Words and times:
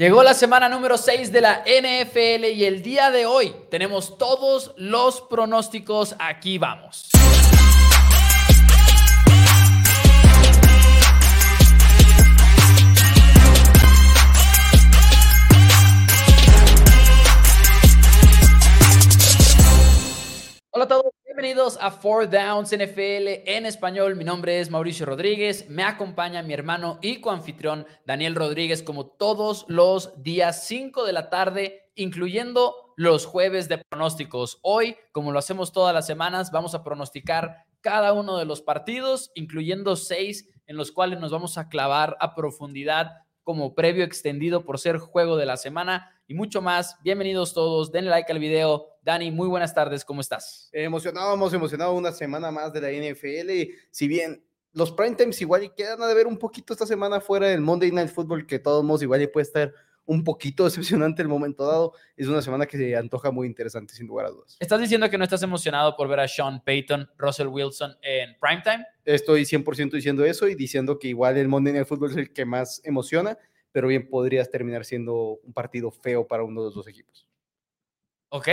Llegó 0.00 0.22
la 0.22 0.32
semana 0.32 0.66
número 0.66 0.96
6 0.96 1.30
de 1.30 1.42
la 1.42 1.62
NFL 1.62 2.46
y 2.46 2.64
el 2.64 2.80
día 2.80 3.10
de 3.10 3.26
hoy 3.26 3.54
tenemos 3.70 4.16
todos 4.16 4.72
los 4.78 5.20
pronósticos. 5.20 6.16
Aquí 6.18 6.56
vamos. 6.56 7.10
Hola 20.70 20.84
a 20.84 20.88
todos, 20.88 21.12
bienvenidos 21.40 21.78
a 21.80 21.90
Four 21.90 22.28
Downs 22.28 22.68
NFL 22.68 23.48
en 23.48 23.64
español. 23.64 24.14
Mi 24.14 24.24
nombre 24.24 24.60
es 24.60 24.68
Mauricio 24.68 25.06
Rodríguez, 25.06 25.70
me 25.70 25.82
acompaña 25.82 26.42
mi 26.42 26.52
hermano 26.52 26.98
y 27.00 27.22
coanfitrión 27.22 27.86
Daniel 28.04 28.34
Rodríguez 28.34 28.82
como 28.82 29.06
todos 29.06 29.64
los 29.66 30.22
días 30.22 30.66
5 30.66 31.02
de 31.06 31.14
la 31.14 31.30
tarde, 31.30 31.90
incluyendo 31.94 32.92
los 32.94 33.24
jueves 33.24 33.70
de 33.70 33.78
pronósticos. 33.78 34.58
Hoy, 34.60 34.98
como 35.12 35.32
lo 35.32 35.38
hacemos 35.38 35.72
todas 35.72 35.94
las 35.94 36.06
semanas, 36.06 36.50
vamos 36.50 36.74
a 36.74 36.84
pronosticar 36.84 37.64
cada 37.80 38.12
uno 38.12 38.36
de 38.36 38.44
los 38.44 38.60
partidos, 38.60 39.30
incluyendo 39.34 39.96
seis 39.96 40.46
en 40.66 40.76
los 40.76 40.92
cuales 40.92 41.20
nos 41.20 41.32
vamos 41.32 41.56
a 41.56 41.70
clavar 41.70 42.18
a 42.20 42.34
profundidad 42.34 43.12
como 43.44 43.74
previo 43.74 44.04
extendido 44.04 44.66
por 44.66 44.78
ser 44.78 44.98
juego 44.98 45.38
de 45.38 45.46
la 45.46 45.56
semana 45.56 46.19
y 46.30 46.34
mucho 46.34 46.62
más. 46.62 46.96
Bienvenidos 47.02 47.52
todos, 47.52 47.90
denle 47.90 48.08
like 48.08 48.30
al 48.30 48.38
video. 48.38 48.86
Dani, 49.02 49.32
muy 49.32 49.48
buenas 49.48 49.74
tardes, 49.74 50.04
¿cómo 50.04 50.20
estás? 50.20 50.70
Emocionado, 50.72 51.34
hemos 51.34 51.52
emocionado 51.52 51.92
una 51.92 52.12
semana 52.12 52.52
más 52.52 52.72
de 52.72 52.80
la 52.80 52.88
NFL. 52.88 53.74
Si 53.90 54.06
bien 54.06 54.40
los 54.72 54.92
prime 54.92 55.16
times 55.16 55.40
igual 55.40 55.64
y 55.64 55.70
quedan 55.70 56.00
a 56.00 56.14
ver 56.14 56.28
un 56.28 56.38
poquito 56.38 56.72
esta 56.72 56.86
semana 56.86 57.20
fuera 57.20 57.48
del 57.48 57.60
Monday 57.60 57.90
Night 57.90 58.10
Football, 58.10 58.46
que 58.46 58.60
todos 58.60 58.84
modos 58.84 59.02
igual 59.02 59.20
y 59.22 59.26
puede 59.26 59.42
estar 59.42 59.74
un 60.04 60.22
poquito 60.22 60.62
decepcionante 60.66 61.20
el 61.20 61.26
momento 61.26 61.66
dado. 61.66 61.94
Es 62.16 62.28
una 62.28 62.42
semana 62.42 62.64
que 62.64 62.76
se 62.76 62.94
antoja 62.94 63.32
muy 63.32 63.48
interesante, 63.48 63.94
sin 63.94 64.06
lugar 64.06 64.26
a 64.26 64.30
dudas. 64.30 64.56
¿Estás 64.60 64.80
diciendo 64.80 65.10
que 65.10 65.18
no 65.18 65.24
estás 65.24 65.42
emocionado 65.42 65.96
por 65.96 66.06
ver 66.06 66.20
a 66.20 66.28
Sean 66.28 66.62
Payton, 66.62 67.10
Russell 67.18 67.48
Wilson 67.48 67.96
en 68.02 68.36
primetime? 68.38 68.86
Estoy 69.04 69.42
100% 69.42 69.90
diciendo 69.90 70.24
eso 70.24 70.46
y 70.46 70.54
diciendo 70.54 70.96
que 70.96 71.08
igual 71.08 71.36
el 71.38 71.48
Monday 71.48 71.72
Night 71.72 71.88
Football 71.88 72.12
es 72.12 72.16
el 72.18 72.32
que 72.32 72.44
más 72.44 72.80
emociona, 72.84 73.36
pero 73.72 73.88
bien 73.88 74.08
podrías 74.08 74.50
terminar 74.50 74.84
siendo 74.84 75.38
un 75.42 75.52
partido 75.52 75.90
feo 75.90 76.26
para 76.26 76.42
uno 76.44 76.60
de 76.62 76.66
los 76.66 76.74
dos 76.74 76.88
equipos. 76.88 77.26
Ok, 78.28 78.48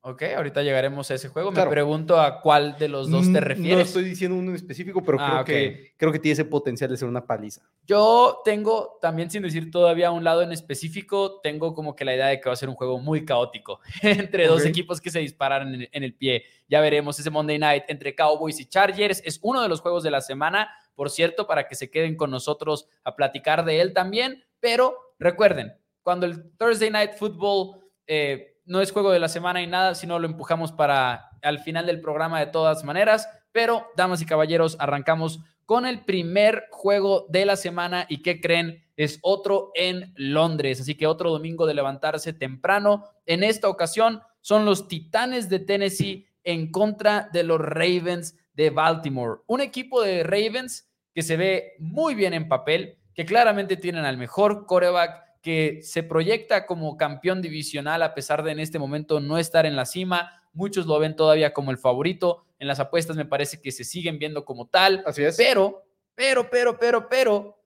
ok, 0.00 0.22
ahorita 0.36 0.62
llegaremos 0.62 1.08
a 1.10 1.14
ese 1.14 1.28
juego. 1.28 1.52
Claro. 1.52 1.70
Me 1.70 1.74
pregunto 1.74 2.20
a 2.20 2.40
cuál 2.40 2.76
de 2.78 2.88
los 2.88 3.08
dos 3.10 3.26
te 3.32 3.40
Mm, 3.40 3.44
refieres. 3.44 3.76
No 3.76 3.80
estoy 3.84 4.04
diciendo 4.04 4.36
uno 4.36 4.50
en 4.50 4.56
específico, 4.56 5.04
pero 5.04 5.18
Ah, 5.20 5.42
creo, 5.44 5.58
que, 5.58 5.94
creo 5.96 6.10
que 6.12 6.18
tiene 6.18 6.32
ese 6.32 6.44
potencial 6.44 6.90
de 6.90 6.96
ser 6.96 7.06
una 7.06 7.24
paliza. 7.26 7.62
Yo 7.86 8.40
tengo, 8.44 8.98
también 9.00 9.30
sin 9.30 9.42
decir 9.42 9.70
todavía 9.70 10.10
un 10.10 10.24
lado 10.24 10.42
en 10.42 10.50
específico, 10.50 11.40
tengo 11.42 11.74
como 11.74 11.94
que 11.94 12.04
la 12.04 12.14
idea 12.14 12.26
de 12.26 12.40
que 12.40 12.48
va 12.48 12.54
a 12.54 12.56
ser 12.56 12.68
un 12.68 12.74
juego 12.74 12.98
muy 12.98 13.24
caótico 13.24 13.80
entre 14.02 14.48
dos 14.48 14.64
equipos 14.64 15.00
que 15.00 15.10
se 15.10 15.20
disparan 15.20 15.74
en, 15.74 15.88
en 15.92 16.02
el 16.02 16.14
pie. 16.14 16.42
Ya 16.68 16.80
veremos 16.80 17.18
ese 17.20 17.30
Monday 17.30 17.58
Night 17.58 17.84
entre 17.88 18.14
Cowboys 18.16 18.58
y 18.58 18.66
Chargers. 18.66 19.22
Es 19.24 19.38
uno 19.42 19.62
de 19.62 19.68
los 19.68 19.80
juegos 19.80 20.02
de 20.02 20.10
la 20.10 20.20
semana, 20.22 20.70
por 20.96 21.08
cierto, 21.10 21.46
para 21.46 21.68
que 21.68 21.76
se 21.76 21.88
queden 21.88 22.16
con 22.16 22.32
nosotros 22.32 22.88
a 23.04 23.14
platicar 23.14 23.64
de 23.64 23.80
él 23.80 23.92
también. 23.92 24.42
Pero 24.60 24.96
recuerden, 25.18 25.72
cuando 26.02 26.26
el 26.26 26.56
Thursday 26.56 26.90
Night 26.90 27.12
Football 27.14 27.80
eh, 28.06 28.58
no 28.64 28.80
es 28.80 28.92
juego 28.92 29.10
de 29.10 29.18
la 29.18 29.28
semana 29.28 29.62
y 29.62 29.66
nada, 29.66 29.94
sino 29.94 30.18
lo 30.18 30.26
empujamos 30.26 30.72
para 30.72 31.30
al 31.42 31.60
final 31.60 31.86
del 31.86 32.00
programa 32.00 32.38
de 32.40 32.46
todas 32.46 32.84
maneras. 32.84 33.28
Pero, 33.52 33.88
damas 33.96 34.22
y 34.22 34.26
caballeros, 34.26 34.76
arrancamos 34.78 35.40
con 35.66 35.86
el 35.86 36.04
primer 36.04 36.66
juego 36.70 37.26
de 37.28 37.44
la 37.46 37.56
semana 37.56 38.06
y 38.08 38.22
¿qué 38.22 38.40
creen? 38.40 38.84
Es 38.96 39.18
otro 39.22 39.70
en 39.74 40.12
Londres, 40.16 40.80
así 40.80 40.96
que 40.96 41.06
otro 41.06 41.30
domingo 41.30 41.66
de 41.66 41.74
levantarse 41.74 42.32
temprano. 42.32 43.04
En 43.24 43.44
esta 43.44 43.68
ocasión 43.68 44.20
son 44.40 44.64
los 44.64 44.88
Titanes 44.88 45.48
de 45.48 45.60
Tennessee 45.60 46.26
en 46.44 46.70
contra 46.70 47.28
de 47.32 47.44
los 47.44 47.60
Ravens 47.60 48.36
de 48.52 48.70
Baltimore. 48.70 49.40
Un 49.46 49.60
equipo 49.60 50.02
de 50.02 50.22
Ravens 50.22 50.90
que 51.14 51.22
se 51.22 51.36
ve 51.36 51.74
muy 51.78 52.14
bien 52.14 52.34
en 52.34 52.48
papel, 52.48 52.98
que 53.14 53.24
claramente 53.24 53.76
tienen 53.76 54.04
al 54.04 54.16
mejor 54.16 54.66
coreback, 54.66 55.40
que 55.42 55.80
se 55.82 56.02
proyecta 56.02 56.66
como 56.66 56.96
campeón 56.96 57.40
divisional 57.42 58.02
a 58.02 58.14
pesar 58.14 58.42
de 58.42 58.52
en 58.52 58.60
este 58.60 58.78
momento 58.78 59.20
no 59.20 59.38
estar 59.38 59.64
en 59.66 59.74
la 59.76 59.86
cima. 59.86 60.32
Muchos 60.52 60.86
lo 60.86 60.98
ven 60.98 61.16
todavía 61.16 61.52
como 61.52 61.70
el 61.70 61.78
favorito. 61.78 62.44
En 62.58 62.68
las 62.68 62.78
apuestas 62.80 63.16
me 63.16 63.24
parece 63.24 63.60
que 63.60 63.72
se 63.72 63.84
siguen 63.84 64.18
viendo 64.18 64.44
como 64.44 64.66
tal. 64.68 65.02
Así 65.06 65.22
es. 65.22 65.36
Pero, 65.36 65.82
pero, 66.14 66.50
pero, 66.50 66.78
pero, 66.78 67.08
pero, 67.08 67.56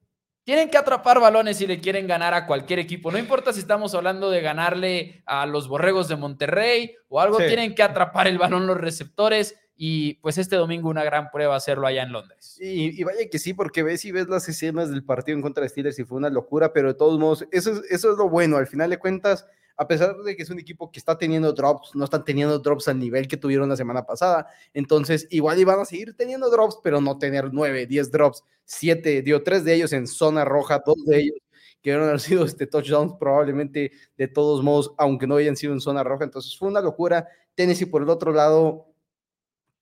tienen 0.44 0.68
que 0.70 0.76
atrapar 0.76 1.18
balones 1.20 1.56
si 1.56 1.66
le 1.66 1.80
quieren 1.80 2.06
ganar 2.06 2.34
a 2.34 2.46
cualquier 2.46 2.78
equipo. 2.78 3.10
No 3.10 3.18
importa 3.18 3.52
si 3.52 3.60
estamos 3.60 3.94
hablando 3.94 4.30
de 4.30 4.42
ganarle 4.42 5.22
a 5.26 5.46
los 5.46 5.68
Borregos 5.68 6.06
de 6.06 6.16
Monterrey 6.16 6.94
o 7.08 7.20
algo, 7.20 7.38
Sí. 7.40 7.46
tienen 7.46 7.74
que 7.74 7.82
atrapar 7.82 8.28
el 8.28 8.38
balón 8.38 8.66
los 8.66 8.76
receptores. 8.76 9.58
Y 9.76 10.14
pues 10.14 10.38
este 10.38 10.56
domingo 10.56 10.88
una 10.88 11.04
gran 11.04 11.30
prueba 11.30 11.56
hacerlo 11.56 11.86
allá 11.86 12.02
en 12.02 12.12
Londres. 12.12 12.56
Y, 12.60 13.00
y 13.00 13.04
vaya 13.04 13.28
que 13.30 13.38
sí, 13.38 13.54
porque 13.54 13.82
ves 13.82 14.04
y 14.04 14.12
ves 14.12 14.28
las 14.28 14.48
escenas 14.48 14.90
del 14.90 15.04
partido 15.04 15.36
en 15.36 15.42
contra 15.42 15.62
de 15.62 15.68
Steelers 15.68 15.98
y 15.98 16.04
fue 16.04 16.18
una 16.18 16.30
locura, 16.30 16.72
pero 16.72 16.88
de 16.88 16.94
todos 16.94 17.18
modos, 17.18 17.46
eso 17.50 17.72
es, 17.72 17.82
eso 17.90 18.12
es 18.12 18.18
lo 18.18 18.28
bueno. 18.28 18.56
Al 18.56 18.66
final 18.66 18.90
de 18.90 18.98
cuentas, 18.98 19.46
a 19.76 19.88
pesar 19.88 20.16
de 20.16 20.36
que 20.36 20.42
es 20.42 20.50
un 20.50 20.60
equipo 20.60 20.90
que 20.90 20.98
está 20.98 21.18
teniendo 21.18 21.52
drops, 21.52 21.90
no 21.94 22.04
están 22.04 22.24
teniendo 22.24 22.58
drops 22.58 22.88
al 22.88 22.98
nivel 22.98 23.26
que 23.26 23.36
tuvieron 23.36 23.68
la 23.68 23.76
semana 23.76 24.04
pasada. 24.06 24.46
Entonces, 24.72 25.26
igual 25.30 25.58
iban 25.58 25.80
a 25.80 25.84
seguir 25.84 26.16
teniendo 26.16 26.50
drops, 26.50 26.78
pero 26.82 27.00
no 27.00 27.18
tener 27.18 27.52
9, 27.52 27.86
10 27.86 28.10
drops, 28.12 28.44
7, 28.64 29.22
dio 29.22 29.42
3 29.42 29.64
de 29.64 29.74
ellos 29.74 29.92
en 29.92 30.06
zona 30.06 30.44
roja, 30.44 30.82
dos 30.84 31.04
de 31.06 31.18
ellos 31.18 31.38
que 31.82 31.92
haber 31.92 32.18
sido 32.18 32.46
este 32.46 32.66
touchdowns 32.66 33.14
probablemente 33.20 33.92
de 34.16 34.26
todos 34.26 34.62
modos, 34.62 34.94
aunque 34.96 35.26
no 35.26 35.36
hayan 35.36 35.54
sido 35.54 35.74
en 35.74 35.80
zona 35.80 36.02
roja. 36.02 36.24
Entonces, 36.24 36.56
fue 36.56 36.68
una 36.68 36.80
locura. 36.80 37.28
Tennessee, 37.54 37.84
por 37.86 38.02
el 38.02 38.08
otro 38.08 38.32
lado, 38.32 38.93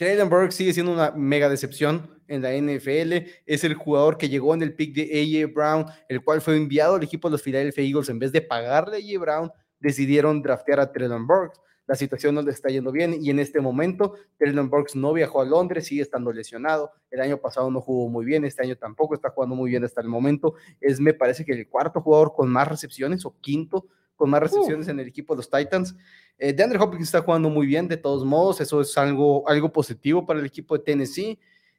Traylon 0.02 0.28
Burke 0.28 0.50
sigue 0.50 0.72
siendo 0.72 0.92
una 0.92 1.12
mega 1.12 1.48
decepción 1.48 2.10
en 2.26 2.42
la 2.42 2.52
NFL. 2.52 3.24
Es 3.46 3.62
el 3.62 3.74
jugador 3.74 4.18
que 4.18 4.28
llegó 4.28 4.52
en 4.52 4.62
el 4.62 4.74
pick 4.74 4.96
de 4.96 5.02
A.J. 5.02 5.52
Brown, 5.54 5.86
el 6.08 6.24
cual 6.24 6.40
fue 6.40 6.56
enviado 6.56 6.96
al 6.96 7.04
equipo 7.04 7.28
de 7.28 7.32
los 7.34 7.42
Philadelphia 7.42 7.84
Eagles. 7.84 8.08
En 8.08 8.18
vez 8.18 8.32
de 8.32 8.42
pagarle 8.42 8.96
a 8.96 8.98
A.J. 8.98 9.20
Brown, 9.20 9.52
decidieron 9.78 10.42
draftear 10.42 10.80
a 10.80 10.90
Traylon 10.90 11.24
Burks. 11.24 11.60
La 11.86 11.94
situación 11.94 12.34
no 12.34 12.42
le 12.42 12.50
está 12.50 12.68
yendo 12.68 12.90
bien 12.90 13.14
y 13.20 13.30
en 13.30 13.38
este 13.38 13.60
momento 13.60 14.14
Traylon 14.38 14.68
Burks 14.68 14.96
no 14.96 15.12
viajó 15.12 15.40
a 15.40 15.44
Londres, 15.44 15.86
sigue 15.86 16.02
estando 16.02 16.32
lesionado. 16.32 16.90
El 17.08 17.20
año 17.20 17.36
pasado 17.36 17.70
no 17.70 17.80
jugó 17.80 18.08
muy 18.08 18.24
bien, 18.24 18.44
este 18.44 18.64
año 18.64 18.74
tampoco 18.74 19.14
está 19.14 19.30
jugando 19.30 19.54
muy 19.54 19.70
bien 19.70 19.84
hasta 19.84 20.00
el 20.00 20.08
momento. 20.08 20.54
Es, 20.80 20.98
me 20.98 21.14
parece 21.14 21.44
que 21.44 21.52
el 21.52 21.68
cuarto 21.68 22.00
jugador 22.00 22.32
con 22.34 22.50
más 22.50 22.66
recepciones 22.66 23.24
o 23.24 23.36
quinto 23.40 23.86
con 24.16 24.30
más 24.30 24.40
recepciones 24.40 24.88
en 24.88 25.00
el 25.00 25.08
equipo 25.08 25.34
de 25.34 25.38
los 25.38 25.50
Titans. 25.50 25.94
Eh, 26.38 26.52
DeAndre 26.52 26.78
Hopkins 26.78 27.04
está 27.04 27.22
jugando 27.22 27.50
muy 27.50 27.66
bien, 27.66 27.88
de 27.88 27.96
todos 27.96 28.24
modos, 28.24 28.60
eso 28.60 28.80
es 28.80 28.96
algo, 28.98 29.48
algo 29.48 29.72
positivo 29.72 30.26
para 30.26 30.40
el 30.40 30.46
equipo 30.46 30.76
de 30.76 30.84
Tennessee. 30.84 31.38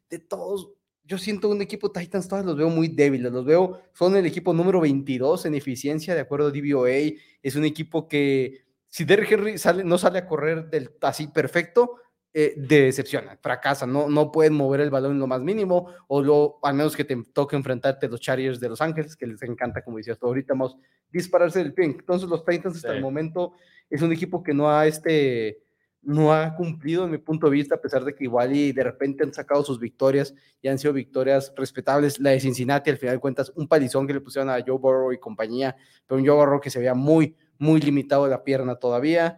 De 0.09 0.19
todos, 0.19 0.71
yo 1.05 1.17
siento 1.17 1.49
un 1.49 1.61
equipo 1.61 1.89
de 1.89 2.01
Titans, 2.01 2.27
todos 2.27 2.45
los 2.45 2.55
veo 2.55 2.69
muy 2.69 2.87
débiles, 2.87 3.31
los 3.31 3.45
veo, 3.45 3.81
son 3.93 4.15
el 4.15 4.25
equipo 4.25 4.53
número 4.53 4.79
22 4.79 5.45
en 5.45 5.55
eficiencia, 5.55 6.15
de 6.15 6.21
acuerdo 6.21 6.47
a 6.47 6.51
DVOA. 6.51 7.13
Es 7.41 7.55
un 7.55 7.65
equipo 7.65 8.07
que, 8.07 8.65
si 8.89 9.05
Derrick 9.05 9.31
Henry 9.31 9.57
sale, 9.57 9.83
no 9.83 9.97
sale 9.97 10.19
a 10.19 10.27
correr 10.27 10.69
del, 10.69 10.91
así 11.01 11.27
perfecto, 11.27 11.95
eh, 12.33 12.53
decepciona, 12.57 13.37
fracasa, 13.41 13.85
no, 13.85 14.09
no 14.09 14.31
pueden 14.31 14.53
mover 14.53 14.81
el 14.81 14.89
balón 14.89 15.11
en 15.13 15.19
lo 15.19 15.27
más 15.27 15.41
mínimo, 15.41 15.87
o 16.07 16.21
lo, 16.21 16.57
al 16.63 16.73
menos 16.73 16.95
que 16.95 17.03
te 17.05 17.15
toque 17.31 17.55
enfrentarte 17.55 18.07
a 18.07 18.09
los 18.09 18.19
Chargers 18.19 18.59
de 18.59 18.69
Los 18.69 18.81
Ángeles, 18.81 19.15
que 19.15 19.27
les 19.27 19.41
encanta, 19.43 19.83
como 19.83 19.97
decías 19.97 20.17
tú 20.17 20.25
ahorita, 20.27 20.55
más 20.55 20.75
dispararse 21.11 21.59
del 21.59 21.73
pie. 21.73 21.85
Entonces, 21.85 22.27
los 22.27 22.43
Titans 22.43 22.77
hasta 22.77 22.89
Sí. 22.89 22.95
el 22.95 23.01
momento 23.01 23.53
es 23.89 24.01
un 24.01 24.11
equipo 24.11 24.41
que 24.41 24.53
no 24.53 24.69
ha, 24.71 24.87
este, 24.87 25.61
no 26.01 26.33
ha 26.33 26.55
cumplido, 26.55 27.05
en 27.05 27.11
mi 27.11 27.17
punto 27.19 27.47
de 27.47 27.53
vista, 27.53 27.75
a 27.75 27.81
pesar 27.81 28.03
de 28.03 28.15
que 28.15 28.23
igual 28.23 28.55
y 28.55 28.71
de 28.71 28.83
repente 28.83 29.23
han 29.23 29.33
sacado 29.33 29.63
sus 29.63 29.79
victorias 29.79 30.33
y 30.61 30.67
han 30.67 30.79
sido 30.79 30.91
victorias 30.91 31.53
respetables. 31.55 32.19
La 32.19 32.31
de 32.31 32.39
Cincinnati, 32.39 32.89
al 32.89 32.97
final 32.97 33.15
de 33.15 33.21
cuentas, 33.21 33.53
un 33.55 33.67
palizón 33.67 34.07
que 34.07 34.13
le 34.13 34.21
pusieron 34.21 34.49
a 34.49 34.55
Joe 34.65 34.77
Burrow 34.79 35.11
y 35.13 35.19
compañía, 35.19 35.75
pero 36.07 36.19
un 36.19 36.27
Joe 36.27 36.35
Burrow 36.35 36.59
que 36.59 36.71
se 36.71 36.79
veía 36.79 36.95
muy, 36.95 37.35
muy 37.59 37.79
limitado 37.79 38.23
de 38.25 38.31
la 38.31 38.43
pierna 38.43 38.75
todavía. 38.75 39.37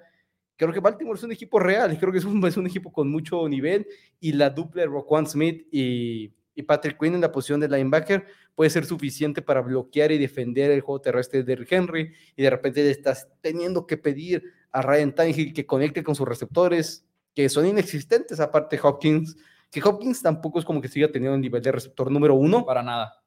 Creo 0.57 0.71
que 0.71 0.79
Baltimore 0.79 1.17
es 1.17 1.23
un 1.23 1.31
equipo 1.31 1.59
real, 1.59 1.97
creo 1.99 2.11
que 2.11 2.19
es 2.19 2.25
un, 2.25 2.43
es 2.47 2.57
un 2.57 2.67
equipo 2.67 2.91
con 2.91 3.09
mucho 3.09 3.47
nivel 3.49 3.87
y 4.19 4.33
la 4.33 4.49
dupla 4.49 4.83
de 4.83 4.87
Roquan 4.87 5.27
Smith 5.27 5.67
y, 5.71 6.31
y 6.55 6.63
Patrick 6.63 6.97
Quinn 6.99 7.15
en 7.15 7.21
la 7.21 7.31
posición 7.31 7.59
de 7.59 7.67
linebacker 7.67 8.25
puede 8.55 8.69
ser 8.69 8.85
suficiente 8.85 9.41
para 9.41 9.61
bloquear 9.61 10.11
y 10.11 10.17
defender 10.17 10.71
el 10.71 10.81
juego 10.81 11.01
terrestre 11.01 11.39
de 11.39 11.45
Derrick 11.45 11.71
Henry 11.71 12.13
y 12.35 12.41
de 12.41 12.49
repente 12.49 12.81
le 12.81 12.91
estás 12.91 13.27
teniendo 13.41 13.85
que 13.85 13.97
pedir 13.97 14.43
a 14.71 14.81
Ryan 14.81 15.13
Tannehill 15.13 15.53
que 15.53 15.65
conecte 15.65 16.03
con 16.03 16.15
sus 16.15 16.27
receptores 16.27 17.05
que 17.33 17.49
son 17.49 17.67
inexistentes 17.67 18.39
aparte 18.39 18.77
de 18.77 18.81
Hopkins 18.81 19.35
que 19.69 19.81
Hopkins 19.83 20.21
tampoco 20.21 20.59
es 20.59 20.65
como 20.65 20.81
que 20.81 20.87
siga 20.87 21.11
teniendo 21.11 21.35
un 21.35 21.41
nivel 21.41 21.61
de 21.61 21.73
receptor 21.73 22.09
número 22.09 22.35
uno 22.35 22.65
Para 22.65 22.81
nada. 22.81 23.21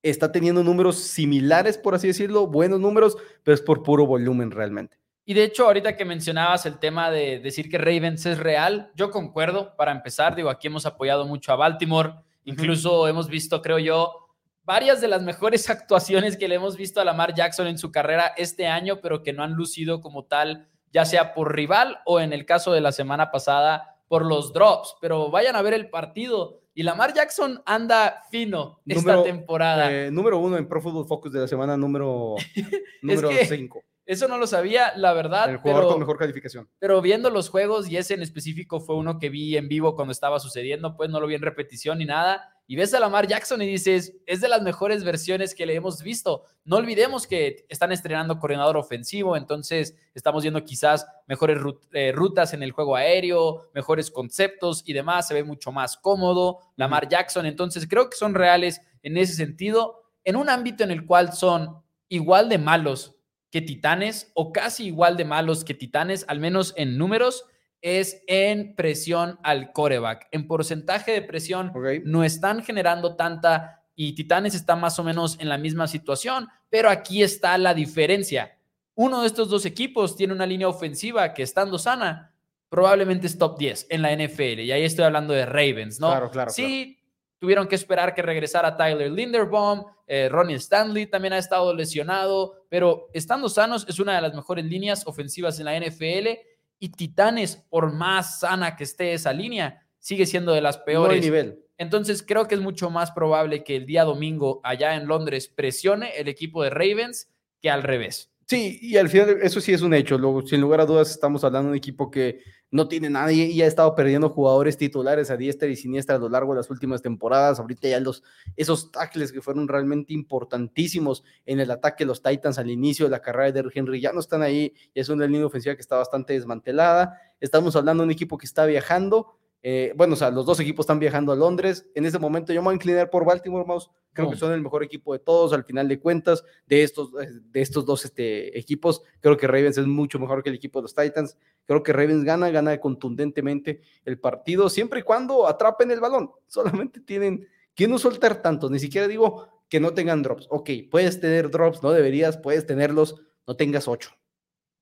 está 0.00 0.30
teniendo 0.30 0.62
números 0.62 0.98
similares 0.98 1.76
por 1.76 1.96
así 1.96 2.06
decirlo 2.06 2.46
buenos 2.46 2.78
números 2.78 3.16
pero 3.42 3.54
es 3.56 3.60
por 3.60 3.82
puro 3.82 4.06
volumen 4.06 4.52
realmente 4.52 4.96
Y 5.28 5.34
de 5.34 5.44
hecho, 5.44 5.66
ahorita 5.66 5.94
que 5.94 6.06
mencionabas 6.06 6.64
el 6.64 6.78
tema 6.78 7.10
de 7.10 7.38
decir 7.38 7.68
que 7.68 7.76
Ravens 7.76 8.24
es 8.24 8.38
real, 8.38 8.90
yo 8.94 9.10
concuerdo, 9.10 9.76
para 9.76 9.92
empezar, 9.92 10.34
digo, 10.34 10.48
aquí 10.48 10.68
hemos 10.68 10.86
apoyado 10.86 11.26
mucho 11.26 11.52
a 11.52 11.56
Baltimore, 11.56 12.14
incluso 12.44 13.06
hemos 13.06 13.28
visto, 13.28 13.60
creo 13.60 13.78
yo, 13.78 14.30
varias 14.64 15.02
de 15.02 15.08
las 15.08 15.20
mejores 15.20 15.68
actuaciones 15.70 16.38
que 16.38 16.48
le 16.48 16.54
hemos 16.54 16.78
visto 16.78 16.98
a 16.98 17.04
Lamar 17.04 17.34
Jackson 17.34 17.66
en 17.66 17.76
su 17.76 17.92
carrera 17.92 18.32
este 18.38 18.68
año, 18.68 19.02
pero 19.02 19.22
que 19.22 19.34
no 19.34 19.42
han 19.42 19.52
lucido 19.52 20.00
como 20.00 20.24
tal, 20.24 20.66
ya 20.94 21.04
sea 21.04 21.34
por 21.34 21.54
rival 21.54 21.98
o 22.06 22.20
en 22.20 22.32
el 22.32 22.46
caso 22.46 22.72
de 22.72 22.80
la 22.80 22.90
semana 22.90 23.30
pasada 23.30 23.98
por 24.08 24.24
los 24.24 24.54
drops. 24.54 24.96
Pero 24.98 25.30
vayan 25.30 25.56
a 25.56 25.60
ver 25.60 25.74
el 25.74 25.90
partido. 25.90 26.62
Y 26.72 26.84
Lamar 26.84 27.12
Jackson 27.12 27.60
anda 27.66 28.22
fino 28.30 28.80
esta 28.86 29.22
temporada. 29.22 29.92
Eh, 29.92 30.10
número 30.10 30.38
uno 30.38 30.56
en 30.56 30.66
Pro 30.66 30.80
Football 30.80 31.06
Focus 31.06 31.32
de 31.34 31.40
la 31.40 31.48
semana 31.48 31.76
número 31.76 32.36
5. 33.02 33.84
Eso 34.08 34.26
no 34.26 34.38
lo 34.38 34.46
sabía, 34.46 34.94
la 34.96 35.12
verdad. 35.12 35.50
El 35.50 35.58
jugador 35.58 35.88
con 35.88 36.00
mejor 36.00 36.16
calificación. 36.16 36.66
Pero 36.78 37.02
viendo 37.02 37.28
los 37.28 37.50
juegos, 37.50 37.90
y 37.90 37.98
ese 37.98 38.14
en 38.14 38.22
específico 38.22 38.80
fue 38.80 38.96
uno 38.96 39.18
que 39.18 39.28
vi 39.28 39.54
en 39.58 39.68
vivo 39.68 39.94
cuando 39.94 40.12
estaba 40.12 40.40
sucediendo, 40.40 40.96
pues 40.96 41.10
no 41.10 41.20
lo 41.20 41.26
vi 41.26 41.34
en 41.34 41.42
repetición 41.42 41.98
ni 41.98 42.06
nada. 42.06 42.56
Y 42.66 42.76
ves 42.76 42.94
a 42.94 43.00
Lamar 43.00 43.26
Jackson 43.26 43.60
y 43.60 43.66
dices, 43.66 44.14
es 44.24 44.40
de 44.40 44.48
las 44.48 44.62
mejores 44.62 45.04
versiones 45.04 45.54
que 45.54 45.66
le 45.66 45.74
hemos 45.74 46.02
visto. 46.02 46.44
No 46.64 46.76
olvidemos 46.76 47.26
que 47.26 47.66
están 47.68 47.92
estrenando 47.92 48.38
coordinador 48.38 48.78
ofensivo, 48.78 49.36
entonces 49.36 49.94
estamos 50.14 50.42
viendo 50.42 50.64
quizás 50.64 51.06
mejores 51.26 51.58
eh, 51.92 52.10
rutas 52.10 52.54
en 52.54 52.62
el 52.62 52.72
juego 52.72 52.96
aéreo, 52.96 53.68
mejores 53.74 54.10
conceptos 54.10 54.84
y 54.86 54.94
demás. 54.94 55.28
Se 55.28 55.34
ve 55.34 55.44
mucho 55.44 55.70
más 55.70 55.98
cómodo 55.98 56.60
Lamar 56.76 57.10
Jackson. 57.10 57.44
Entonces 57.44 57.86
creo 57.86 58.08
que 58.08 58.16
son 58.16 58.32
reales 58.32 58.80
en 59.02 59.18
ese 59.18 59.34
sentido, 59.34 60.04
en 60.24 60.36
un 60.36 60.48
ámbito 60.48 60.82
en 60.82 60.92
el 60.92 61.04
cual 61.04 61.34
son 61.34 61.82
igual 62.08 62.48
de 62.48 62.56
malos 62.56 63.17
que 63.50 63.62
Titanes 63.62 64.30
o 64.34 64.52
casi 64.52 64.86
igual 64.86 65.16
de 65.16 65.24
malos 65.24 65.64
que 65.64 65.74
Titanes, 65.74 66.24
al 66.28 66.40
menos 66.40 66.74
en 66.76 66.98
números, 66.98 67.44
es 67.80 68.22
en 68.26 68.74
presión 68.74 69.38
al 69.42 69.72
coreback. 69.72 70.28
En 70.32 70.46
porcentaje 70.46 71.12
de 71.12 71.22
presión 71.22 71.72
no 72.04 72.24
están 72.24 72.62
generando 72.62 73.16
tanta 73.16 73.84
y 73.94 74.14
Titanes 74.14 74.54
está 74.54 74.76
más 74.76 74.98
o 74.98 75.04
menos 75.04 75.38
en 75.40 75.48
la 75.48 75.58
misma 75.58 75.86
situación, 75.88 76.48
pero 76.68 76.88
aquí 76.88 77.22
está 77.22 77.58
la 77.58 77.74
diferencia. 77.74 78.56
Uno 78.94 79.22
de 79.22 79.26
estos 79.26 79.48
dos 79.48 79.64
equipos 79.64 80.16
tiene 80.16 80.32
una 80.32 80.46
línea 80.46 80.68
ofensiva 80.68 81.34
que 81.34 81.42
estando 81.42 81.78
sana, 81.78 82.34
probablemente 82.68 83.26
es 83.26 83.38
top 83.38 83.58
10 83.58 83.86
en 83.90 84.02
la 84.02 84.12
NFL. 84.12 84.60
Y 84.60 84.72
ahí 84.72 84.84
estoy 84.84 85.04
hablando 85.04 85.34
de 85.34 85.46
Ravens, 85.46 86.00
¿no? 86.00 86.08
Claro, 86.08 86.30
claro. 86.30 86.50
Sí, 86.50 86.97
Tuvieron 87.38 87.68
que 87.68 87.76
esperar 87.76 88.14
que 88.14 88.22
regresara 88.22 88.76
Tyler 88.76 89.10
Linderbaum, 89.10 89.84
eh, 90.06 90.28
Ronnie 90.28 90.56
Stanley 90.56 91.06
también 91.06 91.34
ha 91.34 91.38
estado 91.38 91.72
lesionado, 91.72 92.64
pero 92.68 93.08
estando 93.12 93.48
sanos 93.48 93.86
es 93.88 94.00
una 94.00 94.16
de 94.16 94.22
las 94.22 94.34
mejores 94.34 94.64
líneas 94.64 95.06
ofensivas 95.06 95.58
en 95.60 95.66
la 95.66 95.76
NFL 95.78 96.38
y 96.80 96.88
Titanes, 96.90 97.56
por 97.56 97.92
más 97.92 98.40
sana 98.40 98.76
que 98.76 98.84
esté 98.84 99.12
esa 99.12 99.32
línea, 99.32 99.86
sigue 99.98 100.26
siendo 100.26 100.52
de 100.52 100.60
las 100.60 100.78
peores. 100.78 101.20
nivel. 101.20 101.64
Entonces 101.76 102.24
creo 102.26 102.48
que 102.48 102.56
es 102.56 102.60
mucho 102.60 102.90
más 102.90 103.12
probable 103.12 103.62
que 103.62 103.76
el 103.76 103.86
día 103.86 104.04
domingo 104.04 104.60
allá 104.64 104.96
en 104.96 105.06
Londres 105.06 105.48
presione 105.48 106.16
el 106.16 106.26
equipo 106.26 106.62
de 106.62 106.70
Ravens 106.70 107.30
que 107.60 107.70
al 107.70 107.84
revés. 107.84 108.27
Sí, 108.48 108.78
y 108.80 108.96
al 108.96 109.10
final 109.10 109.40
eso 109.42 109.60
sí 109.60 109.74
es 109.74 109.82
un 109.82 109.92
hecho. 109.92 110.18
sin 110.46 110.62
lugar 110.62 110.80
a 110.80 110.86
dudas 110.86 111.10
estamos 111.10 111.44
hablando 111.44 111.66
de 111.66 111.72
un 111.72 111.76
equipo 111.76 112.10
que 112.10 112.40
no 112.70 112.88
tiene 112.88 113.10
nadie 113.10 113.44
y 113.44 113.60
ha 113.60 113.66
estado 113.66 113.94
perdiendo 113.94 114.30
jugadores 114.30 114.78
titulares 114.78 115.30
a 115.30 115.36
diestra 115.36 115.68
y 115.68 115.76
siniestra 115.76 116.16
a 116.16 116.18
lo 116.18 116.30
largo 116.30 116.54
de 116.54 116.60
las 116.60 116.70
últimas 116.70 117.02
temporadas. 117.02 117.60
Ahorita 117.60 117.88
ya 117.88 118.00
los, 118.00 118.22
esos 118.56 118.90
tackles 118.90 119.32
que 119.32 119.42
fueron 119.42 119.68
realmente 119.68 120.14
importantísimos 120.14 121.24
en 121.44 121.60
el 121.60 121.70
ataque 121.70 122.04
de 122.04 122.08
los 122.08 122.22
Titans 122.22 122.58
al 122.58 122.70
inicio 122.70 123.04
de 123.04 123.10
la 123.10 123.20
carrera 123.20 123.52
de 123.52 123.70
Henry 123.74 124.00
ya 124.00 124.14
no 124.14 124.20
están 124.20 124.40
ahí. 124.40 124.72
Es 124.94 125.10
una 125.10 125.26
línea 125.26 125.44
ofensiva 125.44 125.74
que 125.74 125.82
está 125.82 125.96
bastante 125.98 126.32
desmantelada. 126.32 127.20
Estamos 127.40 127.76
hablando 127.76 128.02
de 128.02 128.06
un 128.06 128.12
equipo 128.12 128.38
que 128.38 128.46
está 128.46 128.64
viajando 128.64 129.38
eh, 129.62 129.92
bueno, 129.96 130.14
o 130.14 130.16
sea, 130.16 130.30
los 130.30 130.46
dos 130.46 130.60
equipos 130.60 130.84
están 130.84 131.00
viajando 131.00 131.32
a 131.32 131.36
Londres. 131.36 131.86
En 131.94 132.06
este 132.06 132.18
momento 132.18 132.52
yo 132.52 132.60
me 132.60 132.66
voy 132.66 132.72
a 132.72 132.76
inclinar 132.76 133.10
por 133.10 133.24
Baltimore 133.24 133.64
Mouse. 133.66 133.90
Creo 134.12 134.30
que 134.30 134.36
son 134.36 134.52
el 134.52 134.62
mejor 134.62 134.82
equipo 134.82 135.12
de 135.12 135.20
todos 135.20 135.52
al 135.52 135.64
final 135.64 135.88
de 135.88 136.00
cuentas 136.00 136.44
de 136.66 136.82
estos, 136.82 137.10
eh, 137.20 137.28
de 137.30 137.60
estos 137.60 137.84
dos 137.84 138.04
este, 138.04 138.58
equipos. 138.58 139.02
Creo 139.20 139.36
que 139.36 139.46
Ravens 139.46 139.78
es 139.78 139.86
mucho 139.86 140.18
mejor 140.18 140.42
que 140.42 140.50
el 140.50 140.56
equipo 140.56 140.78
de 140.80 140.84
los 140.84 140.94
Titans. 140.94 141.36
Creo 141.66 141.82
que 141.82 141.92
Ravens 141.92 142.24
gana, 142.24 142.50
gana 142.50 142.78
contundentemente 142.78 143.80
el 144.04 144.18
partido 144.18 144.68
siempre 144.68 145.00
y 145.00 145.02
cuando 145.02 145.46
atrapen 145.46 145.90
el 145.90 146.00
balón. 146.00 146.30
Solamente 146.46 147.00
tienen 147.00 147.46
que 147.74 147.88
no 147.88 147.98
soltar 147.98 148.42
tantos. 148.42 148.70
Ni 148.70 148.78
siquiera 148.78 149.06
digo 149.06 149.48
que 149.68 149.80
no 149.80 149.92
tengan 149.92 150.22
drops. 150.22 150.46
Ok, 150.50 150.70
puedes 150.90 151.20
tener 151.20 151.50
drops, 151.50 151.82
no 151.82 151.92
deberías, 151.92 152.38
puedes 152.38 152.66
tenerlos, 152.66 153.16
no 153.46 153.56
tengas 153.56 153.86
ocho. 153.86 154.10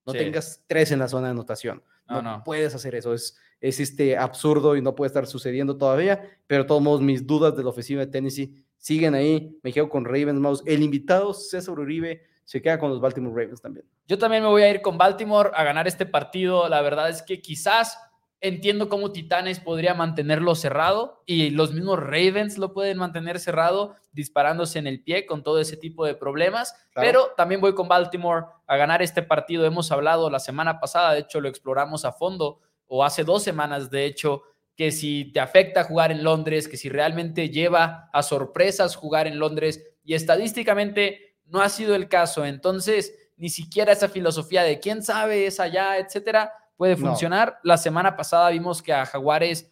No 0.05 0.13
tengas 0.13 0.63
tres 0.67 0.91
en 0.91 0.99
la 0.99 1.09
zona 1.09 1.27
de 1.27 1.31
anotación. 1.31 1.83
No, 2.07 2.21
no, 2.21 2.41
puedes 2.45 2.73
hacer 2.73 2.95
eso. 2.95 3.13
Es, 3.13 3.37
es 3.59 3.79
este 3.79 4.17
absurdo 4.17 4.75
y 4.75 4.81
no 4.81 4.95
puede 4.95 5.07
estar 5.07 5.27
sucediendo 5.27 5.77
todavía, 5.77 6.21
pero 6.47 6.63
de 6.63 6.67
todos 6.67 6.81
modos 6.81 7.01
mis 7.01 7.25
dudas 7.25 7.55
de 7.55 7.63
la 7.63 7.69
ofensiva 7.69 8.01
de 8.01 8.11
Tennessee 8.11 8.63
siguen 8.77 9.15
ahí, 9.15 9.57
me 9.63 9.73
quedo 9.73 9.89
con 9.89 10.05
Ravens 10.05 10.39
Mouse. 10.39 10.63
El 10.65 10.83
invitado 10.83 11.33
César 11.33 11.79
Uribe 11.79 12.21
se 12.43 12.61
queda 12.61 12.79
con 12.79 12.89
los 12.89 13.01
Baltimore 13.01 13.35
Ravens 13.35 13.61
también. 13.61 13.85
Yo 14.07 14.17
también 14.17 14.43
me 14.43 14.49
voy 14.49 14.61
a 14.61 14.69
ir 14.69 14.81
con 14.81 14.97
Baltimore 14.97 15.51
a 15.53 15.63
ganar 15.63 15.87
este 15.87 16.05
partido. 16.05 16.69
La 16.69 16.81
verdad 16.81 17.09
es 17.09 17.21
que 17.21 17.41
quizás 17.41 17.97
entiendo 18.39 18.87
cómo 18.87 19.11
Titanes 19.11 19.59
podría 19.59 19.93
mantenerlo 19.95 20.55
cerrado 20.55 21.23
y 21.25 21.49
los 21.49 21.73
mismos 21.73 21.99
Ravens 21.99 22.57
lo 22.57 22.73
pueden 22.73 22.97
mantener 22.97 23.39
cerrado 23.39 23.95
disparándose 24.11 24.79
en 24.79 24.87
el 24.87 25.03
pie 25.03 25.25
con 25.25 25.43
todo 25.43 25.59
ese 25.59 25.75
tipo 25.75 26.05
de 26.05 26.15
problemas, 26.15 26.75
pero 26.93 27.33
también 27.35 27.61
voy 27.61 27.73
con 27.73 27.87
Baltimore 27.87 28.45
a 28.67 28.77
ganar 28.77 29.01
este 29.01 29.23
partido. 29.23 29.65
Hemos 29.65 29.91
hablado 29.91 30.29
la 30.29 30.39
semana 30.39 30.79
pasada, 30.79 31.13
de 31.13 31.19
hecho 31.19 31.41
lo 31.41 31.49
exploramos 31.49 32.05
a 32.05 32.11
fondo 32.11 32.61
o 32.87 33.03
hace 33.03 33.23
dos 33.23 33.43
semanas, 33.43 33.89
de 33.89 34.05
hecho, 34.05 34.43
que 34.75 34.91
si 34.91 35.31
te 35.31 35.39
afecta 35.39 35.83
jugar 35.83 36.11
en 36.11 36.23
Londres, 36.23 36.67
que 36.67 36.77
si 36.77 36.89
realmente 36.89 37.49
lleva 37.49 38.09
a 38.13 38.23
sorpresas 38.23 38.95
jugar 38.95 39.27
en 39.27 39.39
Londres, 39.39 39.83
y 40.03 40.13
estadísticamente 40.13 41.35
no 41.45 41.61
ha 41.61 41.69
sido 41.69 41.95
el 41.95 42.07
caso. 42.07 42.45
Entonces, 42.45 43.31
ni 43.37 43.49
siquiera 43.49 43.91
esa 43.91 44.07
filosofía 44.07 44.63
de 44.63 44.79
quién 44.79 45.03
sabe, 45.03 45.47
es 45.47 45.59
allá, 45.59 45.97
etcétera, 45.97 46.51
puede 46.75 46.95
funcionar. 46.95 47.59
La 47.63 47.77
semana 47.77 48.15
pasada 48.15 48.49
vimos 48.49 48.81
que 48.81 48.93
a 48.93 49.05
Jaguares 49.05 49.71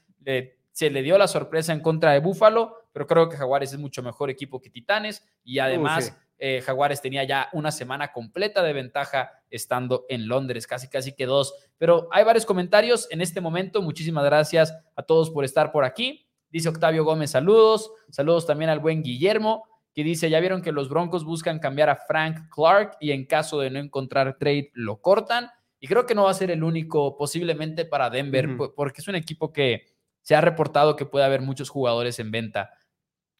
se 0.72 0.90
le 0.90 1.02
dio 1.04 1.18
la 1.18 1.28
sorpresa 1.28 1.72
en 1.72 1.80
contra 1.80 2.12
de 2.12 2.20
Búfalo, 2.20 2.76
pero 2.92 3.08
creo 3.08 3.30
que 3.30 3.38
Jaguares 3.38 3.72
es 3.72 3.80
mucho 3.80 4.02
mejor 4.04 4.30
equipo 4.30 4.60
que 4.60 4.70
Titanes 4.70 5.24
y 5.44 5.60
además 5.60 6.18
eh, 6.38 6.62
Jaguares 6.62 7.02
tenía 7.02 7.24
ya 7.24 7.50
una 7.54 7.72
semana 7.72 8.12
completa 8.12 8.62
de 8.62 8.74
ventaja 8.74 9.32
estando 9.50 10.06
en 10.10 10.28
Londres, 10.28 10.68
casi 10.68 10.90
casi 10.90 11.14
que 11.14 11.26
dos. 11.26 11.54
Pero 11.78 12.10
hay 12.12 12.24
varios 12.24 12.46
comentarios 12.46 13.08
en 13.12 13.22
este 13.22 13.42
momento. 13.42 13.82
Muchísimas 13.82 14.26
gracias 14.26 14.74
a 14.96 15.04
todos 15.04 15.30
por 15.30 15.46
estar 15.46 15.72
por 15.72 15.86
aquí. 15.86 16.28
Dice 16.50 16.70
Octavio 16.70 17.04
Gómez, 17.04 17.32
saludos. 17.32 17.92
Saludos 18.10 18.46
también 18.46 18.70
al 18.70 18.80
buen 18.80 19.02
Guillermo, 19.02 19.64
que 19.94 20.04
dice, 20.04 20.30
ya 20.30 20.40
vieron 20.40 20.62
que 20.62 20.72
los 20.72 20.90
Broncos 20.90 21.24
buscan 21.24 21.60
cambiar 21.60 21.90
a 21.90 21.96
Frank 21.96 22.50
Clark 22.54 22.98
y 23.00 23.12
en 23.12 23.26
caso 23.26 23.60
de 23.60 23.70
no 23.70 23.80
encontrar 23.80 24.38
trade 24.38 24.72
lo 24.74 25.02
cortan. 25.02 25.50
Y 25.80 25.88
creo 25.88 26.06
que 26.06 26.16
no 26.16 26.24
va 26.24 26.32
a 26.32 26.36
ser 26.36 26.52
el 26.52 26.64
único 26.64 27.18
posiblemente 27.18 27.86
para 27.86 28.10
Denver, 28.10 28.58
porque 28.76 29.02
es 29.02 29.08
un 29.08 29.16
equipo 29.16 29.54
que 29.54 29.86
se 30.22 30.36
ha 30.36 30.42
reportado 30.42 30.96
que 30.96 31.06
puede 31.06 31.26
haber 31.26 31.42
muchos 31.42 31.70
jugadores 31.70 32.20
en 32.20 32.32
venta 32.32 32.72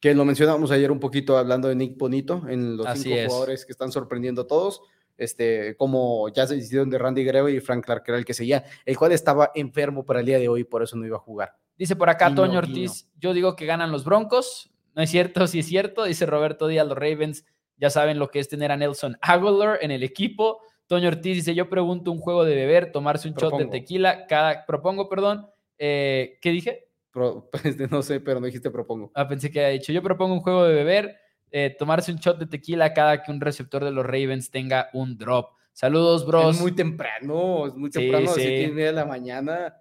que 0.06 0.14
lo 0.14 0.24
mencionamos 0.24 0.70
ayer 0.70 0.92
un 0.92 1.00
poquito 1.00 1.36
hablando 1.36 1.66
de 1.66 1.74
Nick 1.74 1.98
Bonito, 1.98 2.46
en 2.48 2.76
los 2.76 2.86
cinco 2.96 3.16
jugadores 3.26 3.66
que 3.66 3.72
están 3.72 3.90
sorprendiendo 3.90 4.42
a 4.42 4.46
todos, 4.46 4.82
este, 5.16 5.76
como 5.76 6.28
ya 6.28 6.46
se 6.46 6.56
hicieron 6.56 6.90
de 6.90 6.96
Randy 6.96 7.24
Gregory 7.24 7.56
y 7.56 7.60
Frank 7.60 7.84
Clark, 7.84 8.04
que 8.04 8.12
era 8.12 8.18
el 8.18 8.24
que 8.24 8.32
seguía, 8.32 8.62
el 8.84 8.96
cual 8.96 9.10
estaba 9.10 9.50
enfermo 9.56 10.04
para 10.04 10.20
el 10.20 10.26
día 10.26 10.38
de 10.38 10.48
hoy, 10.48 10.62
por 10.62 10.84
eso 10.84 10.96
no 10.96 11.04
iba 11.04 11.16
a 11.16 11.20
jugar. 11.20 11.56
Dice 11.76 11.96
por 11.96 12.08
acá 12.08 12.32
Toño 12.32 12.58
Ortiz, 12.58 13.10
yo 13.18 13.34
digo 13.34 13.56
que 13.56 13.66
ganan 13.66 13.90
los 13.90 14.04
Broncos, 14.04 14.70
no 14.94 15.02
es 15.02 15.10
cierto, 15.10 15.44
sí 15.48 15.58
es 15.58 15.66
cierto, 15.66 16.04
dice 16.04 16.24
Roberto 16.24 16.68
Díaz, 16.68 16.86
los 16.86 16.96
Ravens 16.96 17.44
ya 17.76 17.90
saben 17.90 18.20
lo 18.20 18.28
que 18.28 18.38
es 18.38 18.48
tener 18.48 18.70
a 18.70 18.76
Nelson 18.76 19.18
Aguilar 19.20 19.80
en 19.82 19.90
el 19.90 20.04
equipo. 20.04 20.60
Toño 20.86 21.08
Ortiz 21.08 21.34
dice, 21.34 21.56
yo 21.56 21.68
pregunto 21.68 22.12
un 22.12 22.18
juego 22.18 22.44
de 22.44 22.54
beber, 22.54 22.92
tomarse 22.92 23.26
un 23.26 23.34
shot 23.34 23.58
de 23.58 23.66
tequila, 23.66 24.28
cada, 24.28 24.66
propongo, 24.66 25.08
perdón, 25.08 25.48
eh, 25.78 26.38
¿qué 26.40 26.52
dije? 26.52 26.85
Este, 27.64 27.88
no 27.88 28.02
sé, 28.02 28.20
pero 28.20 28.40
no 28.40 28.46
dijiste 28.46 28.70
propongo. 28.70 29.10
Ah, 29.14 29.26
pensé 29.26 29.50
que 29.50 29.60
había 29.60 29.72
dicho. 29.72 29.92
Yo 29.92 30.02
propongo 30.02 30.34
un 30.34 30.40
juego 30.40 30.64
de 30.64 30.74
beber, 30.74 31.16
eh, 31.50 31.74
tomarse 31.78 32.12
un 32.12 32.18
shot 32.18 32.38
de 32.38 32.46
tequila 32.46 32.92
cada 32.92 33.22
que 33.22 33.30
un 33.30 33.40
receptor 33.40 33.84
de 33.84 33.90
los 33.90 34.04
Ravens 34.04 34.50
tenga 34.50 34.88
un 34.92 35.16
drop. 35.16 35.50
Saludos, 35.72 36.26
bros. 36.26 36.56
Es 36.56 36.62
muy 36.62 36.72
temprano, 36.72 37.66
es 37.66 37.74
muy 37.74 37.90
temprano, 37.90 38.28
sí, 38.28 38.40
sí. 38.40 38.70
de 38.70 38.92
la 38.92 39.04
mañana. 39.04 39.74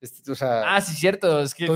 Este, 0.00 0.30
o 0.30 0.34
sea, 0.34 0.62
ah, 0.76 0.80
sí, 0.80 0.94
cierto. 0.94 1.40
Es 1.40 1.54
que 1.54 1.66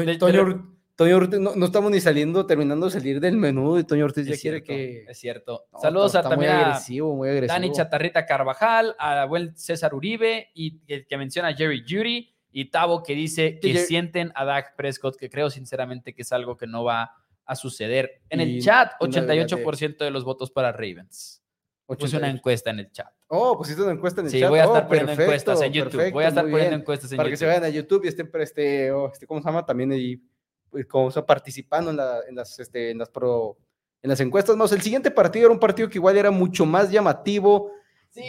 Toño, 0.97 1.17
Ortiz, 1.17 1.41
no, 1.41 1.65
estamos 1.65 1.91
ni 1.91 2.01
saliendo, 2.01 2.47
terminando 2.47 2.87
de 2.87 2.93
salir 2.93 3.19
del 3.19 3.37
menú 3.37 3.77
y 3.79 3.83
Toño 3.83 4.05
Ortiz 4.05 4.27
ya 4.27 4.37
quiere 4.37 4.63
que. 4.63 5.05
Es 5.09 5.19
cierto. 5.19 5.67
Saludos 5.83 6.15
a 6.15 6.23
también 6.23 6.53
muy 6.53 6.63
agresivo, 6.63 7.17
muy 7.17 7.29
agresivo. 7.31 7.53
Dani 7.53 7.73
Chatarrita 7.73 8.25
Carvajal, 8.25 8.95
a 8.97 9.25
buen 9.25 9.57
César 9.57 9.93
Uribe 9.93 10.51
y 10.55 10.81
el 10.87 11.05
que 11.07 11.19
menciona 11.19 11.53
Jerry 11.53 11.85
Judy 11.89 12.34
y 12.57 12.67
Tavo 12.67 13.03
que 13.03 13.15
dice 13.15 13.59
que 13.59 13.77
sienten 13.79 14.31
a 14.37 14.45
Dak 14.45 14.77
Prescott, 14.77 15.17
que 15.17 15.29
creo 15.29 15.51
sinceramente 15.51 16.15
que 16.15 16.23
es 16.23 16.31
algo 16.31 16.57
que 16.57 16.69
no 16.69 16.85
va 16.85 17.17
a 17.45 17.57
suceder. 17.57 18.23
En 18.31 18.41
el 18.41 18.63
chat, 18.63 18.93
88% 19.01 19.99
de 19.99 20.11
los 20.13 20.25
votos 20.25 20.53
para 20.53 20.71
Ravens. 20.71 21.43
Puse 21.85 22.17
una 22.17 22.31
encuesta 22.31 22.71
en 22.71 22.79
el 22.79 22.93
chat. 22.93 23.13
Oh, 23.27 23.59
pusiste 23.59 23.83
una 23.83 23.91
encuesta 23.91 24.21
en 24.21 24.29
el 24.29 24.33
chat. 24.33 24.41
Sí, 24.41 24.47
voy 24.47 24.61
a 24.61 24.65
estar 24.67 24.85
oh, 24.85 24.89
poniendo 24.89 25.13
encuestas 25.13 25.63
en 25.63 25.73
YouTube. 25.73 26.13
voy 26.13 26.25
a 26.25 26.29
estar 26.29 26.49
poniendo 26.49 26.77
encuestas 26.77 27.11
en 27.11 27.17
Para 27.17 27.29
que 27.29 27.37
se 27.37 27.45
vayan 27.45 27.65
a 27.65 27.69
YouTube 27.71 28.05
y 28.05 28.09
estén, 28.09 28.31
este, 28.35 28.93
oh, 28.93 29.11
este, 29.13 29.27
¿cómo 29.27 29.41
se 29.41 29.47
llama? 29.47 29.67
También 29.67 29.91
ahí, 29.91 30.23
pues, 30.71 30.87
como, 30.87 31.11
participando 31.11 31.91
en, 31.91 31.97
la, 31.97 32.21
en, 32.29 32.37
las, 32.37 32.57
este, 32.61 32.93
en 32.93 32.99
las 32.99 33.11
pro 33.11 33.59
en 34.01 34.11
las 34.11 34.21
encuestas. 34.21 34.55
Más 34.55 34.71
el 34.71 34.81
siguiente 34.81 35.11
partido 35.11 35.47
era 35.47 35.53
un 35.53 35.59
partido 35.59 35.89
que 35.89 35.99
igual 35.99 36.17
era 36.17 36.31
mucho 36.31 36.65
más 36.65 36.89
llamativo. 36.89 37.73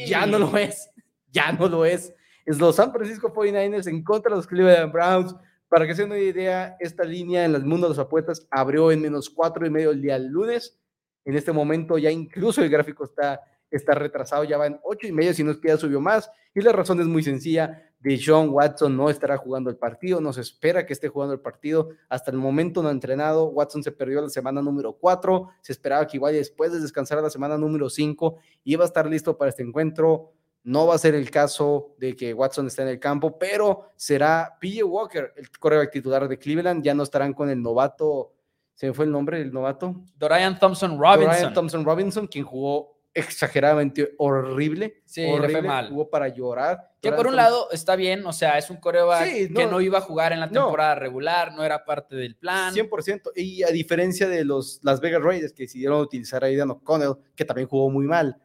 Ya 0.07 0.25
no 0.25 0.39
lo 0.39 0.57
es. 0.57 0.89
Ya 1.29 1.51
no 1.51 1.67
lo 1.67 1.85
es. 1.85 2.11
Es 2.45 2.59
los 2.59 2.75
San 2.75 2.91
Francisco 2.91 3.33
49ers 3.33 3.87
en 3.87 4.03
contra 4.03 4.29
de 4.29 4.35
los 4.37 4.47
Cleveland 4.47 4.93
Browns. 4.93 5.35
Para 5.67 5.87
que 5.87 5.95
se 5.95 6.03
den 6.03 6.11
una 6.11 6.19
idea, 6.19 6.77
esta 6.79 7.03
línea 7.03 7.43
en 7.43 7.55
el 7.55 7.65
mundo 7.65 7.87
de 7.87 7.95
las 7.95 7.99
apuestas 7.99 8.47
abrió 8.51 8.91
en 8.91 9.01
menos 9.01 9.31
cuatro 9.31 9.65
y 9.65 9.71
medio 9.71 9.91
el 9.91 10.01
día 10.01 10.19
lunes. 10.19 10.79
En 11.25 11.35
este 11.35 11.51
momento 11.51 11.97
ya 11.97 12.11
incluso 12.11 12.61
el 12.61 12.69
gráfico 12.69 13.03
está, 13.03 13.41
está 13.71 13.95
retrasado, 13.95 14.43
ya 14.43 14.59
va 14.59 14.67
en 14.67 14.79
ocho 14.83 15.07
y 15.07 15.11
medio, 15.11 15.33
si 15.33 15.43
no 15.43 15.51
es 15.51 15.57
que 15.57 15.69
ya 15.69 15.77
subió 15.77 15.99
más. 15.99 16.29
Y 16.53 16.61
la 16.61 16.71
razón 16.71 16.99
es 17.01 17.07
muy 17.07 17.23
sencilla. 17.23 17.81
De 17.99 18.21
John 18.23 18.49
Watson 18.51 18.95
no 18.95 19.09
estará 19.09 19.35
jugando 19.37 19.71
el 19.71 19.77
partido, 19.77 20.21
no 20.21 20.31
se 20.31 20.41
espera 20.41 20.85
que 20.85 20.93
esté 20.93 21.07
jugando 21.07 21.33
el 21.33 21.39
partido. 21.39 21.89
Hasta 22.07 22.29
el 22.29 22.37
momento 22.37 22.83
no 22.83 22.89
ha 22.89 22.91
entrenado. 22.91 23.47
Watson 23.47 23.81
se 23.81 23.91
perdió 23.91 24.21
la 24.21 24.29
semana 24.29 24.61
número 24.61 24.93
cuatro. 24.93 25.49
Se 25.61 25.71
esperaba 25.71 26.05
que 26.05 26.17
igual 26.17 26.33
después 26.33 26.71
de 26.71 26.79
descansar 26.79 27.19
la 27.23 27.31
semana 27.31 27.57
número 27.57 27.89
cinco 27.89 28.37
iba 28.63 28.83
a 28.83 28.87
estar 28.87 29.09
listo 29.09 29.35
para 29.35 29.49
este 29.49 29.63
encuentro. 29.63 30.33
No 30.65 30.87
va 30.87 30.95
a 30.95 30.97
ser 30.97 31.13
el 31.13 31.29
caso 31.29 31.93
de 31.99 32.15
que 32.15 32.33
Watson 32.33 32.65
esté 32.65 32.81
en 32.81 32.87
el 32.87 32.99
campo, 32.99 33.37
pero 33.37 33.91
será 33.95 34.57
PJ 34.59 34.83
Walker, 34.83 35.31
el 35.37 35.47
coreback 35.51 35.91
titular 35.91 36.27
de 36.27 36.39
Cleveland. 36.39 36.83
Ya 36.83 36.95
no 36.95 37.03
estarán 37.03 37.33
con 37.33 37.51
el 37.51 37.61
novato, 37.61 38.33
¿se 38.73 38.87
me 38.87 38.93
fue 38.93 39.05
el 39.05 39.11
nombre 39.11 39.37
del 39.37 39.53
novato? 39.53 39.95
Dorian 40.17 40.57
Thompson 40.57 40.99
Robinson. 40.99 41.31
Dorian 41.31 41.53
Thompson 41.53 41.85
Robinson, 41.85 42.25
quien 42.25 42.45
jugó 42.45 42.95
exageradamente 43.13 44.15
horrible. 44.17 45.03
Sí, 45.05 45.23
horrible, 45.23 45.61
mal. 45.61 45.89
Jugó 45.89 46.09
para 46.09 46.29
llorar. 46.29 46.79
Que 46.99 47.11
por 47.11 47.27
un 47.27 47.35
lado 47.35 47.69
está 47.71 47.95
bien, 47.95 48.25
o 48.25 48.33
sea, 48.33 48.57
es 48.57 48.71
un 48.71 48.77
coreback 48.77 49.53
que 49.53 49.67
no 49.67 49.81
iba 49.81 49.99
a 49.99 50.01
jugar 50.01 50.33
en 50.33 50.39
la 50.39 50.49
temporada 50.49 50.95
regular, 50.95 51.53
no 51.53 51.63
era 51.63 51.85
parte 51.85 52.15
del 52.15 52.35
plan. 52.35 52.73
100%. 52.73 53.33
Y 53.35 53.61
a 53.61 53.67
diferencia 53.67 54.27
de 54.27 54.43
los 54.43 54.79
Las 54.81 54.99
Vegas 54.99 55.21
Raiders 55.21 55.53
que 55.53 55.63
decidieron 55.63 56.01
utilizar 56.01 56.43
a 56.43 56.47
Aidan 56.47 56.71
O'Connell, 56.71 57.13
que 57.35 57.45
también 57.45 57.67
jugó 57.67 57.91
muy 57.91 58.07
mal 58.07 58.35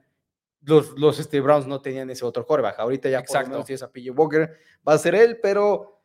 los, 0.62 0.98
los 0.98 1.18
este, 1.18 1.40
Browns 1.40 1.66
no 1.66 1.80
tenían 1.80 2.10
ese 2.10 2.24
otro 2.24 2.46
coreback. 2.46 2.78
Ahorita 2.78 3.08
ya 3.08 3.22
por 3.22 3.42
lo 3.42 3.48
menos 3.48 3.66
si 3.66 3.74
es 3.74 3.82
a 3.82 3.90
PJ 3.90 4.10
Walker, 4.12 4.56
va 4.86 4.94
a 4.94 4.98
ser 4.98 5.14
él, 5.14 5.38
pero 5.42 6.02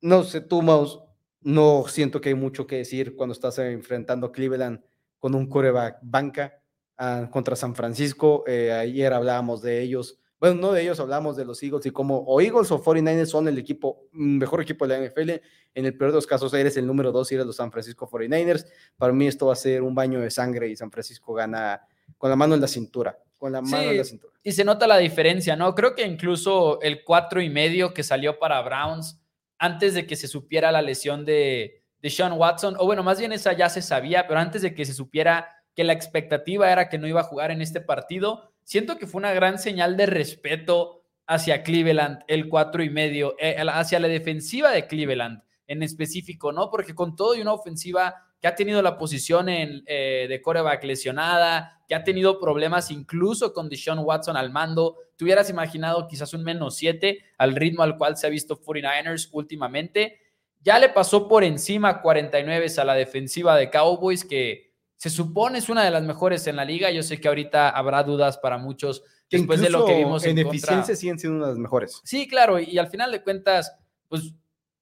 no 0.00 0.24
sé, 0.24 0.40
tú, 0.40 0.62
Mouse, 0.62 1.00
no 1.40 1.84
siento 1.88 2.20
que 2.20 2.30
hay 2.30 2.34
mucho 2.34 2.66
que 2.66 2.76
decir 2.76 3.14
cuando 3.16 3.32
estás 3.32 3.58
enfrentando 3.58 4.32
Cleveland 4.32 4.80
con 5.18 5.34
un 5.34 5.48
coreback 5.48 5.98
banca 6.02 6.60
ah, 6.96 7.28
contra 7.30 7.56
San 7.56 7.74
Francisco. 7.74 8.44
Eh, 8.46 8.72
ayer 8.72 9.12
hablábamos 9.12 9.62
de 9.62 9.82
ellos. 9.82 10.20
Bueno, 10.40 10.60
no 10.60 10.72
de 10.72 10.82
ellos, 10.82 11.00
hablamos 11.00 11.36
de 11.36 11.44
los 11.44 11.60
Eagles 11.64 11.84
y 11.86 11.90
como 11.90 12.18
o 12.18 12.40
Eagles 12.40 12.70
o 12.70 12.80
49ers 12.80 13.26
son 13.26 13.48
el 13.48 13.58
equipo, 13.58 14.08
mejor 14.12 14.62
equipo 14.62 14.86
de 14.86 14.98
la 14.98 15.06
NFL. 15.06 15.30
En 15.74 15.84
el 15.84 15.96
peor 15.96 16.12
de 16.12 16.16
los 16.16 16.28
casos, 16.28 16.54
eres 16.54 16.76
el 16.76 16.86
número 16.86 17.10
dos 17.10 17.30
y 17.32 17.34
eres 17.34 17.46
los 17.46 17.56
San 17.56 17.72
Francisco 17.72 18.08
49ers. 18.08 18.66
Para 18.96 19.12
mí 19.12 19.26
esto 19.26 19.46
va 19.46 19.54
a 19.54 19.56
ser 19.56 19.82
un 19.82 19.96
baño 19.96 20.20
de 20.20 20.30
sangre 20.30 20.68
y 20.68 20.76
San 20.76 20.92
Francisco 20.92 21.34
gana 21.34 21.82
con 22.16 22.30
la 22.30 22.36
mano 22.36 22.54
en 22.54 22.60
la 22.60 22.68
cintura 22.68 23.18
con 23.38 23.52
la 23.52 23.62
mano 23.62 23.90
en 23.90 23.96
la 23.96 24.04
cintura. 24.04 24.32
Y 24.42 24.52
se 24.52 24.64
nota 24.64 24.86
la 24.86 24.98
diferencia, 24.98 25.56
¿no? 25.56 25.74
Creo 25.74 25.94
que 25.94 26.06
incluso 26.06 26.80
el 26.82 27.04
cuatro 27.04 27.40
y 27.40 27.48
medio 27.48 27.94
que 27.94 28.02
salió 28.02 28.38
para 28.38 28.60
Browns 28.60 29.20
antes 29.58 29.94
de 29.94 30.06
que 30.06 30.16
se 30.16 30.28
supiera 30.28 30.70
la 30.70 30.82
lesión 30.82 31.24
de, 31.24 31.82
de 32.00 32.10
Sean 32.10 32.32
Watson, 32.32 32.76
o 32.78 32.84
bueno, 32.84 33.02
más 33.02 33.18
bien 33.18 33.32
esa 33.32 33.52
ya 33.52 33.68
se 33.68 33.82
sabía, 33.82 34.26
pero 34.26 34.40
antes 34.40 34.62
de 34.62 34.74
que 34.74 34.84
se 34.84 34.94
supiera 34.94 35.48
que 35.74 35.84
la 35.84 35.92
expectativa 35.92 36.70
era 36.70 36.88
que 36.88 36.98
no 36.98 37.06
iba 37.06 37.20
a 37.20 37.24
jugar 37.24 37.50
en 37.50 37.62
este 37.62 37.80
partido, 37.80 38.52
siento 38.64 38.98
que 38.98 39.06
fue 39.06 39.20
una 39.20 39.32
gran 39.32 39.58
señal 39.58 39.96
de 39.96 40.06
respeto 40.06 41.04
hacia 41.26 41.62
Cleveland, 41.62 42.20
el 42.26 42.48
cuatro 42.48 42.82
y 42.82 42.90
medio, 42.90 43.36
eh, 43.38 43.56
hacia 43.58 44.00
la 44.00 44.08
defensiva 44.08 44.70
de 44.70 44.86
Cleveland 44.86 45.42
en 45.66 45.82
específico, 45.82 46.52
¿no? 46.52 46.70
Porque 46.70 46.94
con 46.94 47.14
todo 47.14 47.34
y 47.34 47.42
una 47.42 47.52
ofensiva 47.52 48.14
que 48.40 48.46
ha 48.46 48.54
tenido 48.54 48.82
la 48.82 48.98
posición 48.98 49.48
en, 49.48 49.82
eh, 49.86 50.26
de 50.28 50.40
coreback 50.40 50.84
lesionada, 50.84 51.82
que 51.88 51.94
ha 51.94 52.04
tenido 52.04 52.38
problemas 52.38 52.90
incluso 52.90 53.52
con 53.52 53.68
Deshaun 53.68 53.98
Watson 53.98 54.36
al 54.36 54.50
mando. 54.50 54.96
¿Te 55.16 55.24
hubieras 55.24 55.50
imaginado 55.50 56.06
quizás 56.06 56.32
un 56.34 56.44
menos 56.44 56.76
7 56.76 57.18
al 57.38 57.56
ritmo 57.56 57.82
al 57.82 57.96
cual 57.96 58.16
se 58.16 58.26
ha 58.26 58.30
visto 58.30 58.60
49ers 58.60 59.28
últimamente? 59.32 60.20
Ya 60.60 60.78
le 60.78 60.88
pasó 60.88 61.28
por 61.28 61.44
encima 61.44 62.00
49 62.00 62.66
a 62.76 62.84
la 62.84 62.94
defensiva 62.94 63.56
de 63.56 63.70
Cowboys, 63.70 64.24
que 64.24 64.72
se 64.96 65.10
supone 65.10 65.58
es 65.58 65.68
una 65.68 65.84
de 65.84 65.90
las 65.90 66.02
mejores 66.02 66.46
en 66.46 66.56
la 66.56 66.64
liga. 66.64 66.90
Yo 66.90 67.02
sé 67.02 67.20
que 67.20 67.28
ahorita 67.28 67.70
habrá 67.70 68.02
dudas 68.02 68.38
para 68.38 68.58
muchos 68.58 69.02
después 69.30 69.60
de 69.60 69.70
lo 69.70 69.84
que 69.84 69.96
vimos 69.96 70.24
en, 70.24 70.38
en 70.38 70.46
eficiencia 70.46 70.96
siguen 70.96 71.18
siendo 71.18 71.38
una 71.38 71.46
de 71.46 71.52
las 71.52 71.58
mejores. 71.58 72.00
Sí, 72.04 72.28
claro, 72.28 72.58
y 72.58 72.78
al 72.78 72.88
final 72.88 73.10
de 73.12 73.22
cuentas, 73.22 73.74
pues 74.08 74.32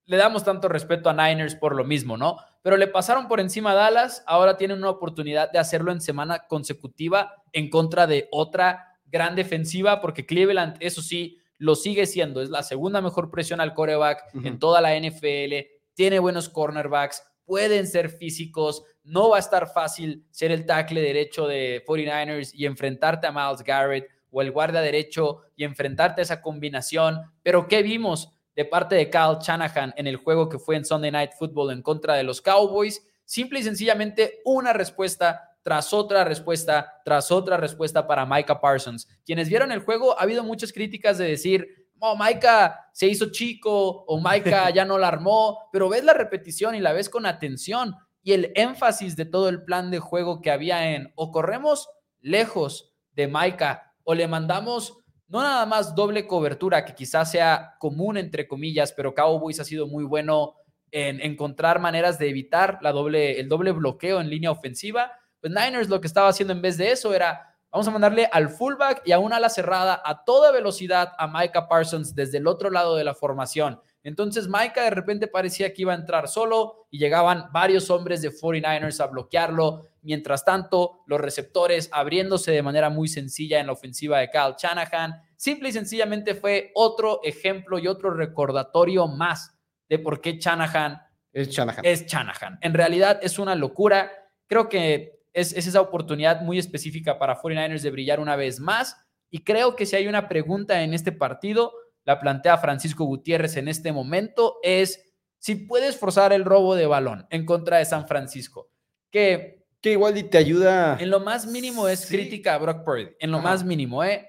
le 0.07 0.17
damos 0.17 0.43
tanto 0.43 0.69
respeto 0.69 1.09
a 1.09 1.13
Niners 1.13 1.55
por 1.55 1.75
lo 1.75 1.83
mismo, 1.83 2.17
¿no? 2.17 2.37
Pero 2.61 2.77
le 2.77 2.87
pasaron 2.87 3.27
por 3.27 3.39
encima 3.39 3.71
a 3.71 3.75
Dallas, 3.75 4.23
ahora 4.25 4.57
tienen 4.57 4.79
una 4.79 4.89
oportunidad 4.89 5.51
de 5.51 5.59
hacerlo 5.59 5.91
en 5.91 6.01
semana 6.01 6.47
consecutiva 6.47 7.43
en 7.51 7.69
contra 7.69 8.07
de 8.07 8.27
otra 8.31 8.97
gran 9.05 9.35
defensiva, 9.35 10.01
porque 10.01 10.25
Cleveland, 10.25 10.77
eso 10.79 11.01
sí, 11.01 11.37
lo 11.57 11.75
sigue 11.75 12.05
siendo, 12.05 12.41
es 12.41 12.49
la 12.49 12.63
segunda 12.63 13.01
mejor 13.01 13.31
presión 13.31 13.59
al 13.59 13.73
coreback 13.73 14.23
en 14.43 14.59
toda 14.59 14.79
la 14.79 14.97
NFL, 14.97 15.67
tiene 15.93 16.19
buenos 16.19 16.49
cornerbacks, 16.49 17.23
pueden 17.45 17.87
ser 17.87 18.09
físicos, 18.09 18.83
no 19.03 19.29
va 19.29 19.37
a 19.37 19.39
estar 19.39 19.67
fácil 19.67 20.25
ser 20.31 20.51
el 20.51 20.65
tackle 20.65 21.01
derecho 21.01 21.47
de 21.47 21.83
49ers 21.85 22.51
y 22.53 22.65
enfrentarte 22.65 23.27
a 23.27 23.31
Miles 23.31 23.63
Garrett 23.63 24.07
o 24.29 24.41
el 24.41 24.51
guardia 24.51 24.81
derecho 24.81 25.41
y 25.55 25.63
enfrentarte 25.63 26.21
a 26.21 26.23
esa 26.23 26.41
combinación, 26.41 27.21
pero 27.41 27.67
¿qué 27.67 27.81
vimos? 27.81 28.36
De 28.57 28.65
parte 28.65 28.95
de 28.95 29.11
Kyle 29.11 29.37
Shanahan 29.39 29.93
en 29.95 30.07
el 30.07 30.17
juego 30.17 30.49
que 30.49 30.57
fue 30.57 30.75
en 30.75 30.83
Sunday 30.83 31.11
Night 31.11 31.33
Football 31.37 31.71
en 31.71 31.83
contra 31.83 32.15
de 32.15 32.23
los 32.23 32.41
Cowboys. 32.41 33.07
Simple 33.23 33.59
y 33.59 33.63
sencillamente 33.63 34.41
una 34.45 34.73
respuesta 34.73 35.55
tras 35.61 35.93
otra 35.93 36.23
respuesta, 36.23 36.99
tras 37.05 37.29
otra 37.29 37.57
respuesta 37.57 38.07
para 38.07 38.25
Micah 38.25 38.59
Parsons. 38.59 39.07
Quienes 39.23 39.47
vieron 39.47 39.71
el 39.71 39.81
juego, 39.81 40.17
ha 40.17 40.23
habido 40.23 40.43
muchas 40.43 40.73
críticas 40.73 41.19
de 41.19 41.25
decir, 41.25 41.67
oh, 41.99 42.17
Micah 42.17 42.89
se 42.93 43.05
hizo 43.05 43.31
chico 43.31 44.03
o 44.07 44.17
Micah 44.19 44.69
ya 44.73 44.85
no 44.85 44.97
la 44.97 45.09
armó, 45.09 45.69
pero 45.71 45.87
ves 45.87 46.03
la 46.03 46.13
repetición 46.13 46.73
y 46.73 46.79
la 46.79 46.93
ves 46.93 47.09
con 47.09 47.27
atención 47.27 47.95
y 48.23 48.33
el 48.33 48.51
énfasis 48.55 49.15
de 49.15 49.25
todo 49.25 49.49
el 49.49 49.65
plan 49.65 49.91
de 49.91 49.99
juego 49.99 50.41
que 50.41 50.49
había 50.49 50.95
en 50.95 51.13
o 51.15 51.31
corremos 51.31 51.89
lejos 52.21 52.95
de 53.11 53.27
Micah 53.27 53.93
o 54.03 54.15
le 54.15 54.27
mandamos 54.27 54.97
no 55.27 55.41
nada 55.41 55.65
más 55.65 55.93
doble 55.93 56.25
cobertura, 56.25 56.85
que 56.85 56.95
quizás 56.95 57.31
sea 57.31 57.75
común 57.79 58.17
entre 58.17 58.47
comillas, 58.47 58.93
pero 58.93 59.13
Cowboys 59.13 59.59
ha 59.59 59.65
sido 59.65 59.87
muy 59.87 60.03
bueno 60.03 60.55
en 60.91 61.19
encontrar 61.21 61.79
maneras 61.79 62.17
de 62.17 62.29
evitar 62.29 62.79
la 62.81 62.91
doble, 62.91 63.39
el 63.39 63.49
doble 63.49 63.71
bloqueo 63.71 64.21
en 64.21 64.29
línea 64.29 64.51
ofensiva. 64.51 65.11
Pues 65.41 65.51
Niners 65.53 65.89
lo 65.89 65.99
que 65.99 66.07
estaba 66.07 66.29
haciendo 66.29 66.53
en 66.53 66.61
vez 66.61 66.77
de 66.77 66.91
eso 66.91 67.13
era, 67.13 67.55
vamos 67.71 67.87
a 67.87 67.91
mandarle 67.91 68.29
al 68.31 68.49
fullback 68.49 69.01
y 69.05 69.11
a 69.11 69.19
una 69.19 69.35
ala 69.35 69.49
cerrada 69.49 70.01
a 70.03 70.23
toda 70.23 70.51
velocidad 70.51 71.13
a 71.17 71.27
Micah 71.27 71.67
Parsons 71.67 72.15
desde 72.15 72.37
el 72.37 72.47
otro 72.47 72.69
lado 72.69 72.95
de 72.95 73.03
la 73.03 73.13
formación. 73.13 73.81
Entonces 74.07 74.47
Micah 74.47 74.85
de 74.85 74.89
repente 74.89 75.27
parecía 75.27 75.73
que 75.73 75.81
iba 75.81 75.91
a 75.91 75.97
entrar 75.97 76.29
solo 76.29 76.87
y 76.89 76.97
llegaban 76.97 77.51
varios 77.51 77.89
hombres 77.89 78.21
de 78.21 78.31
49ers 78.31 79.01
a 79.01 79.07
bloquearlo. 79.07 79.81
Mientras 80.01 80.45
tanto, 80.45 81.03
los 81.07 81.19
receptores 81.19 81.89
abriéndose 81.91 82.53
de 82.53 82.63
manera 82.63 82.89
muy 82.89 83.09
sencilla 83.09 83.59
en 83.59 83.67
la 83.67 83.73
ofensiva 83.73 84.19
de 84.19 84.29
Kyle 84.29 84.55
Shanahan. 84.57 85.21
Simple 85.35 85.67
y 85.67 85.71
sencillamente 85.73 86.35
fue 86.35 86.71
otro 86.73 87.19
ejemplo 87.21 87.79
y 87.79 87.87
otro 87.87 88.11
recordatorio 88.11 89.07
más 89.07 89.53
de 89.89 89.99
por 89.99 90.21
qué 90.21 90.37
Shanahan 90.39 91.01
es 91.33 91.49
Shanahan. 91.49 91.83
Es 91.83 92.05
Shanahan. 92.05 92.59
En 92.61 92.73
realidad 92.73 93.19
es 93.21 93.37
una 93.37 93.55
locura. 93.55 94.09
Creo 94.47 94.69
que 94.69 95.19
es, 95.33 95.51
es 95.51 95.67
esa 95.67 95.81
oportunidad 95.81 96.39
muy 96.43 96.59
específica 96.59 97.19
para 97.19 97.37
49ers 97.37 97.81
de 97.81 97.91
brillar 97.91 98.21
una 98.21 98.37
vez 98.37 98.61
más. 98.61 98.95
Y 99.29 99.43
creo 99.43 99.75
que 99.75 99.85
si 99.85 99.97
hay 99.97 100.07
una 100.07 100.29
pregunta 100.29 100.81
en 100.81 100.93
este 100.93 101.11
partido, 101.11 101.73
la 102.07 102.21
plantea 102.21 102.57
Francisco 102.57 103.03
Gutiérrez 103.03 103.57
en 103.57 103.67
este 103.67 103.91
momento, 103.91 104.59
es 104.63 105.13
si 105.39 105.55
puedes 105.55 105.97
forzar 105.97 106.31
el 106.31 106.45
robo 106.45 106.73
de 106.73 106.87
balón 106.87 107.27
en 107.29 107.45
contra 107.45 107.79
de 107.79 107.85
San 107.85 108.07
Francisco. 108.07 108.71
Que, 109.11 109.67
que 109.81 109.91
igual 109.91 110.17
y 110.17 110.23
te 110.23 110.37
ayuda. 110.37 110.97
En 111.01 111.09
lo 111.09 111.19
más 111.19 111.45
mínimo 111.45 111.89
es 111.89 112.05
crítica 112.05 112.53
a 112.53 112.59
Brock 112.59 112.85
Purdy, 112.85 113.09
en 113.19 113.29
lo 113.29 113.39
más 113.39 113.65
mínimo, 113.65 114.05
¿eh? 114.05 114.25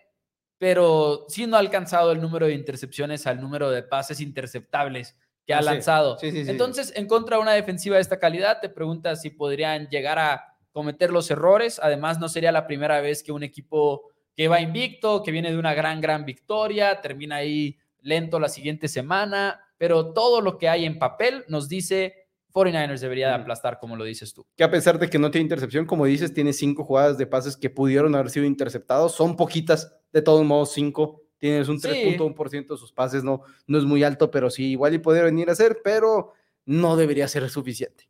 Pero 0.59 1.27
sí 1.29 1.47
no 1.47 1.57
ha 1.57 1.61
alcanzado 1.61 2.11
el 2.11 2.21
número 2.21 2.47
de 2.47 2.55
intercepciones 2.55 3.29
al 3.29 3.41
número 3.41 3.71
de 3.71 3.85
pases 3.85 4.21
interceptables 4.21 5.17
que 5.47 5.55
ha 5.55 5.63
lanzado. 5.63 6.19
Entonces, 6.21 6.93
en 6.97 7.07
contra 7.07 7.37
de 7.37 7.43
una 7.43 7.53
defensiva 7.53 7.95
de 7.95 8.03
esta 8.03 8.19
calidad, 8.19 8.59
te 8.61 8.69
preguntas 8.69 9.23
si 9.23 9.31
podrían 9.31 9.87
llegar 9.87 10.19
a 10.19 10.59
cometer 10.73 11.13
los 11.13 11.31
errores. 11.31 11.79
Además, 11.81 12.19
no 12.19 12.29
sería 12.29 12.51
la 12.51 12.67
primera 12.67 13.01
vez 13.01 13.23
que 13.23 13.31
un 13.31 13.45
equipo 13.45 14.11
que 14.39 14.47
va 14.47 14.61
invicto, 14.61 15.25
que 15.25 15.33
viene 15.33 15.51
de 15.51 15.59
una 15.59 15.75
gran, 15.75 16.01
gran 16.01 16.25
victoria, 16.25 17.01
termina 17.01 17.35
ahí 17.35 17.77
lento 18.03 18.39
la 18.39 18.49
siguiente 18.49 18.87
semana, 18.87 19.61
pero 19.77 20.13
todo 20.13 20.41
lo 20.41 20.59
que 20.59 20.69
hay 20.69 20.85
en 20.85 21.01
papel 21.01 21.45
nos 21.49 21.69
dice 21.69 22.29
49ers 22.53 23.01
debería 23.01 23.27
de 23.27 23.35
aplastar, 23.35 23.81
como 23.81 23.97
lo 23.97 24.05
dices 24.05 24.33
tú. 24.33 24.47
Que 24.57 24.63
a 24.63 24.71
pesar 24.71 25.01
de 25.01 25.11
que 25.11 25.19
no 25.19 25.33
tiene 25.33 25.43
intercepción, 25.43 25.87
como 25.87 26.05
dices, 26.05 26.33
tiene 26.33 26.53
cinco 26.53 26.85
jugadas 26.85 27.19
de 27.19 27.27
pases 27.27 27.57
que 27.57 27.69
pudieron 27.69 28.15
haber 28.15 28.31
sido 28.31 28.47
interceptados, 28.47 29.13
son 29.13 29.35
poquitas, 29.35 29.93
de 30.13 30.23
todos 30.23 30.47
modos 30.47 30.71
cinco, 30.71 31.25
tienes 31.39 31.69
un 31.69 31.81
3.1% 31.81 32.69
de 32.69 32.77
sus 32.77 32.93
pases, 32.93 33.25
no, 33.25 33.43
no 33.67 33.77
es 33.77 33.83
muy 33.83 34.05
alto, 34.05 34.31
pero 34.31 34.51
sí, 34.51 34.71
igual 34.71 34.95
y 34.95 34.99
poder 34.99 35.25
venir 35.25 35.49
a 35.49 35.55
hacer, 35.55 35.81
pero 35.83 36.33
no 36.65 36.97
debería 36.97 37.27
ser 37.27 37.51
suficiente. 37.51 38.09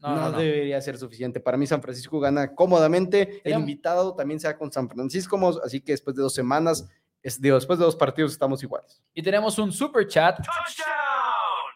No, 0.00 0.14
no, 0.16 0.32
debería 0.32 0.80
ser 0.80 0.96
suficiente. 0.96 1.40
Para 1.40 1.56
mí 1.56 1.66
San 1.66 1.82
Francisco 1.82 2.18
gana 2.20 2.54
cómodamente. 2.54 3.40
El 3.44 3.58
invitado 3.58 4.14
también 4.14 4.40
sea 4.40 4.56
con 4.56 4.72
San 4.72 4.88
Francisco, 4.88 5.38
así 5.64 5.80
que 5.80 5.92
después 5.92 6.16
de 6.16 6.22
dos 6.22 6.34
semanas, 6.34 6.88
después 7.22 7.78
de 7.78 7.84
dos 7.84 7.96
partidos 7.96 8.32
estamos 8.32 8.62
iguales. 8.62 9.02
Y 9.12 9.22
tenemos 9.22 9.58
un 9.58 9.72
super 9.72 10.06
chat 10.06 10.38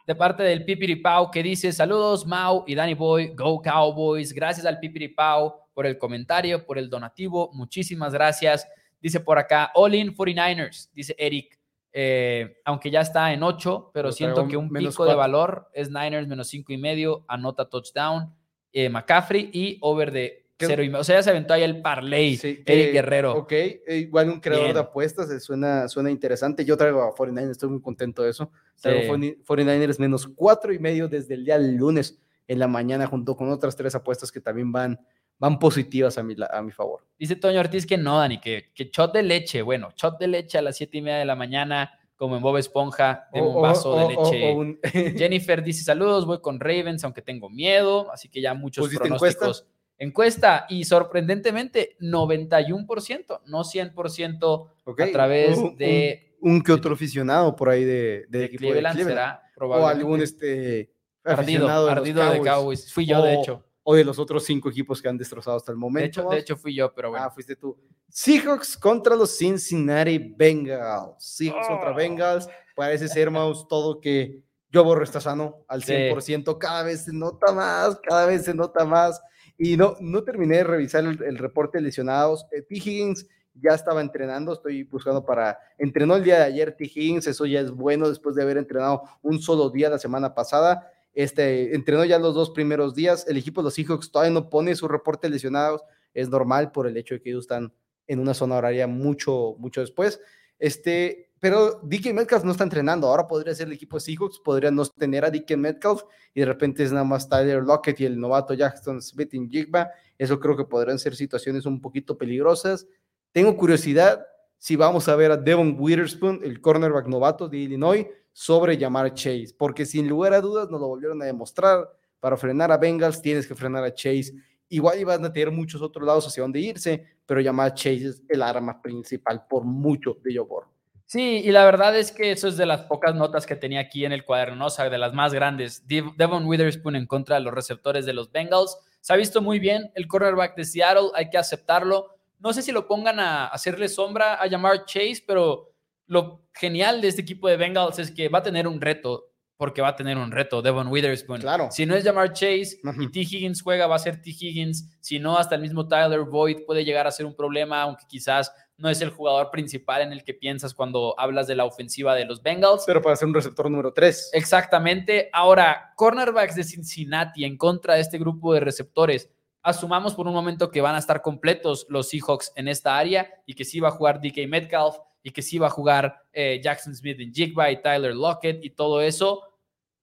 de 0.06 0.14
parte 0.14 0.42
del 0.42 0.64
Pipiripau 0.64 1.30
que 1.30 1.42
dice 1.42 1.72
saludos 1.72 2.26
Mau 2.26 2.64
y 2.66 2.74
Danny 2.74 2.94
Boy, 2.94 3.34
Go 3.34 3.60
Cowboys. 3.60 4.32
Gracias 4.32 4.66
al 4.66 4.78
Pipiripau 4.78 5.60
por 5.72 5.86
el 5.86 5.98
comentario, 5.98 6.64
por 6.64 6.78
el 6.78 6.88
donativo. 6.88 7.50
Muchísimas 7.52 8.12
gracias. 8.12 8.66
Dice 9.00 9.20
por 9.20 9.38
acá, 9.38 9.70
All 9.74 9.94
in 9.94 10.14
49ers, 10.14 10.88
dice 10.94 11.14
Eric. 11.18 11.58
Eh, 11.96 12.60
aunque 12.64 12.90
ya 12.90 13.02
está 13.02 13.32
en 13.32 13.44
8, 13.44 13.92
pero 13.94 14.10
siento 14.10 14.48
que 14.48 14.56
un 14.56 14.68
pico 14.68 15.06
de 15.06 15.14
valor 15.14 15.68
es 15.72 15.90
Niners 15.90 16.26
menos 16.26 16.48
5 16.48 16.72
y 16.72 16.76
medio, 16.76 17.24
anota 17.28 17.68
touchdown, 17.68 18.34
eh, 18.72 18.88
McCaffrey 18.88 19.48
y 19.52 19.78
over 19.80 20.10
de 20.10 20.48
0 20.58 20.82
y 20.82 20.88
medio. 20.88 21.02
O 21.02 21.04
sea, 21.04 21.18
ya 21.18 21.22
se 21.22 21.30
aventó 21.30 21.54
ahí 21.54 21.62
el 21.62 21.80
parlay, 21.82 22.36
Eric 22.42 22.92
Guerrero. 22.92 23.34
Ok, 23.34 23.52
eh, 23.52 23.82
igual 23.86 24.28
un 24.28 24.40
creador 24.40 24.74
de 24.74 24.80
apuestas, 24.80 25.40
suena, 25.44 25.86
suena 25.86 26.10
interesante. 26.10 26.64
Yo 26.64 26.76
traigo 26.76 27.00
a 27.00 27.14
49ers, 27.14 27.52
estoy 27.52 27.68
muy 27.68 27.80
contento 27.80 28.24
de 28.24 28.30
eso. 28.30 28.50
Traigo 28.80 29.14
49ers 29.14 30.00
menos 30.00 30.26
4 30.26 30.72
y 30.72 30.80
medio 30.80 31.06
desde 31.06 31.34
el 31.34 31.44
día 31.44 31.58
lunes 31.58 32.18
en 32.48 32.58
la 32.58 32.66
mañana, 32.66 33.06
junto 33.06 33.36
con 33.36 33.50
otras 33.50 33.76
tres 33.76 33.94
apuestas 33.94 34.32
que 34.32 34.40
también 34.40 34.72
van 34.72 34.98
van 35.38 35.58
positivas 35.58 36.18
a 36.18 36.22
mi, 36.22 36.34
a 36.50 36.62
mi 36.62 36.72
favor. 36.72 37.06
Dice 37.18 37.36
Toño 37.36 37.60
Ortiz 37.60 37.86
que 37.86 37.96
no, 37.96 38.18
Dani, 38.18 38.40
que, 38.40 38.72
que 38.74 38.90
shot 38.92 39.12
de 39.12 39.22
leche, 39.22 39.62
bueno, 39.62 39.90
shot 39.96 40.18
de 40.18 40.28
leche 40.28 40.58
a 40.58 40.62
las 40.62 40.76
siete 40.76 40.98
y 40.98 41.02
media 41.02 41.18
de 41.18 41.24
la 41.24 41.36
mañana, 41.36 41.98
como 42.16 42.36
en 42.36 42.42
Bob 42.42 42.56
Esponja, 42.56 43.28
de 43.32 43.40
un 43.40 43.60
vaso 43.60 43.96
de 43.96 44.08
leche. 44.14 45.14
Jennifer 45.18 45.62
dice, 45.62 45.84
saludos, 45.84 46.26
voy 46.26 46.40
con 46.40 46.60
Ravens, 46.60 47.04
aunque 47.04 47.22
tengo 47.22 47.50
miedo, 47.50 48.10
así 48.12 48.28
que 48.28 48.40
ya 48.40 48.54
muchos 48.54 48.88
pronósticos. 48.94 49.66
Encuesta? 49.96 50.66
y 50.68 50.84
sorprendentemente 50.84 51.96
91%, 52.00 53.40
no 53.46 53.60
100% 53.60 54.68
a 54.86 55.12
través 55.12 55.58
de... 55.76 56.36
Un, 56.40 56.62
que 56.62 56.72
otro 56.72 56.94
aficionado 56.94 57.54
por 57.54 57.70
ahí 57.70 57.84
de, 57.84 58.26
de, 58.28 58.44
equipo 58.44 58.62
Cleveland, 58.62 59.02
será, 59.02 59.42
probablemente. 59.54 60.02
O 60.02 60.06
algún 60.06 60.22
este, 60.22 60.92
aficionado 61.24 61.88
ardido, 61.88 62.28
de, 62.28 62.40
Cowboys. 62.40 62.92
Fui 62.92 63.06
yo, 63.06 63.22
de 63.22 63.34
hecho 63.34 63.64
o 63.84 63.94
de 63.94 64.02
los 64.02 64.18
otros 64.18 64.44
cinco 64.44 64.70
equipos 64.70 65.00
que 65.00 65.08
han 65.08 65.18
destrozado 65.18 65.58
hasta 65.58 65.70
el 65.70 65.78
momento. 65.78 66.22
De 66.22 66.26
hecho, 66.26 66.28
de 66.30 66.38
hecho 66.38 66.56
fui 66.56 66.74
yo, 66.74 66.92
pero 66.92 67.10
bueno. 67.10 67.26
Ah, 67.26 67.30
fuiste 67.30 67.54
tú. 67.54 67.76
Seahawks 68.08 68.76
contra 68.76 69.14
los 69.14 69.36
Cincinnati 69.36 70.18
Bengals. 70.18 71.16
Seahawks 71.18 71.68
contra 71.68 71.90
ah. 71.90 71.94
Bengals. 71.94 72.48
Parece 72.74 73.08
ser, 73.08 73.30
Maus, 73.30 73.68
todo 73.68 74.00
que 74.00 74.42
yo 74.70 74.82
borro 74.82 75.04
está 75.04 75.20
sano 75.20 75.64
al 75.68 75.82
100%. 75.82 76.58
Cada 76.58 76.82
vez 76.82 77.04
se 77.04 77.12
nota 77.12 77.52
más, 77.52 78.00
cada 78.02 78.26
vez 78.26 78.44
se 78.44 78.54
nota 78.54 78.84
más. 78.84 79.20
Y 79.58 79.76
no, 79.76 79.96
no 80.00 80.24
terminé 80.24 80.56
de 80.56 80.64
revisar 80.64 81.04
el, 81.04 81.38
reporte 81.38 81.78
de 81.78 81.82
lesionados. 81.82 82.46
Eh, 82.50 82.62
T. 82.62 82.74
Higgins 82.76 83.26
ya 83.54 83.72
estaba 83.72 84.00
entrenando, 84.00 84.52
estoy 84.52 84.82
buscando 84.82 85.24
para, 85.24 85.58
entrenó 85.78 86.16
el 86.16 86.24
día 86.24 86.38
de 86.38 86.44
ayer 86.44 86.76
T. 86.76 86.84
Higgins, 86.84 87.26
eso 87.26 87.46
ya 87.46 87.60
es 87.60 87.70
bueno 87.70 88.08
después 88.08 88.34
de 88.34 88.42
haber 88.42 88.56
entrenado 88.56 89.02
un 89.22 89.40
solo 89.40 89.70
día 89.70 89.90
la 89.90 89.98
semana 89.98 90.34
pasada. 90.34 90.90
Este, 91.14 91.74
entrenó 91.74 92.04
ya 92.04 92.18
los 92.18 92.34
dos 92.34 92.50
primeros 92.50 92.94
días. 92.94 93.26
El 93.28 93.36
equipo 93.36 93.60
de 93.60 93.64
los 93.64 93.74
Seahawks 93.74 94.10
todavía 94.10 94.32
no 94.32 94.50
pone 94.50 94.74
su 94.74 94.88
reporte 94.88 95.28
lesionados. 95.28 95.82
Es 96.12 96.28
normal 96.28 96.72
por 96.72 96.86
el 96.86 96.96
hecho 96.96 97.14
de 97.14 97.22
que 97.22 97.30
ellos 97.30 97.44
están 97.44 97.72
en 98.06 98.18
una 98.18 98.34
zona 98.34 98.56
horaria 98.56 98.86
mucho, 98.86 99.56
mucho 99.58 99.80
después. 99.80 100.20
Este, 100.58 101.30
pero 101.40 101.80
DK 101.82 102.12
Metcalf 102.12 102.44
no 102.44 102.52
está 102.52 102.64
entrenando. 102.64 103.06
Ahora 103.06 103.26
podría 103.26 103.54
ser 103.54 103.68
el 103.68 103.74
equipo 103.74 103.96
de 103.96 104.00
Seahawks, 104.00 104.40
podría 104.40 104.70
no 104.70 104.84
tener 104.86 105.24
a 105.24 105.30
DK 105.30 105.56
Metcalf 105.56 106.02
y 106.32 106.40
de 106.40 106.46
repente 106.46 106.82
es 106.82 106.92
nada 106.92 107.04
más 107.04 107.28
Tyler 107.28 107.62
Lockett 107.62 108.00
y 108.00 108.06
el 108.06 108.18
novato 108.18 108.54
Jackson 108.54 109.00
Smith 109.00 109.34
en 109.34 109.50
Jigba. 109.50 109.90
Eso 110.18 110.40
creo 110.40 110.56
que 110.56 110.64
podrían 110.64 110.98
ser 110.98 111.14
situaciones 111.14 111.66
un 111.66 111.80
poquito 111.80 112.16
peligrosas. 112.16 112.86
Tengo 113.32 113.56
curiosidad 113.56 114.24
si 114.56 114.76
vamos 114.76 115.08
a 115.08 115.16
ver 115.16 115.30
a 115.30 115.36
Devon 115.36 115.76
Witherspoon, 115.78 116.40
el 116.42 116.62
cornerback 116.62 117.06
novato 117.06 117.50
de 117.50 117.58
Illinois, 117.58 118.06
sobre 118.34 118.76
llamar 118.76 119.14
Chase, 119.14 119.54
porque 119.56 119.86
sin 119.86 120.08
lugar 120.08 120.34
a 120.34 120.40
dudas 120.40 120.68
nos 120.68 120.80
lo 120.80 120.88
volvieron 120.88 121.22
a 121.22 121.24
demostrar. 121.24 121.88
Para 122.18 122.36
frenar 122.36 122.72
a 122.72 122.76
Bengals 122.76 123.22
tienes 123.22 123.46
que 123.46 123.54
frenar 123.54 123.84
a 123.84 123.94
Chase. 123.94 124.34
Igual 124.68 124.98
iban 124.98 125.24
a 125.24 125.32
tener 125.32 125.52
muchos 125.52 125.80
otros 125.80 126.04
lados 126.04 126.26
hacia 126.26 126.42
donde 126.42 126.58
irse, 126.58 127.06
pero 127.24 127.40
llamar 127.40 127.74
Chase 127.74 128.08
es 128.08 128.22
el 128.28 128.42
arma 128.42 128.82
principal 128.82 129.46
por 129.48 129.64
mucho 129.64 130.18
de 130.24 130.36
Joe 130.36 130.64
Sí, 131.06 131.42
y 131.44 131.52
la 131.52 131.64
verdad 131.64 131.96
es 131.96 132.10
que 132.10 132.32
eso 132.32 132.48
es 132.48 132.56
de 132.56 132.66
las 132.66 132.82
pocas 132.82 133.14
notas 133.14 133.46
que 133.46 133.54
tenía 133.54 133.80
aquí 133.80 134.04
en 134.04 134.10
el 134.10 134.24
cuaderno, 134.24 134.66
o 134.66 134.70
sea, 134.70 134.90
de 134.90 134.98
las 134.98 135.12
más 135.12 135.32
grandes. 135.32 135.86
Devon 135.86 136.46
Witherspoon 136.46 136.96
en 136.96 137.06
contra 137.06 137.36
de 137.36 137.42
los 137.42 137.54
receptores 137.54 138.04
de 138.04 138.14
los 138.14 138.32
Bengals. 138.32 138.78
Se 139.00 139.12
ha 139.12 139.16
visto 139.16 139.40
muy 139.40 139.60
bien 139.60 139.92
el 139.94 140.08
cornerback 140.08 140.56
de 140.56 140.64
Seattle, 140.64 141.10
hay 141.14 141.30
que 141.30 141.38
aceptarlo. 141.38 142.16
No 142.40 142.52
sé 142.52 142.62
si 142.62 142.72
lo 142.72 142.88
pongan 142.88 143.20
a 143.20 143.46
hacerle 143.46 143.88
sombra 143.88 144.34
a 144.34 144.46
llamar 144.48 144.86
Chase, 144.86 145.22
pero 145.24 145.70
lo 146.06 146.43
genial 146.54 147.00
de 147.00 147.08
este 147.08 147.22
equipo 147.22 147.48
de 147.48 147.56
Bengals 147.56 147.98
es 147.98 148.10
que 148.10 148.28
va 148.28 148.38
a 148.38 148.42
tener 148.42 148.66
un 148.66 148.80
reto, 148.80 149.30
porque 149.56 149.82
va 149.82 149.88
a 149.88 149.96
tener 149.96 150.16
un 150.16 150.32
reto, 150.32 150.62
Devon 150.62 150.88
Witherspoon. 150.88 151.40
Claro. 151.40 151.68
Si 151.70 151.86
no 151.86 151.94
es 151.94 152.04
llamar 152.04 152.32
Chase 152.32 152.78
y 152.98 153.08
T. 153.10 153.20
Higgins 153.20 153.62
juega, 153.62 153.86
va 153.86 153.96
a 153.96 154.00
ser 154.00 154.20
T. 154.20 154.30
Higgins. 154.30 154.96
Si 155.00 155.18
no, 155.18 155.38
hasta 155.38 155.54
el 155.54 155.60
mismo 155.60 155.86
Tyler 155.86 156.20
Boyd 156.20 156.64
puede 156.66 156.84
llegar 156.84 157.06
a 157.06 157.12
ser 157.12 157.26
un 157.26 157.34
problema, 157.34 157.82
aunque 157.82 158.04
quizás 158.08 158.52
no 158.76 158.88
es 158.88 159.00
el 159.00 159.10
jugador 159.10 159.50
principal 159.50 160.02
en 160.02 160.12
el 160.12 160.24
que 160.24 160.34
piensas 160.34 160.74
cuando 160.74 161.14
hablas 161.18 161.46
de 161.46 161.54
la 161.54 161.64
ofensiva 161.64 162.14
de 162.14 162.24
los 162.24 162.42
Bengals. 162.42 162.82
Pero 162.86 163.02
para 163.02 163.16
ser 163.16 163.28
un 163.28 163.34
receptor 163.34 163.70
número 163.70 163.92
3. 163.92 164.30
Exactamente. 164.32 165.30
Ahora, 165.32 165.92
cornerbacks 165.96 166.56
de 166.56 166.64
Cincinnati 166.64 167.44
en 167.44 167.56
contra 167.56 167.94
de 167.94 168.00
este 168.00 168.18
grupo 168.18 168.52
de 168.54 168.60
receptores. 168.60 169.30
Asumamos 169.62 170.14
por 170.14 170.26
un 170.26 170.34
momento 170.34 170.70
que 170.70 170.80
van 170.80 170.94
a 170.94 170.98
estar 170.98 171.22
completos 171.22 171.86
los 171.88 172.10
Seahawks 172.10 172.52
en 172.56 172.68
esta 172.68 172.98
área 172.98 173.30
y 173.46 173.54
que 173.54 173.64
sí 173.64 173.80
va 173.80 173.88
a 173.88 173.92
jugar 173.92 174.20
DK 174.20 174.46
Metcalf 174.46 174.96
y 175.24 175.32
que 175.32 175.42
sí 175.42 175.58
va 175.58 175.68
a 175.68 175.70
jugar 175.70 176.22
eh, 176.32 176.60
Jackson 176.62 176.94
Smith 176.94 177.18
en 177.18 177.32
Jigba 177.32 177.70
y 177.70 177.80
Tyler 177.80 178.14
Lockett 178.14 178.62
y 178.62 178.70
todo 178.70 179.00
eso. 179.00 179.42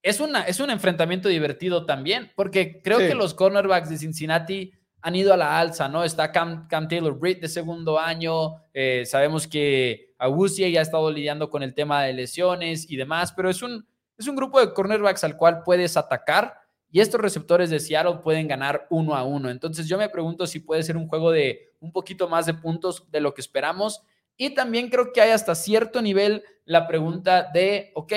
Es, 0.02 0.18
una, 0.18 0.42
es 0.42 0.58
un 0.58 0.68
enfrentamiento 0.68 1.28
divertido 1.28 1.86
también, 1.86 2.32
porque 2.34 2.82
creo 2.82 2.98
que 2.98 3.14
los 3.14 3.32
cornerbacks 3.32 3.88
de 3.88 3.98
Cincinnati 3.98 4.72
han 5.00 5.14
ido 5.14 5.32
a 5.32 5.36
la 5.36 5.60
alza, 5.60 5.88
¿no? 5.88 6.02
Está 6.02 6.32
Cam, 6.32 6.68
Taylor 6.68 7.16
Britt 7.16 7.40
de 7.40 7.48
segundo 7.48 8.00
año, 8.00 8.64
eh, 8.74 9.04
sabemos 9.06 9.46
que 9.46 10.12
Auguste 10.18 10.68
ya 10.70 10.80
ha 10.80 10.82
estado 10.82 11.08
lidiando 11.10 11.48
con 11.48 11.62
el 11.62 11.72
tema 11.72 12.02
de 12.02 12.12
lesiones 12.14 12.90
y 12.90 12.96
demás, 12.96 13.32
pero 13.32 13.48
es 13.48 13.62
un, 13.62 13.86
es 14.18 14.26
un 14.26 14.34
grupo 14.34 14.58
de 14.58 14.72
cornerbacks 14.72 15.22
al 15.22 15.36
cual 15.36 15.62
puedes 15.62 15.96
atacar 15.96 16.54
y 16.90 17.00
estos 17.00 17.20
receptores 17.20 17.70
de 17.70 17.78
Seattle 17.78 18.18
pueden 18.24 18.48
ganar 18.48 18.88
uno 18.90 19.14
a 19.14 19.22
uno. 19.22 19.50
Entonces 19.50 19.86
yo 19.86 19.98
me 19.98 20.08
pregunto 20.08 20.48
si 20.48 20.58
puede 20.58 20.82
ser 20.82 20.96
un 20.96 21.06
juego 21.06 21.30
de 21.30 21.74
un 21.78 21.92
poquito 21.92 22.28
más 22.28 22.46
de 22.46 22.54
puntos 22.54 23.08
de 23.10 23.20
lo 23.20 23.34
que 23.34 23.40
esperamos 23.40 24.02
y 24.36 24.50
también 24.50 24.88
creo 24.88 25.12
que 25.12 25.20
hay 25.20 25.30
hasta 25.30 25.54
cierto 25.54 26.02
nivel 26.02 26.44
la 26.64 26.86
pregunta 26.86 27.50
de, 27.52 27.92
ok, 27.94 28.12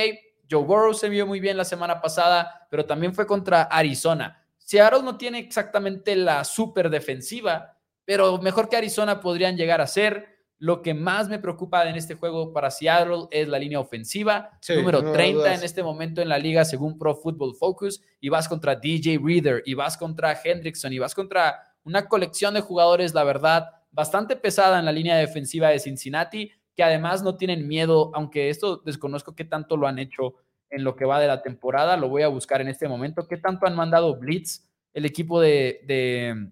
Joe 0.49 0.63
Burrow 0.63 0.93
se 0.93 1.09
vio 1.09 1.25
muy 1.25 1.39
bien 1.39 1.57
la 1.57 1.65
semana 1.65 2.01
pasada, 2.01 2.67
pero 2.69 2.85
también 2.85 3.13
fue 3.13 3.25
contra 3.25 3.63
Arizona. 3.63 4.43
Seattle 4.57 5.03
no 5.03 5.17
tiene 5.17 5.39
exactamente 5.39 6.15
la 6.15 6.43
super 6.43 6.89
defensiva, 6.89 7.77
pero 8.03 8.39
mejor 8.39 8.69
que 8.69 8.77
Arizona 8.77 9.19
podrían 9.19 9.57
llegar 9.57 9.81
a 9.81 9.87
ser. 9.87 10.35
Lo 10.57 10.81
que 10.81 10.93
más 10.93 11.27
me 11.27 11.37
preocupa 11.37 11.87
en 11.87 11.95
este 11.95 12.15
juego 12.15 12.53
para 12.53 12.71
Seattle 12.71 13.27
es 13.29 13.47
la 13.47 13.59
línea 13.59 13.79
ofensiva, 13.79 14.51
número 14.69 15.11
30 15.11 15.53
en 15.53 15.63
este 15.63 15.83
momento 15.83 16.21
en 16.21 16.29
la 16.29 16.39
liga 16.39 16.63
según 16.63 16.97
Pro 16.97 17.13
Football 17.15 17.55
Focus, 17.55 18.01
y 18.21 18.29
vas 18.29 18.47
contra 18.47 18.75
DJ 18.75 19.19
Reader, 19.21 19.63
y 19.65 19.73
vas 19.73 19.97
contra 19.97 20.39
Hendrickson, 20.41 20.93
y 20.93 20.99
vas 20.99 21.13
contra 21.13 21.75
una 21.83 22.07
colección 22.07 22.53
de 22.53 22.61
jugadores, 22.61 23.13
la 23.13 23.23
verdad, 23.23 23.69
bastante 23.95 24.35
pesada 24.35 24.77
en 24.77 24.85
la 24.85 24.91
línea 24.91 25.15
defensiva 25.15 25.69
de 25.69 25.79
Cincinnati, 25.79 26.51
que 26.75 26.83
además 26.83 27.23
no 27.23 27.37
tienen 27.37 27.65
miedo, 27.67 28.11
aunque 28.13 28.49
esto 28.49 28.77
desconozco 28.77 29.33
qué 29.33 29.45
tanto 29.45 29.77
lo 29.77 29.87
han 29.87 29.99
hecho 29.99 30.35
en 30.69 30.83
lo 30.83 30.97
que 30.97 31.05
va 31.05 31.21
de 31.21 31.27
la 31.27 31.41
temporada, 31.41 31.95
lo 31.95 32.09
voy 32.09 32.23
a 32.23 32.27
buscar 32.27 32.59
en 32.59 32.67
este 32.67 32.89
momento, 32.89 33.25
qué 33.27 33.37
tanto 33.37 33.65
han 33.65 33.75
mandado 33.75 34.17
blitz 34.17 34.67
el 34.93 35.05
equipo 35.05 35.39
de, 35.39 36.51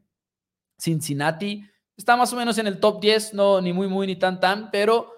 Cincinnati. 0.79 1.63
Está 1.95 2.15
más 2.15 2.31
o 2.33 2.35
menos 2.37 2.57
en 2.57 2.67
el 2.67 2.79
top 2.79 3.01
10, 3.01 3.33
no 3.33 3.61
ni 3.61 3.73
muy, 3.73 3.87
muy, 3.87 4.07
ni 4.07 4.15
tan, 4.15 4.39
tan, 4.39 4.71
pero 4.71 5.11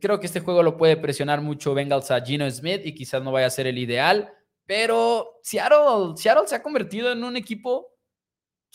creo 0.00 0.18
que 0.18 0.26
este 0.26 0.40
juego 0.40 0.62
lo 0.62 0.76
puede 0.76 0.96
presionar 0.96 1.40
mucho 1.42 1.74
Bengals 1.74 2.10
a 2.10 2.20
Gino 2.20 2.50
Smith 2.50 2.80
y 2.84 2.94
quizás 2.94 3.22
no 3.22 3.32
vaya 3.32 3.46
a 3.46 3.50
ser 3.50 3.66
el 3.66 3.78
ideal, 3.78 4.32
pero 4.64 5.38
Seattle, 5.42 6.16
Seattle 6.16 6.46
se 6.46 6.56
ha 6.56 6.62
convertido 6.62 7.12
en 7.12 7.24
un 7.24 7.36
equipo 7.36 7.95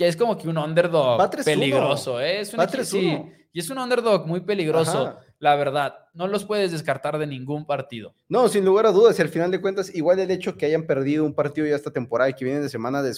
que 0.01 0.07
es 0.07 0.17
como 0.17 0.35
que 0.35 0.49
un 0.49 0.57
underdog 0.57 1.29
peligroso, 1.45 2.19
¿eh? 2.19 2.41
Es 2.41 2.55
un 2.55 2.85
sí, 2.85 3.21
y 3.53 3.59
es 3.59 3.69
un 3.69 3.77
underdog 3.77 4.25
muy 4.25 4.39
peligroso, 4.39 5.15
la 5.37 5.55
verdad. 5.55 5.93
No 6.15 6.27
los 6.27 6.43
puedes 6.43 6.71
descartar 6.71 7.19
de 7.19 7.27
ningún 7.27 7.67
partido. 7.67 8.15
No, 8.27 8.47
sin 8.49 8.65
lugar 8.65 8.87
a 8.87 8.91
dudas. 8.91 9.19
Y 9.19 9.21
al 9.21 9.29
final 9.29 9.51
de 9.51 9.61
cuentas, 9.61 9.93
igual 9.93 10.17
el 10.17 10.31
hecho 10.31 10.57
que 10.57 10.65
hayan 10.65 10.87
perdido 10.87 11.23
un 11.23 11.35
partido 11.35 11.67
ya 11.67 11.75
esta 11.75 11.91
temporada 11.91 12.31
y 12.31 12.33
que 12.33 12.45
vienen 12.45 12.63
de 12.63 12.69
semana 12.69 13.03
de, 13.03 13.13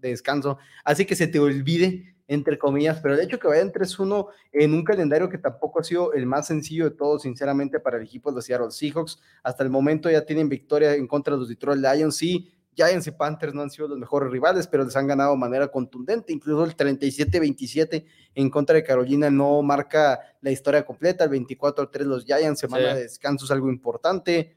descanso, 0.00 0.58
así 0.84 1.06
que 1.06 1.16
se 1.16 1.26
te 1.26 1.40
olvide, 1.40 2.14
entre 2.28 2.56
comillas, 2.56 3.00
pero 3.00 3.14
el 3.14 3.20
hecho 3.20 3.40
que 3.40 3.48
vayan 3.48 3.72
3-1 3.72 4.28
en 4.52 4.74
un 4.74 4.84
calendario 4.84 5.28
que 5.28 5.38
tampoco 5.38 5.80
ha 5.80 5.82
sido 5.82 6.12
el 6.12 6.24
más 6.24 6.46
sencillo 6.46 6.84
de 6.84 6.92
todos, 6.92 7.22
sinceramente, 7.22 7.80
para 7.80 7.96
el 7.96 8.04
equipo 8.04 8.30
de 8.30 8.36
los 8.36 8.44
Seattle 8.44 8.70
Seahawks. 8.70 9.18
Hasta 9.42 9.64
el 9.64 9.70
momento 9.70 10.08
ya 10.08 10.24
tienen 10.24 10.48
victoria 10.48 10.94
en 10.94 11.08
contra 11.08 11.34
de 11.34 11.40
los 11.40 11.48
Detroit 11.48 11.80
Lions. 11.80 12.14
Sí, 12.14 12.48
Giants 12.78 13.08
y 13.08 13.10
Panthers 13.10 13.54
no 13.54 13.62
han 13.62 13.70
sido 13.70 13.88
los 13.88 13.98
mejores 13.98 14.30
rivales, 14.30 14.68
pero 14.68 14.84
les 14.84 14.94
han 14.94 15.08
ganado 15.08 15.32
de 15.32 15.38
manera 15.38 15.66
contundente. 15.68 16.32
Incluso 16.32 16.64
el 16.64 16.76
37-27 16.76 18.04
en 18.36 18.50
contra 18.50 18.76
de 18.76 18.84
Carolina 18.84 19.30
no 19.30 19.60
marca 19.62 20.20
la 20.40 20.52
historia 20.52 20.84
completa. 20.84 21.24
El 21.24 21.30
24-3 21.30 22.04
los 22.04 22.24
Giants, 22.24 22.60
semana 22.60 22.94
de 22.94 23.02
descanso 23.02 23.44
es 23.46 23.50
algo 23.50 23.68
importante. 23.68 24.56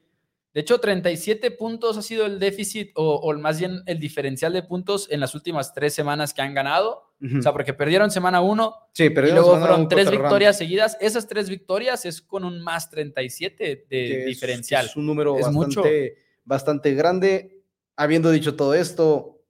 De 0.54 0.60
hecho, 0.60 0.78
37 0.78 1.50
puntos 1.52 1.96
ha 1.96 2.02
sido 2.02 2.26
el 2.26 2.38
déficit 2.38 2.90
o, 2.94 3.32
más 3.38 3.58
bien 3.58 3.82
el 3.86 3.98
diferencial 3.98 4.52
de 4.52 4.62
puntos 4.62 5.08
en 5.10 5.18
las 5.18 5.34
últimas 5.34 5.72
tres 5.72 5.94
semanas 5.94 6.34
que 6.34 6.42
han 6.42 6.52
ganado. 6.52 7.10
O 7.38 7.40
sea, 7.40 7.52
porque 7.52 7.72
perdieron 7.72 8.10
semana 8.10 8.40
1 8.40 8.74
sí, 8.92 9.04
y 9.04 9.08
luego 9.10 9.56
fueron 9.56 9.88
tres 9.88 10.10
victorias 10.10 10.58
seguidas. 10.58 10.98
Esas 11.00 11.28
tres 11.28 11.48
victorias 11.48 12.04
es 12.04 12.20
con 12.20 12.44
un 12.44 12.60
más 12.60 12.90
37 12.90 13.86
de 13.88 14.24
diferencial. 14.26 14.86
Es, 14.86 14.96
un 14.96 15.06
número 15.06 15.34
bastante, 15.34 16.16
bastante 16.44 16.94
grande. 16.94 17.61
Habiendo 17.96 18.30
dicho 18.30 18.56
todo 18.56 18.74
esto, 18.74 19.40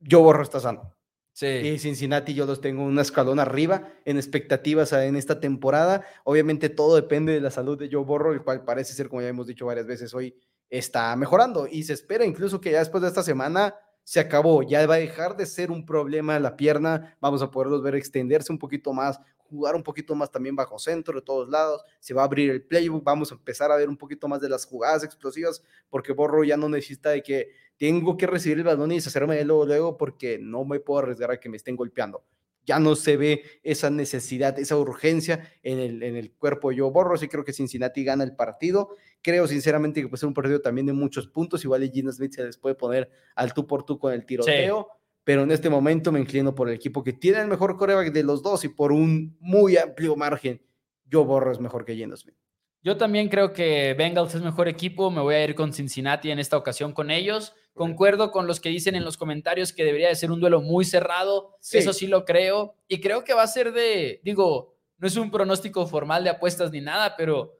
yo 0.00 0.20
borro 0.20 0.42
esta 0.42 0.60
sano. 0.60 0.94
Sí. 1.32 1.46
Y 1.46 1.78
Cincinnati 1.80 2.32
yo 2.32 2.46
los 2.46 2.60
tengo 2.60 2.84
un 2.84 2.98
escalón 3.00 3.40
arriba 3.40 3.88
en 4.04 4.16
expectativas 4.16 4.92
en 4.92 5.16
esta 5.16 5.40
temporada. 5.40 6.04
Obviamente 6.22 6.68
todo 6.68 6.94
depende 6.94 7.32
de 7.32 7.40
la 7.40 7.50
salud 7.50 7.76
de 7.76 7.88
Joe 7.90 8.04
Borro, 8.04 8.32
el 8.32 8.42
cual 8.42 8.64
parece 8.64 8.92
ser, 8.92 9.08
como 9.08 9.20
ya 9.20 9.28
hemos 9.28 9.48
dicho 9.48 9.66
varias 9.66 9.86
veces 9.86 10.14
hoy, 10.14 10.36
está 10.70 11.14
mejorando. 11.16 11.66
Y 11.66 11.82
se 11.82 11.92
espera 11.92 12.24
incluso 12.24 12.60
que 12.60 12.70
ya 12.70 12.78
después 12.78 13.02
de 13.02 13.08
esta 13.08 13.24
semana 13.24 13.74
se 14.04 14.20
acabó. 14.20 14.62
Ya 14.62 14.86
va 14.86 14.94
a 14.94 14.98
dejar 14.98 15.36
de 15.36 15.46
ser 15.46 15.72
un 15.72 15.84
problema 15.84 16.38
la 16.38 16.56
pierna. 16.56 17.16
Vamos 17.20 17.42
a 17.42 17.50
poderlos 17.50 17.82
ver 17.82 17.96
extenderse 17.96 18.52
un 18.52 18.58
poquito 18.58 18.92
más, 18.92 19.18
jugar 19.54 19.74
un 19.74 19.82
poquito 19.82 20.14
más 20.14 20.30
también 20.30 20.56
bajo 20.56 20.78
centro 20.78 21.20
de 21.20 21.24
todos 21.24 21.48
lados. 21.48 21.82
Se 22.00 22.12
va 22.12 22.22
a 22.22 22.24
abrir 22.26 22.50
el 22.50 22.62
playbook. 22.62 23.04
Vamos 23.04 23.32
a 23.32 23.34
empezar 23.34 23.70
a 23.70 23.76
ver 23.76 23.88
un 23.88 23.96
poquito 23.96 24.28
más 24.28 24.40
de 24.40 24.48
las 24.48 24.66
jugadas 24.66 25.04
explosivas 25.04 25.62
porque 25.88 26.12
Borro 26.12 26.44
ya 26.44 26.56
no 26.56 26.68
necesita 26.68 27.10
de 27.10 27.22
que 27.22 27.50
tengo 27.76 28.16
que 28.16 28.26
recibir 28.26 28.58
el 28.58 28.64
balón 28.64 28.92
y 28.92 28.96
deshacerme 28.96 29.36
de 29.36 29.44
luego, 29.44 29.66
luego 29.66 29.96
porque 29.96 30.38
no 30.38 30.64
me 30.64 30.80
puedo 30.80 31.00
arriesgar 31.00 31.30
a 31.30 31.40
que 31.40 31.48
me 31.48 31.56
estén 31.56 31.76
golpeando. 31.76 32.24
Ya 32.66 32.78
no 32.78 32.96
se 32.96 33.18
ve 33.18 33.42
esa 33.62 33.90
necesidad, 33.90 34.58
esa 34.58 34.76
urgencia 34.78 35.52
en 35.62 35.78
el, 35.78 36.02
en 36.02 36.16
el 36.16 36.32
cuerpo 36.32 36.70
de 36.70 36.78
Joe 36.78 36.90
Borro. 36.90 37.16
Sí 37.18 37.28
creo 37.28 37.44
que 37.44 37.52
Cincinnati 37.52 38.04
gana 38.04 38.24
el 38.24 38.34
partido. 38.34 38.96
Creo 39.20 39.46
sinceramente 39.46 40.00
que 40.00 40.08
puede 40.08 40.20
ser 40.20 40.28
un 40.28 40.34
partido 40.34 40.62
también 40.62 40.86
de 40.86 40.94
muchos 40.94 41.26
puntos. 41.26 41.62
Igual 41.64 41.90
Gina 41.90 42.10
Smith 42.10 42.32
se 42.32 42.44
les 42.44 42.56
puede 42.56 42.74
poner 42.74 43.10
al 43.34 43.52
tú 43.52 43.66
por 43.66 43.84
tú 43.84 43.98
con 43.98 44.14
el 44.14 44.24
tiroteo. 44.24 44.88
Pero 45.24 45.42
en 45.42 45.50
este 45.50 45.70
momento 45.70 46.12
me 46.12 46.20
inclino 46.20 46.54
por 46.54 46.68
el 46.68 46.74
equipo 46.74 47.02
que 47.02 47.14
tiene 47.14 47.40
el 47.40 47.48
mejor 47.48 47.76
coreback 47.76 48.12
de 48.12 48.22
los 48.22 48.42
dos 48.42 48.64
y 48.64 48.68
por 48.68 48.92
un 48.92 49.36
muy 49.40 49.76
amplio 49.76 50.16
margen. 50.16 50.62
Joe 51.10 51.24
Borro 51.24 51.50
es 51.50 51.60
mejor 51.60 51.84
que 51.84 51.94
Gina 51.94 52.16
Smith. 52.16 52.36
Yo 52.82 52.98
también 52.98 53.30
creo 53.30 53.54
que 53.54 53.94
Bengals 53.94 54.34
es 54.34 54.42
mejor 54.42 54.68
equipo. 54.68 55.10
Me 55.10 55.22
voy 55.22 55.36
a 55.36 55.44
ir 55.44 55.54
con 55.54 55.72
Cincinnati 55.72 56.30
en 56.30 56.38
esta 56.38 56.58
ocasión 56.58 56.92
con 56.92 57.10
ellos. 57.10 57.54
Concuerdo 57.72 58.30
con 58.30 58.46
los 58.46 58.60
que 58.60 58.68
dicen 58.68 58.94
en 58.94 59.04
los 59.04 59.16
comentarios 59.16 59.72
que 59.72 59.84
debería 59.84 60.08
de 60.08 60.14
ser 60.14 60.30
un 60.30 60.38
duelo 60.38 60.60
muy 60.60 60.84
cerrado. 60.84 61.56
Eso 61.72 61.94
sí 61.94 62.06
lo 62.06 62.26
creo. 62.26 62.76
Y 62.86 63.00
creo 63.00 63.24
que 63.24 63.32
va 63.32 63.42
a 63.42 63.46
ser 63.46 63.72
de, 63.72 64.20
digo, 64.22 64.76
no 64.98 65.06
es 65.06 65.16
un 65.16 65.30
pronóstico 65.30 65.86
formal 65.86 66.24
de 66.24 66.30
apuestas 66.30 66.70
ni 66.72 66.82
nada, 66.82 67.16
pero 67.16 67.58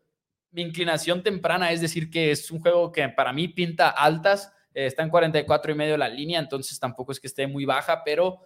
mi 0.50 0.60
inclinación 0.60 1.22
temprana 1.22 1.72
es 1.72 1.80
decir 1.80 2.10
que 2.10 2.30
es 2.30 2.50
un 2.50 2.60
juego 2.60 2.92
que 2.92 3.08
para 3.08 3.32
mí 3.32 3.48
pinta 3.48 3.88
altas. 3.88 4.52
Eh, 4.74 4.86
está 4.86 5.02
en 5.02 5.08
44 5.08 5.72
y 5.72 5.74
medio 5.74 5.96
la 5.96 6.08
línea, 6.08 6.38
entonces 6.38 6.78
tampoco 6.78 7.12
es 7.12 7.20
que 7.20 7.28
esté 7.28 7.46
muy 7.46 7.64
baja, 7.64 8.02
pero 8.04 8.40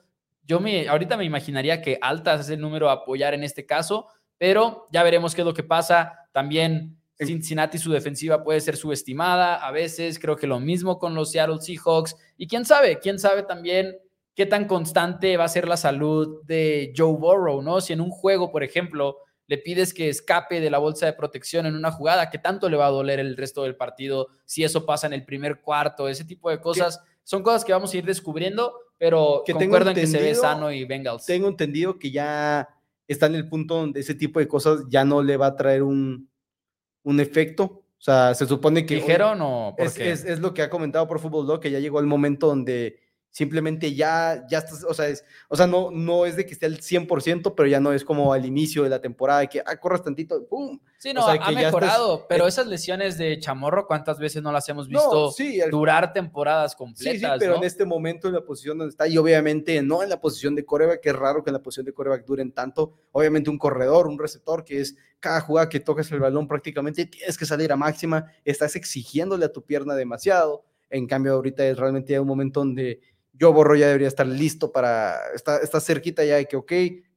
yo 0.45 0.61
me, 0.61 0.88
ahorita 0.88 1.17
me 1.17 1.25
imaginaría 1.25 1.83
que 1.83 1.99
altas 2.01 2.43
es 2.43 2.51
el 2.51 2.61
número 2.61 2.88
a 2.88 2.93
apoyar 2.93 3.35
en 3.35 3.45
este 3.45 3.67
caso, 3.67 4.07
pero 4.38 4.87
ya 4.93 5.03
veremos 5.03 5.35
qué 5.35 5.43
es 5.43 5.47
lo 5.47 5.55
que 5.55 5.64
pasa. 5.64 6.29
También 6.33 6.99
Cincinnati, 7.27 7.79
su 7.79 7.91
defensiva 7.91 8.45
puede 8.45 8.61
ser 8.61 8.77
subestimada 8.77 9.57
a 9.57 9.71
veces, 9.73 10.19
creo 10.19 10.37
que 10.37 10.47
lo 10.47 10.61
mismo 10.61 10.99
con 10.99 11.14
los 11.14 11.33
Seattle 11.33 11.61
Seahawks. 11.61 12.17
Y 12.37 12.47
quién 12.47 12.64
sabe, 12.64 12.99
quién 12.99 13.19
sabe 13.19 13.43
también 13.43 13.97
qué 14.35 14.47
tan 14.47 14.67
constante 14.67 15.37
va 15.37 15.45
a 15.45 15.49
ser 15.49 15.67
la 15.67 15.77
salud 15.77 16.45
de 16.45 16.93
Joe 16.97 17.17
Burrow, 17.19 17.61
¿no? 17.61 17.81
Si 17.81 17.93
en 17.93 18.01
un 18.01 18.11
juego, 18.11 18.53
por 18.53 18.62
ejemplo, 18.62 19.19
le 19.49 19.59
pides 19.59 19.95
que 19.95 20.11
escape 20.11 20.61
de 20.61 20.71
la 20.71 20.79
bolsa 20.79 21.07
de 21.07 21.15
protección 21.15 21.65
en 21.67 21.75
una 21.75 21.91
jugada, 21.91 22.29
¿qué 22.31 22.39
tanto 22.39 22.69
le 22.69 22.77
va 22.77 22.87
a 22.87 22.91
doler 22.91 23.19
el 23.19 23.37
resto 23.37 23.63
del 23.63 23.77
partido 23.77 24.29
si 24.45 24.63
eso 24.63 24.85
pasa 24.85 25.07
en 25.07 25.15
el 25.15 25.25
primer 25.25 25.63
cuarto? 25.63 26.07
Ese 26.07 26.25
tipo 26.25 26.51
de 26.51 26.61
cosas 26.61 27.01
son 27.25 27.43
cosas 27.43 27.65
que 27.65 27.73
vamos 27.73 27.93
a 27.93 27.97
ir 27.97 28.05
descubriendo, 28.05 28.75
pero 28.99 29.43
que 29.47 29.55
que 29.55 30.07
se 30.07 30.21
ve 30.21 30.35
sano 30.35 30.71
y 30.71 30.85
Bengals. 30.85 31.25
Tengo 31.25 31.49
entendido 31.49 31.99
que 31.99 32.11
ya 32.11 32.69
está 33.09 33.25
en 33.27 33.37
el 33.37 33.49
punto 33.49 33.77
donde 33.77 34.01
ese 34.01 34.15
tipo 34.15 34.39
de 34.39 34.47
cosas 34.47 34.83
ya 34.89 35.05
no 35.05 35.23
le 35.23 35.39
va 35.39 35.47
a 35.47 35.57
traer 35.57 35.83
un, 35.83 36.31
un 37.03 37.21
efecto. 37.21 37.65
O 37.99 38.01
sea, 38.01 38.35
se 38.35 38.47
supone 38.47 38.85
que... 38.85 38.97
¿Dijeron 38.97 39.41
o...? 39.41 39.75
es, 39.79 39.99
es, 39.99 40.25
es, 40.27 40.41
lo 40.41 40.53
que 40.53 40.61
ha 40.61 40.71
comentado 40.71 41.09
por 41.09 41.21
Fútbol 41.21 41.59
que 41.59 41.71
ya 41.71 41.81
llegó 41.81 42.01
el 42.01 42.07
momento 42.07 42.47
donde 42.47 43.01
simplemente 43.31 43.95
ya, 43.95 44.45
ya 44.49 44.59
estás, 44.59 44.85
o 44.85 44.95
sea, 44.95 45.09
es, 45.09 45.25
o 45.49 45.57
sea 45.57 45.67
no, 45.67 45.91
no 45.91 46.27
es 46.27 46.37
de 46.37 46.47
que 46.47 46.53
esté 46.53 46.67
al 46.67 46.79
100%, 46.79 47.55
pero 47.55 47.69
ya 47.69 47.81
no 47.81 47.93
es 47.93 48.05
como 48.05 48.33
al 48.33 48.45
inicio 48.45 48.83
de 48.83 48.88
la 48.88 49.01
temporada, 49.01 49.47
que 49.47 49.62
ah, 49.64 49.77
corras 49.77 50.03
tantito, 50.03 50.47
¡pum! 50.47 50.79
Sí, 50.99 51.12
no, 51.12 51.25
ha 51.25 51.51
mejorado, 51.53 52.27
pero 52.29 52.49
esas 52.49 52.67
lesiones 52.67 53.17
de 53.19 53.38
Chamorro, 53.38 53.87
¿cuántas 53.87 54.19
veces 54.19 54.43
no 54.43 54.51
las 54.51 54.69
hemos 54.69 54.88
visto 54.88 55.33
durar 55.71 56.12
temporadas 56.12 56.75
completas? 56.75 57.12
Sí, 57.12 57.19
sí, 57.21 57.27
pero 57.38 57.57
en 57.57 57.64
este 57.64 57.85
momento 57.85 58.27
en 58.27 58.35
la 58.35 58.45
posición 58.45 58.79
donde 58.79 58.91
está, 58.91 59.07
y 59.07 59.17
obviamente 59.17 59.81
no 59.83 60.03
en 60.03 60.09
la 60.09 60.21
posición 60.21 60.57
de 60.57 60.64
coreback, 60.64 61.01
que 61.01 61.11
es 61.11 61.17
raro 61.17 61.45
que 61.45 61.51
en 61.51 61.55
la 61.55 61.62
posición 61.62 61.87
de 61.87 61.93
coreback 61.93 62.25
duren 62.25 62.51
tanto, 62.53 62.95
obviamente 63.12 63.51
un 63.51 63.59
corredor, 63.59 64.09
un 64.09 64.19
receptor, 64.19 64.64
que 64.64 64.81
es 64.81 64.97
cada 65.21 65.41
jugada 65.41 65.69
que 65.69 65.81
tocas 65.81 66.11
el 66.11 66.21
balón 66.21 66.49
prácticamente 66.49 67.07
tienes 67.07 67.38
que 67.38 67.47
salir 67.47 67.71
a 67.71 67.77
máxima, 67.77 68.33
estás 68.45 68.77
exigiéndole 68.77 69.45
a 69.45 69.53
tu 69.53 69.64
pierna 69.64 69.95
demasiado, 69.95 70.64
en 70.91 71.07
cambio 71.07 71.35
ahorita 71.35 71.67
es 71.67 71.77
realmente 71.77 72.19
un 72.19 72.27
momento 72.27 72.61
donde 72.61 73.01
yo 73.38 73.53
borro 73.53 73.77
ya 73.77 73.87
debería 73.87 74.09
estar 74.09 74.27
listo 74.27 74.72
para, 74.72 75.16
está, 75.35 75.59
está 75.59 75.81
cerquita 75.81 76.24
ya 76.24 76.37
de 76.37 76.46
que, 76.46 76.57
ok, 76.57 76.72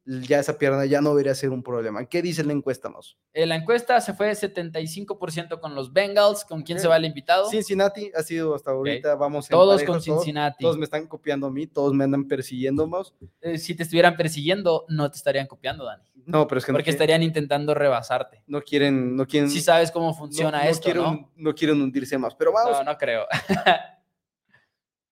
ya 0.05 0.39
esa 0.39 0.57
pierna 0.57 0.85
ya 0.85 0.99
no 1.01 1.11
debería 1.11 1.35
ser 1.35 1.51
un 1.51 1.61
problema. 1.61 2.05
¿Qué 2.05 2.21
dice 2.21 2.43
la 2.43 2.53
encuesta, 2.53 2.89
Nos? 2.89 3.17
Eh, 3.33 3.45
la 3.45 3.55
encuesta 3.55 4.01
se 4.01 4.13
fue 4.13 4.31
75% 4.31 5.59
con 5.59 5.75
los 5.75 5.93
Bengals. 5.93 6.43
¿Con 6.43 6.63
quién 6.63 6.79
se 6.79 6.87
va 6.87 6.97
el 6.97 7.05
invitado? 7.05 7.49
Cincinnati 7.49 8.11
ha 8.15 8.23
sido 8.23 8.55
hasta 8.55 8.71
ahorita, 8.71 9.15
vamos 9.15 9.47
Todos 9.47 9.83
con 9.83 10.01
Cincinnati. 10.01 10.63
Todos, 10.63 10.77
me 10.77 10.85
están 10.85 11.07
copiando 11.07 11.47
a 11.47 11.51
mí, 11.51 11.67
todos 11.67 11.93
me 11.93 12.03
andan 12.03 12.27
persiguiendo 12.27 12.87
más. 12.87 13.13
Eh, 13.41 13.57
si 13.57 13.75
te 13.75 13.83
estuvieran 13.83 14.17
persiguiendo, 14.17 14.85
no 14.89 15.09
te 15.09 15.17
estarían 15.17 15.47
copiando, 15.47 15.85
Dani. 15.85 16.03
No, 16.25 16.47
pero 16.47 16.59
es 16.59 16.65
que 16.65 16.71
Porque 16.71 16.91
estarían 16.91 17.23
intentando 17.23 17.73
rebasarte. 17.73 18.43
No 18.47 18.61
quieren, 18.61 19.15
no 19.15 19.25
quieren. 19.25 19.49
Si 19.49 19.61
sabes 19.61 19.91
cómo 19.91 20.13
funciona 20.13 20.67
esto, 20.67 20.93
¿no? 20.93 21.31
No 21.35 21.55
quieren 21.55 21.81
hundirse 21.81 22.17
más, 22.17 22.35
pero 22.35 22.51
vamos. 22.51 22.77
No, 22.77 22.83
no 22.83 22.97
creo. 22.97 23.25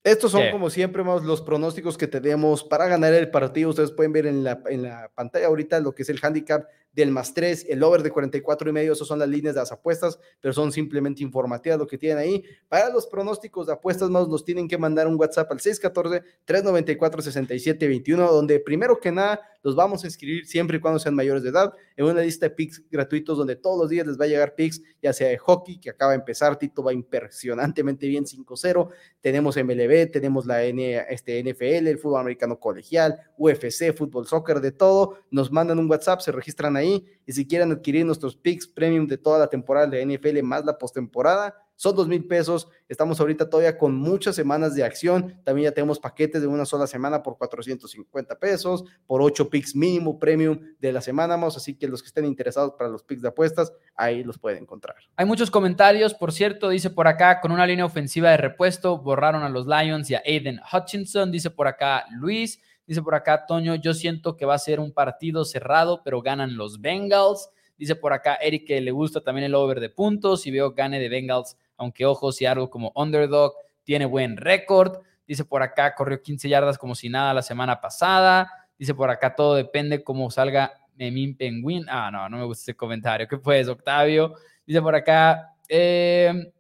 Estos 0.04 0.32
son, 0.32 0.50
como 0.52 0.70
siempre, 0.70 1.04
los 1.04 1.42
pronósticos 1.42 1.98
que 1.98 2.08
tenemos 2.08 2.64
para 2.64 2.88
ganar 2.88 3.14
el 3.14 3.30
partido. 3.30 3.70
Ustedes 3.70 3.92
pueden 3.92 4.14
ver 4.14 4.28
en 4.28 4.44
la, 4.44 4.62
en 4.68 4.84
la 4.84 5.12
pantalla 5.14 5.48
ahorita 5.48 5.80
lo 5.82 5.94
que 5.94 6.04
es 6.04 6.10
el 6.10 6.20
handicap 6.22 6.68
del 7.00 7.12
más 7.12 7.34
3, 7.34 7.68
el 7.70 7.82
over 7.84 8.04
de 8.04 8.12
44 8.12 8.70
y 8.70 8.74
medio, 8.74 8.94
esas 8.94 9.08
son 9.08 9.20
las 9.20 9.30
líneas 9.30 9.56
de 9.56 9.62
las 9.62 9.72
apuestas, 9.72 10.20
pero 10.40 10.54
son 10.54 10.72
simplemente 10.72 11.24
informativas 11.24 11.80
lo 11.80 11.88
que 11.88 11.98
tienen 11.98 12.18
ahí. 12.18 12.44
Para 12.68 12.90
los 12.90 13.08
pronósticos 13.08 13.68
de 13.68 13.74
apuestas 13.74 14.10
más, 14.10 14.28
nos 14.28 14.44
tienen 14.46 14.68
que 14.68 14.78
mandar 14.78 15.08
un 15.08 15.16
WhatsApp 15.16 15.52
al 15.52 15.60
614-394-6721, 15.60 18.30
donde 18.30 18.60
primero 18.60 19.00
que 19.00 19.12
nada 19.12 19.40
los 19.62 19.76
vamos 19.76 20.04
a 20.04 20.08
inscribir 20.08 20.46
siempre 20.46 20.78
y 20.78 20.80
cuando 20.80 21.00
sean 21.00 21.16
mayores 21.16 21.44
de 21.44 21.50
edad 21.50 21.74
en 21.98 22.06
una 22.06 22.22
lista 22.22 22.48
de 22.48 22.52
picks 22.52 22.82
gratuitos 22.90 23.38
donde 23.38 23.58
todos 23.58 23.78
los 23.78 23.90
días 23.90 24.08
les 24.08 24.18
va 24.20 24.26
a 24.26 24.28
llegar 24.28 24.56
picks, 24.56 24.82
ya 25.02 25.12
sea 25.12 25.28
de 25.28 25.38
hockey, 25.38 25.80
que 25.80 25.90
acaba 25.90 26.12
de 26.12 26.20
empezar, 26.20 26.58
Tito 26.58 26.84
va 26.84 26.94
impresionantemente 26.94 28.08
bien 28.08 28.26
5-0, 28.26 28.90
tenemos 29.22 29.58
MLB, 29.58 30.12
tenemos 30.12 30.46
la 30.46 30.64
N, 30.64 31.06
este, 31.10 31.44
NFL, 31.44 31.88
el 31.88 31.98
fútbol 31.98 32.22
americano 32.22 32.60
colegial, 32.60 33.20
UFC, 33.38 33.94
fútbol, 33.94 34.28
soccer, 34.28 34.62
de 34.62 34.72
todo, 34.72 35.18
nos 35.32 35.52
mandan 35.52 35.80
un 35.80 35.90
WhatsApp, 35.90 36.22
se 36.22 36.32
registran 36.32 36.78
ahí 36.78 36.89
y 37.26 37.32
si 37.32 37.48
quieren 37.48 37.72
adquirir 37.72 38.06
nuestros 38.06 38.36
picks 38.36 38.68
premium 38.68 39.08
de 39.08 39.18
toda 39.18 39.40
la 39.40 39.48
temporada 39.48 39.88
de 39.88 40.06
NFL 40.06 40.42
más 40.44 40.66
la 40.66 40.78
postemporada, 40.78 41.56
son 41.80 41.96
dos 41.96 42.10
mil 42.10 42.26
pesos. 42.26 42.68
Estamos 42.90 43.22
ahorita 43.22 43.50
todavía 43.50 43.78
con 43.78 43.96
muchas 43.96 44.36
semanas 44.36 44.76
de 44.76 44.84
acción. 44.84 45.40
También 45.46 45.70
ya 45.70 45.74
tenemos 45.74 45.98
paquetes 45.98 46.42
de 46.42 46.48
una 46.48 46.66
sola 46.66 46.88
semana 46.88 47.24
por 47.24 47.38
450 47.38 48.38
pesos, 48.38 48.84
por 49.08 49.22
ocho 49.22 49.50
picks 49.50 49.74
mínimo 49.78 50.20
premium 50.20 50.60
de 50.78 50.92
la 50.92 51.00
semana 51.00 51.38
más. 51.38 51.56
Así 51.56 51.76
que 51.76 51.88
los 51.88 52.02
que 52.02 52.08
estén 52.08 52.26
interesados 52.26 52.74
para 52.78 52.90
los 52.90 53.04
picks 53.04 53.22
de 53.22 53.30
apuestas, 53.30 53.72
ahí 53.96 54.26
los 54.26 54.38
pueden 54.38 54.64
encontrar. 54.64 54.98
Hay 55.16 55.26
muchos 55.26 55.50
comentarios, 55.50 56.14
por 56.14 56.34
cierto, 56.34 56.68
dice 56.68 56.90
por 56.90 57.08
acá, 57.08 57.40
con 57.40 57.54
una 57.54 57.66
línea 57.66 57.86
ofensiva 57.86 58.30
de 58.32 58.36
repuesto, 58.36 58.98
borraron 58.98 59.44
a 59.44 59.50
los 59.50 59.66
Lions 59.66 60.10
y 60.10 60.16
a 60.16 60.22
Aiden 60.26 60.60
Hutchinson, 60.74 61.32
dice 61.32 61.50
por 61.50 61.68
acá 61.68 62.04
Luis. 62.12 62.60
Dice 62.90 63.04
por 63.04 63.14
acá 63.14 63.46
Toño, 63.46 63.76
yo 63.76 63.94
siento 63.94 64.36
que 64.36 64.48
va 64.48 64.56
a 64.56 64.58
ser 64.58 64.80
un 64.80 64.92
partido 64.92 65.46
cerrado, 65.46 66.02
pero 66.04 66.24
ganan 66.24 66.58
los 66.58 66.82
Bengals. 66.82 67.52
Dice 67.78 67.96
por 67.96 68.14
acá 68.14 68.34
Eric 68.42 68.66
que 68.66 68.82
le 68.82 68.90
gusta 68.90 69.22
también 69.22 69.46
el 69.46 69.54
over 69.54 69.80
de 69.80 69.92
puntos 69.92 70.48
y 70.48 70.52
veo 70.52 70.72
gane 70.72 71.00
de 71.00 71.08
Bengals, 71.08 71.56
aunque 71.78 72.08
ojo, 72.08 72.32
algo 72.48 72.72
como 72.72 72.92
underdog 72.96 73.54
tiene 73.84 74.08
buen 74.08 74.38
récord. 74.38 75.04
Dice 75.28 75.46
por 75.46 75.62
acá 75.62 75.94
corrió 75.94 76.20
15 76.20 76.50
yardas 76.50 76.80
como 76.80 76.96
si 76.96 77.10
nada 77.10 77.32
la 77.32 77.44
semana 77.44 77.80
pasada. 77.80 78.52
Dice 78.80 78.96
por 78.96 79.12
acá 79.12 79.36
todo 79.36 79.54
depende 79.54 80.04
cómo 80.04 80.32
salga 80.32 80.74
Memín 80.96 81.38
Penguin. 81.38 81.86
Ah, 81.90 82.10
no, 82.12 82.28
no 82.28 82.38
me 82.38 82.46
gusta 82.46 82.72
ese 82.72 82.76
comentario. 82.76 83.28
¿Qué 83.28 83.38
pues, 83.38 83.68
Octavio? 83.68 84.34
Dice 84.66 84.82
por 84.82 84.96
acá, 84.96 85.54
eh, 85.68 86.52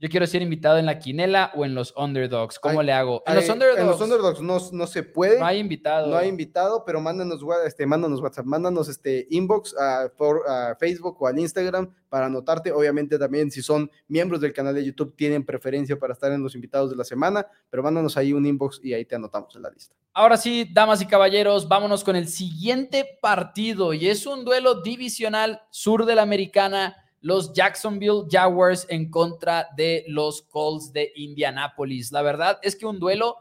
yo 0.00 0.08
quiero 0.08 0.26
ser 0.26 0.42
invitado 0.42 0.78
en 0.78 0.86
la 0.86 0.98
quinela 0.98 1.50
o 1.56 1.64
en 1.64 1.74
los 1.74 1.92
underdogs. 1.96 2.58
¿Cómo 2.58 2.82
le 2.82 2.92
hago? 2.92 3.22
En 3.26 3.32
Hay- 3.36 3.40
los 3.40 3.48
underdogs. 3.50 3.80
En 3.80 3.86
los 3.86 4.00
underdogs 4.00 4.40
no, 4.40 4.58
no 4.72 4.86
se 4.86 5.02
puede. 5.02 5.38
No 5.40 5.46
hay 5.46 5.58
invitado. 5.58 6.06
No 6.08 6.16
hay 6.16 6.28
invitado, 6.28 6.84
pero 6.84 7.00
mándanos, 7.00 7.40
este, 7.66 7.84
mándanos 7.86 8.20
WhatsApp, 8.20 8.46
mándanos 8.46 8.88
este 8.88 9.26
inbox 9.30 9.74
a, 9.76 10.08
por, 10.16 10.48
a 10.48 10.76
Facebook 10.76 11.16
o 11.20 11.26
al 11.26 11.38
Instagram 11.38 11.92
para 12.08 12.26
anotarte. 12.26 12.70
Obviamente 12.72 13.18
también 13.18 13.50
si 13.50 13.60
son 13.60 13.90
miembros 14.06 14.40
del 14.40 14.52
canal 14.52 14.74
de 14.74 14.84
YouTube 14.84 15.14
tienen 15.16 15.44
preferencia 15.44 15.98
para 15.98 16.12
estar 16.12 16.30
en 16.32 16.42
los 16.42 16.54
invitados 16.54 16.90
de 16.90 16.96
la 16.96 17.04
semana, 17.04 17.46
pero 17.68 17.82
mándanos 17.82 18.16
ahí 18.16 18.32
un 18.32 18.46
inbox 18.46 18.80
y 18.82 18.94
ahí 18.94 19.04
te 19.04 19.16
anotamos 19.16 19.54
en 19.56 19.62
la 19.62 19.70
lista. 19.70 19.94
Ahora 20.14 20.36
sí, 20.36 20.68
damas 20.72 21.00
y 21.02 21.06
caballeros, 21.06 21.68
vámonos 21.68 22.02
con 22.02 22.16
el 22.16 22.28
siguiente 22.28 23.18
partido 23.20 23.92
y 23.94 24.08
es 24.08 24.26
un 24.26 24.44
duelo 24.44 24.80
divisional 24.82 25.62
sur 25.70 26.06
de 26.06 26.14
la 26.16 26.22
americana, 26.22 26.96
los 27.20 27.52
Jacksonville 27.52 28.24
Jaguars 28.30 28.86
en 28.88 29.10
contra 29.10 29.68
de 29.76 30.04
los 30.08 30.42
Colts 30.42 30.92
de 30.92 31.12
Indianapolis. 31.16 32.12
La 32.12 32.22
verdad 32.22 32.58
es 32.62 32.76
que 32.76 32.86
un 32.86 32.98
duelo 32.98 33.36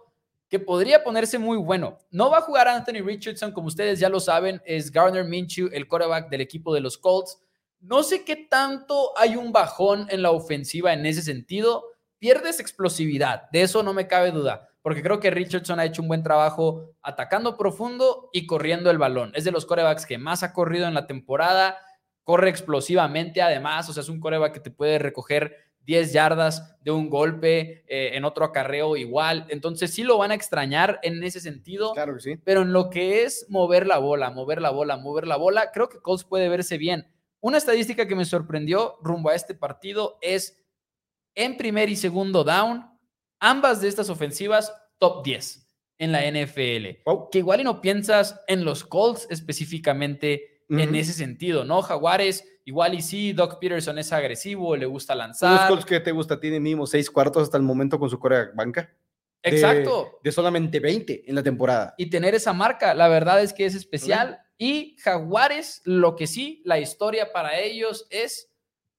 que 0.49 0.59
podría 0.59 1.03
ponerse 1.03 1.37
muy 1.37 1.57
bueno. 1.57 1.97
No 2.09 2.29
va 2.29 2.37
a 2.37 2.41
jugar 2.41 2.67
Anthony 2.67 3.03
Richardson, 3.03 3.51
como 3.51 3.67
ustedes 3.67 3.99
ya 3.99 4.09
lo 4.09 4.19
saben, 4.19 4.61
es 4.65 4.91
Garner 4.91 5.25
Minshew, 5.25 5.69
el 5.73 5.87
quarterback 5.87 6.29
del 6.29 6.41
equipo 6.41 6.73
de 6.73 6.81
los 6.81 6.97
Colts. 6.97 7.39
No 7.79 8.01
sé 8.01 8.23
qué 8.23 8.35
tanto 8.35 9.11
hay 9.17 9.35
un 9.35 9.51
bajón 9.51 10.07
en 10.09 10.21
la 10.21 10.31
ofensiva 10.31 10.93
en 10.93 11.05
ese 11.05 11.21
sentido. 11.21 11.83
Pierdes 12.17 12.59
explosividad, 12.59 13.49
de 13.51 13.61
eso 13.61 13.83
no 13.83 13.93
me 13.93 14.07
cabe 14.07 14.31
duda, 14.31 14.69
porque 14.81 15.03
creo 15.03 15.19
que 15.19 15.29
Richardson 15.29 15.79
ha 15.79 15.85
hecho 15.85 16.01
un 16.01 16.07
buen 16.07 16.23
trabajo 16.23 16.95
atacando 17.03 17.57
profundo 17.57 18.29
y 18.33 18.47
corriendo 18.47 18.89
el 18.89 18.97
balón. 18.97 19.31
Es 19.35 19.43
de 19.43 19.51
los 19.51 19.65
corebacks 19.65 20.05
que 20.05 20.17
más 20.17 20.41
ha 20.41 20.53
corrido 20.53 20.87
en 20.87 20.95
la 20.95 21.05
temporada, 21.05 21.77
corre 22.27 22.49
explosivamente 22.49 23.41
además, 23.41 23.87
o 23.87 23.93
sea, 23.93 24.01
es 24.01 24.09
un 24.09 24.19
coreback 24.19 24.55
que 24.55 24.59
te 24.59 24.69
puede 24.69 24.99
recoger 24.99 25.55
10 25.85 26.11
yardas 26.11 26.77
de 26.81 26.91
un 26.91 27.09
golpe, 27.09 27.85
eh, 27.87 28.17
en 28.17 28.25
otro 28.25 28.43
acarreo 28.43 28.97
igual. 28.97 29.45
Entonces 29.47 29.93
sí 29.93 30.03
lo 30.03 30.17
van 30.17 30.31
a 30.31 30.33
extrañar 30.33 30.99
en 31.03 31.23
ese 31.23 31.39
sentido. 31.39 31.93
Claro 31.93 32.15
que 32.15 32.19
sí. 32.19 32.35
Pero 32.43 32.63
en 32.63 32.73
lo 32.73 32.89
que 32.89 33.23
es 33.23 33.45
mover 33.47 33.87
la 33.87 33.97
bola, 33.99 34.29
mover 34.29 34.61
la 34.61 34.71
bola, 34.71 34.97
mover 34.97 35.25
la 35.25 35.37
bola, 35.37 35.71
creo 35.71 35.87
que 35.87 36.01
Colts 36.01 36.25
puede 36.25 36.49
verse 36.49 36.77
bien. 36.77 37.07
Una 37.39 37.59
estadística 37.59 38.09
que 38.09 38.15
me 38.15 38.25
sorprendió 38.25 38.97
rumbo 39.01 39.29
a 39.29 39.35
este 39.35 39.55
partido 39.55 40.17
es 40.21 40.61
en 41.33 41.55
primer 41.55 41.87
y 41.87 41.95
segundo 41.95 42.43
down, 42.43 42.85
ambas 43.39 43.79
de 43.79 43.87
estas 43.87 44.09
ofensivas 44.09 44.73
top 44.97 45.23
10 45.23 45.65
en 45.99 46.11
la 46.11 46.29
NFL. 46.29 47.03
Wow. 47.05 47.29
Que 47.31 47.37
igual 47.37 47.61
y 47.61 47.63
no 47.63 47.79
piensas 47.79 48.41
en 48.47 48.65
los 48.65 48.83
Colts 48.83 49.27
específicamente 49.29 50.56
en 50.69 50.95
ese 50.95 51.13
sentido, 51.13 51.63
¿no? 51.63 51.81
Jaguares, 51.81 52.43
igual 52.65 52.93
y 52.93 53.01
sí, 53.01 53.33
Doc 53.33 53.59
Peterson 53.59 53.97
es 53.97 54.11
agresivo, 54.11 54.75
le 54.75 54.85
gusta 54.85 55.15
los 55.15 55.19
lanzar. 55.19 55.67
Colts 55.69 55.85
que 55.85 55.99
te 55.99 56.11
gusta, 56.11 56.39
tiene 56.39 56.59
mínimo 56.59 56.85
seis 56.85 57.09
cuartos 57.09 57.43
hasta 57.43 57.57
el 57.57 57.63
momento 57.63 57.99
con 57.99 58.09
su 58.09 58.19
Corea 58.19 58.49
banca. 58.53 58.93
Exacto. 59.43 60.19
De 60.23 60.31
solamente 60.31 60.79
20 60.79 61.23
en 61.27 61.35
la 61.35 61.43
temporada. 61.43 61.93
y 61.97 62.09
tener 62.09 62.35
esa 62.35 62.53
marca. 62.53 62.93
La 62.93 63.07
verdad 63.07 63.41
es 63.41 63.53
que 63.53 63.65
es 63.65 63.75
especial. 63.75 64.39
Y 64.57 64.95
Jaguares, 64.99 65.81
lo 65.85 66.15
que 66.15 66.27
sí, 66.27 66.61
la 66.65 66.79
historia 66.79 67.31
para 67.31 67.59
ellos 67.59 68.07
es 68.09 68.51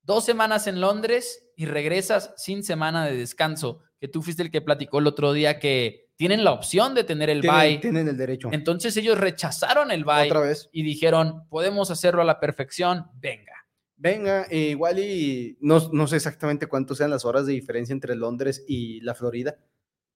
dos 0.03 0.25
semanas 0.25 0.67
en 0.67 0.81
Londres 0.81 1.51
y 1.57 1.67
regresas 1.67 2.33
sin 2.37 2.63
semana 2.63 3.07
de 3.07 3.17
descanso. 3.17 3.81
Que 4.01 4.09
tú 4.09 4.23
fuiste 4.23 4.43
el 4.43 4.51
que 4.51 4.61
platicó 4.61 5.01
el 5.01 5.09
otro 5.09 5.33
día 5.33 5.59
que 5.59 6.08
tienen 6.19 6.43
la 6.43 6.51
opción 6.53 6.95
de 6.95 7.05
tener 7.05 7.31
el 7.31 7.41
Tienen, 7.41 7.61
bye. 7.61 7.79
tienen 7.79 8.09
el 8.09 8.17
derecho. 8.17 8.49
Entonces 8.51 8.97
ellos 8.97 9.19
rechazaron 9.19 9.93
el 9.93 10.05
bye 10.05 10.27
Otra 10.27 10.41
vez. 10.41 10.69
y 10.73 10.83
dijeron, 10.83 11.49
podemos 11.49 11.93
hacerlo 11.93 12.23
a 12.23 12.25
la 12.25 12.41
perfección, 12.41 13.07
venga. 13.15 13.53
Venga, 13.97 14.45
eh, 14.51 14.71
igual 14.71 14.99
y 14.99 15.57
no, 15.61 15.79
no 15.93 16.07
sé 16.09 16.17
exactamente 16.17 16.67
cuánto 16.67 16.95
sean 16.97 17.11
las 17.11 17.25
horas 17.25 17.47
de 17.47 17.53
diferencia 17.53 17.93
entre 17.93 18.17
Londres 18.17 18.65
y 18.67 19.01
la 19.03 19.15
Florida, 19.15 19.57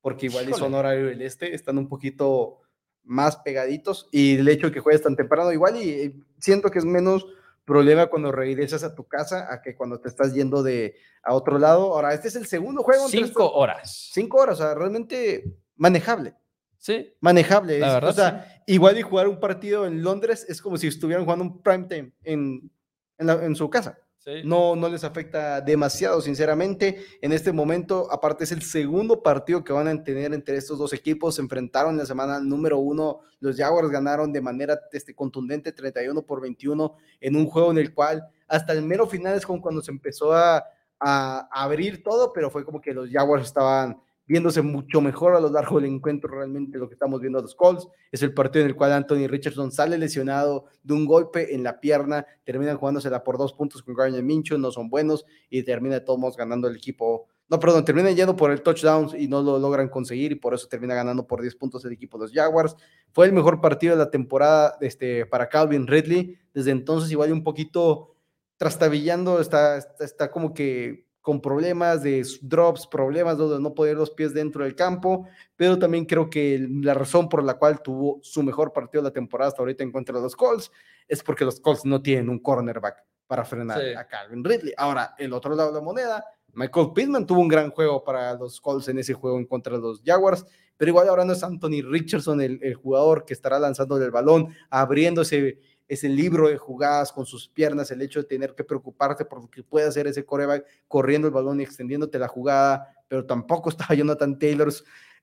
porque 0.01 0.27
igual 0.27 0.45
y 0.49 0.53
son 0.53 0.73
Híjole. 0.73 0.77
horario 0.77 1.07
del 1.07 1.23
este, 1.23 1.55
están 1.55 1.79
un 1.79 1.89
poquito 1.89 2.61
más 3.05 3.37
pegaditos 3.37 4.09
y 4.13 4.37
el 4.39 4.49
hecho 4.49 4.67
de 4.69 4.73
que 4.73 4.81
juegues 4.81 5.03
tan 5.03 5.15
temprano, 5.17 5.53
igual 5.53 5.77
y 5.81 5.91
eh, 5.91 6.15
siento 6.39 6.71
que 6.71 6.81
es 6.81 6.85
menos 6.85 7.27
problema 7.65 8.07
cuando 8.09 8.33
regresas 8.33 8.83
a 8.83 8.95
tu 8.95 9.05
casa 9.07 9.53
a 9.53 9.63
que 9.63 9.77
cuando 9.77 10.01
te 10.01 10.09
estás 10.09 10.35
yendo 10.35 10.65
de 10.65 10.97
a 11.23 11.33
otro 11.35 11.59
lado. 11.61 11.95
Ahora, 11.95 12.13
este 12.13 12.27
es 12.27 12.35
el 12.35 12.47
segundo 12.47 12.83
juego. 12.83 13.09
Cinco 13.09 13.53
horas. 13.53 14.11
Cinco 14.13 14.39
horas, 14.39 14.59
o 14.61 14.63
sea, 14.65 14.75
realmente 14.75 15.45
manejable. 15.83 16.35
Sí, 16.79 17.15
Manejable. 17.21 17.79
La 17.79 17.95
verdad, 17.95 18.11
o 18.11 18.13
sea, 18.13 18.63
igual 18.67 18.99
y 18.99 19.03
jugar 19.03 19.29
un 19.29 19.39
partido 19.39 19.87
en 19.87 20.03
Londres 20.03 20.45
es 20.49 20.61
como 20.61 20.77
si 20.77 20.89
estuvieran 20.89 21.25
jugando 21.25 21.45
un 21.45 21.63
prime 21.63 21.85
time 21.85 22.13
en, 22.25 22.71
en, 23.19 23.27
la- 23.27 23.45
en 23.45 23.55
su 23.55 23.71
casa. 23.71 23.99
sí. 24.19 24.43
No, 24.45 24.75
no 24.75 24.89
les 24.89 25.05
afecta 25.05 25.61
demasiado, 25.61 26.21
sinceramente. 26.21 27.05
En 27.21 27.31
este 27.33 27.53
momento, 27.53 28.09
aparte, 28.11 28.43
es 28.45 28.51
el 28.53 28.63
segundo 28.63 29.23
partido 29.23 29.63
que 29.63 29.73
van 29.73 29.87
a 29.87 30.03
tener 30.05 30.35
entre 30.35 30.57
estos 30.57 30.77
dos 30.79 30.93
equipos. 30.93 31.37
Se 31.37 31.43
enfrentaron 31.43 31.93
en 31.93 31.99
la 31.99 32.07
semana 32.07 32.41
número 32.41 32.79
uno. 32.79 33.21
Los 33.39 33.57
Jaguars 33.57 33.91
ganaron 33.91 34.33
de 34.33 34.41
manera 34.41 34.81
este, 34.93 35.15
contundente 35.15 35.71
31 35.73 36.23
por 36.23 36.41
21 36.41 36.97
en 37.21 37.37
un 37.37 37.47
juego 37.47 37.71
en 37.71 37.79
el 37.79 37.95
cual 37.95 38.27
hasta 38.49 38.73
el 38.73 38.83
mero 38.83 39.07
final 39.07 39.37
es 39.37 39.47
como 39.47 39.61
cuando 39.63 39.83
se 39.83 39.91
empezó 39.93 40.33
a, 40.33 40.65
a 40.99 41.49
abrir 41.53 42.03
todo, 42.03 42.33
pero 42.33 42.51
fue 42.51 42.65
como 42.65 42.81
que 42.81 42.93
los 42.93 43.09
Jaguars 43.09 43.45
estaban 43.47 44.01
viéndose 44.27 44.63
mucho 44.63 45.01
mejor 45.01 45.35
a 45.35 45.41
lo 45.41 45.51
largo 45.51 45.81
del 45.81 45.91
encuentro 45.91 46.31
realmente 46.31 46.79
lo 46.79 46.89
que 46.89 46.95
estamos 46.95 47.21
viendo 47.21 47.39
a 47.39 47.43
los 47.43 47.55
Colts. 47.55 47.89
Es 48.11 48.23
el 48.23 48.33
partido 48.33 48.65
en 48.65 48.71
el 48.71 48.77
cual 48.77 48.93
Anthony 48.93 49.27
Richardson 49.27 49.73
sale 49.73 49.99
lesionado 49.99 50.67
de 50.83 50.95
un 50.95 51.07
golpe 51.07 51.55
en 51.55 51.63
la 51.63 51.81
pierna, 51.81 52.27
terminan 52.45 52.77
jugándosela 52.77 53.25
por 53.25 53.39
dos 53.39 53.53
puntos 53.53 53.83
con 53.83 53.95
Garner 53.95 54.23
Minshew, 54.23 54.59
no 54.59 54.71
son 54.71 54.89
buenos 54.89 55.25
y 55.51 55.63
termina 55.63 55.97
de 55.97 56.01
todos 56.03 56.19
modos 56.19 56.37
ganando 56.37 56.69
el 56.69 56.77
equipo. 56.77 57.27
No, 57.49 57.59
perdón, 57.59 57.85
terminan 57.85 58.17
yendo 58.17 58.35
por 58.35 58.51
el 58.51 58.63
touchdown 58.63 59.11
y 59.19 59.29
no 59.29 59.43
lo 59.43 59.59
logran 59.59 59.89
conseguir 59.89 60.33
y 60.33 60.37
por 60.37 60.55
eso 60.55 60.69
termina 60.69 60.95
ganando 60.95 61.27
por 61.27 61.43
10 61.43 61.55
puntos 61.57 61.85
el 61.85 61.93
equipo 61.93 62.17
de 62.17 62.25
los 62.25 62.33
Jaguars. 62.33 62.77
Fue 63.11 63.27
el 63.27 63.33
mejor 63.33 63.61
partido 63.61 63.95
de 63.95 64.05
la 64.05 64.11
temporada 64.11 64.79
este, 64.81 65.27
para 65.27 65.49
Calvin 65.49 65.87
Ridley. 65.87 66.39
Desde 66.55 66.71
entonces 66.71 67.11
igual 67.11 67.33
un 67.33 67.45
poquito 67.45 68.15
trastabillando, 68.57 69.41
está, 69.41 69.79
está 69.99 70.31
como 70.31 70.55
que 70.55 71.12
con 71.23 71.41
problemas 71.41 72.03
de 72.03 72.27
drops, 72.43 72.87
problemas 72.87 73.39
de 73.39 73.59
no 73.61 73.73
poner 73.75 73.97
los 73.97 74.11
pies 74.11 74.35
dentro 74.35 74.65
del 74.65 74.75
campo, 74.75 75.27
pero 75.57 75.79
también 75.79 76.05
creo 76.05 76.29
que 76.29 76.67
la 76.83 76.95
razón 76.95 77.29
por 77.29 77.43
la 77.45 77.55
cual 77.55 77.81
tuvo 77.81 78.19
su 78.23 78.43
mejor 78.43 78.73
partido 78.73 79.03
de 79.03 79.09
la 79.09 79.13
temporada 79.15 79.49
hasta 79.49 79.63
ahorita 79.63 79.85
en 79.85 79.93
contra 79.93 80.17
de 80.17 80.23
los 80.23 80.35
Colts 80.37 80.71
es 81.09 81.23
porque 81.23 81.45
los 81.45 81.61
Colts 81.61 81.85
no 81.85 82.03
tienen 82.03 82.29
un 82.29 82.41
cornerback 82.41 83.05
para 83.27 83.45
frenar 83.45 83.81
Sí. 83.81 83.95
a 83.97 84.05
Calvin 84.07 84.45
Ridley. 84.45 84.75
Ahora, 84.77 85.15
el 85.17 85.33
otro 85.33 85.55
lado 85.55 85.71
de 85.71 85.79
la 85.79 85.81
moneda, 85.85 86.25
Michael 86.55 86.89
Pittman 86.95 87.25
tuvo 87.25 87.41
un 87.41 87.49
gran 87.49 87.71
juego 87.71 88.03
para 88.05 88.35
los 88.35 88.61
Colts 88.61 88.89
en 88.89 88.99
ese 88.99 89.15
juego 89.15 89.39
en 89.39 89.47
contra 89.47 89.75
de 89.77 89.81
los 89.81 90.03
Jaguars, 90.05 90.45
pero 90.77 90.89
igual 90.91 91.09
ahora 91.09 91.25
no 91.25 91.33
es 91.35 91.43
Anthony 91.45 91.83
Richardson 91.83 92.41
el, 92.41 92.59
el 92.63 92.75
jugador 92.75 93.25
que 93.25 93.33
estará 93.33 93.59
lanzando 93.61 93.97
el 93.97 94.11
balón, 94.11 94.49
abriéndose 94.69 95.61
ese 95.93 96.09
libro 96.09 96.49
de 96.49 96.57
jugadas 96.57 97.13
con 97.13 97.27
sus 97.27 97.49
piernas, 97.49 97.91
el 97.91 98.01
hecho 98.01 98.21
de 98.21 98.25
tener 98.25 98.55
que 98.55 98.65
preocuparte 98.65 99.27
por 99.27 99.43
lo 99.43 99.51
que 99.51 99.63
puede 99.63 99.87
hacer 99.87 100.07
ese 100.07 100.25
coreback 100.25 100.65
corriendo 100.89 101.29
el 101.29 101.35
balón 101.35 101.61
y 101.61 101.65
extendiéndote 101.65 102.19
la 102.19 102.29
jugada, 102.29 102.89
pero 103.09 103.27
tampoco 103.27 103.69
estaba 103.69 103.95
Jonathan 103.95 104.39
Taylor. 104.39 104.73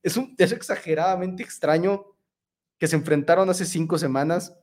Es, 0.03 0.15
un, 0.15 0.35
es 0.37 0.51
exageradamente 0.51 1.41
extraño 1.41 2.05
que 2.77 2.87
se 2.87 2.95
enfrentaron 2.95 3.49
hace 3.49 3.65
cinco 3.65 3.97
semanas 3.97 4.55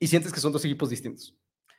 y 0.00 0.08
sientes 0.08 0.32
que 0.32 0.40
son 0.40 0.52
dos 0.52 0.64
equipos 0.64 0.90
distintos. 0.90 1.38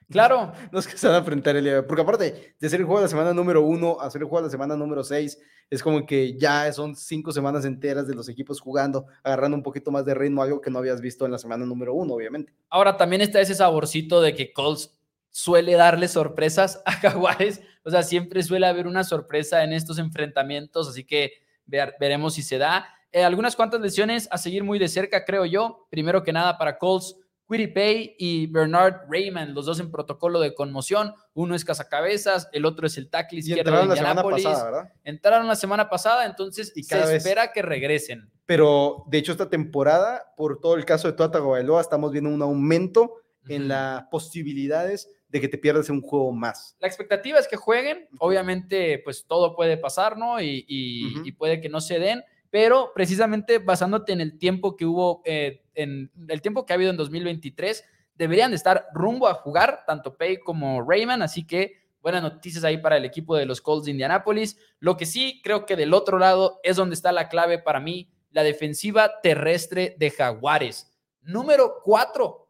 Claro, 0.09 0.51
No 0.71 0.79
es 0.79 0.87
que 0.87 0.97
se 0.97 1.07
van 1.07 1.15
a 1.15 1.19
enfrentar 1.19 1.55
el 1.55 1.63
día 1.63 1.85
porque 1.85 2.01
aparte 2.01 2.55
de 2.59 2.69
ser 2.69 2.79
el 2.79 2.85
juego 2.85 2.99
de 2.99 3.05
la 3.05 3.09
semana 3.09 3.33
número 3.33 3.61
uno 3.61 3.97
a 3.99 4.09
ser 4.09 4.21
el 4.21 4.27
juego 4.27 4.41
de 4.43 4.47
la 4.47 4.51
semana 4.51 4.75
número 4.75 5.03
seis, 5.03 5.39
es 5.69 5.81
como 5.81 6.05
que 6.05 6.37
ya 6.37 6.71
son 6.73 6.95
cinco 6.95 7.31
semanas 7.31 7.65
enteras 7.65 8.07
de 8.07 8.13
los 8.15 8.29
equipos 8.29 8.59
jugando, 8.59 9.05
agarrando 9.23 9.57
un 9.57 9.63
poquito 9.63 9.91
más 9.91 10.05
de 10.05 10.13
ritmo, 10.13 10.43
algo 10.43 10.61
que 10.61 10.69
no 10.69 10.79
habías 10.79 11.01
visto 11.01 11.25
en 11.25 11.31
la 11.31 11.37
semana 11.39 11.65
número 11.65 11.93
uno, 11.93 12.13
obviamente. 12.13 12.53
Ahora 12.69 12.97
también 12.97 13.21
está 13.21 13.41
ese 13.41 13.55
saborcito 13.55 14.21
de 14.21 14.35
que 14.35 14.53
Colts 14.53 14.95
suele 15.31 15.73
darle 15.73 16.07
sorpresas 16.07 16.81
a 16.85 16.91
Jaguares. 16.93 17.61
O 17.83 17.89
sea, 17.89 18.03
siempre 18.03 18.41
suele 18.43 18.67
haber 18.67 18.87
una 18.87 19.03
sorpresa 19.03 19.63
en 19.63 19.73
estos 19.73 19.97
enfrentamientos, 19.97 20.87
así 20.87 21.03
que 21.03 21.33
ver- 21.65 21.95
veremos 21.99 22.35
si 22.35 22.41
se 22.43 22.57
da. 22.57 22.87
Eh, 23.11 23.23
algunas 23.23 23.55
cuantas 23.55 23.81
lesiones 23.81 24.27
a 24.31 24.37
seguir 24.37 24.63
muy 24.63 24.77
de 24.77 24.87
cerca, 24.87 25.25
creo 25.25 25.45
yo. 25.45 25.87
Primero 25.89 26.23
que 26.23 26.31
nada 26.33 26.57
para 26.57 26.77
Colts, 26.77 27.15
Quiddy 27.47 27.67
Pay 27.67 28.15
y 28.17 28.47
Bernard 28.47 29.01
Raymond, 29.09 29.53
los 29.53 29.65
dos 29.65 29.79
en 29.79 29.91
protocolo 29.91 30.39
de 30.39 30.53
conmoción. 30.55 31.13
Uno 31.33 31.53
es 31.55 31.63
cazacabezas, 31.63 32.49
el 32.53 32.65
otro 32.65 32.87
es 32.87 32.97
el 32.97 33.09
tackle 33.09 33.39
izquierdo 33.39 33.61
entraron 33.61 33.89
de 33.89 33.89
la 33.89 33.95
semana 33.95 34.11
Indianapolis. 34.21 34.45
pasada, 34.45 34.71
¿verdad? 34.71 34.93
Entraron 35.03 35.47
la 35.47 35.55
semana 35.55 35.89
pasada, 35.89 36.25
entonces 36.25 36.71
Y 36.75 36.83
se 36.83 36.95
vez- 36.97 37.09
espera 37.11 37.51
que 37.51 37.61
regresen. 37.61 38.31
Pero 38.45 39.03
de 39.07 39.17
hecho 39.19 39.31
esta 39.31 39.49
temporada, 39.49 40.33
por 40.37 40.59
todo 40.59 40.75
el 40.75 40.85
caso 40.85 41.07
de 41.07 41.13
Tua 41.15 41.31
Tagovailoa, 41.31 41.81
estamos 41.81 42.11
viendo 42.11 42.29
un 42.29 42.41
aumento 42.41 43.13
en 43.47 43.67
las 43.67 44.03
posibilidades 44.09 45.09
de 45.29 45.41
que 45.41 45.47
te 45.47 45.57
pierdas 45.57 45.89
un 45.89 46.01
juego 46.01 46.31
más. 46.31 46.75
La 46.79 46.87
expectativa 46.87 47.37
es 47.39 47.47
que 47.47 47.57
jueguen, 47.57 48.07
obviamente 48.19 48.99
pues 49.03 49.25
todo 49.27 49.55
puede 49.55 49.77
pasar, 49.77 50.17
¿no? 50.17 50.39
Y, 50.41 50.65
y- 50.67 51.13
Ujú. 51.17 51.25
y 51.27 51.31
puede 51.31 51.61
que 51.61 51.69
no 51.69 51.81
se 51.81 51.99
den, 51.99 52.23
pero 52.55 52.93
precisamente 52.95 53.59
basándote 53.59 54.13
en 54.13 54.21
el 54.21 54.37
tiempo 54.37 54.77
que 54.77 54.85
hubo, 54.85 55.21
eh, 55.25 55.65
en 55.73 56.09
el 56.29 56.41
tiempo 56.41 56.65
que 56.65 56.71
ha 56.71 56.75
habido 56.75 56.89
en 56.89 56.95
2023, 56.95 57.83
deberían 58.13 58.51
de 58.51 58.55
estar 58.55 58.87
rumbo 58.93 59.27
a 59.27 59.33
jugar 59.33 59.83
tanto 59.85 60.15
Pay 60.15 60.37
como 60.37 60.81
Rayman, 60.81 61.21
así 61.21 61.45
que 61.45 61.73
buenas 62.01 62.23
noticias 62.23 62.63
ahí 62.63 62.77
para 62.77 62.95
el 62.95 63.03
equipo 63.03 63.35
de 63.35 63.45
los 63.45 63.59
Colts 63.59 63.83
de 63.83 63.91
Indianapolis. 63.91 64.57
Lo 64.79 64.95
que 64.95 65.05
sí 65.05 65.41
creo 65.43 65.65
que 65.65 65.75
del 65.75 65.93
otro 65.93 66.17
lado 66.17 66.61
es 66.63 66.77
donde 66.77 66.95
está 66.95 67.11
la 67.11 67.27
clave 67.27 67.59
para 67.59 67.81
mí, 67.81 68.09
la 68.31 68.41
defensiva 68.41 69.19
terrestre 69.21 69.97
de 69.99 70.11
Jaguares. 70.11 70.97
Número 71.23 71.81
cuatro 71.83 72.47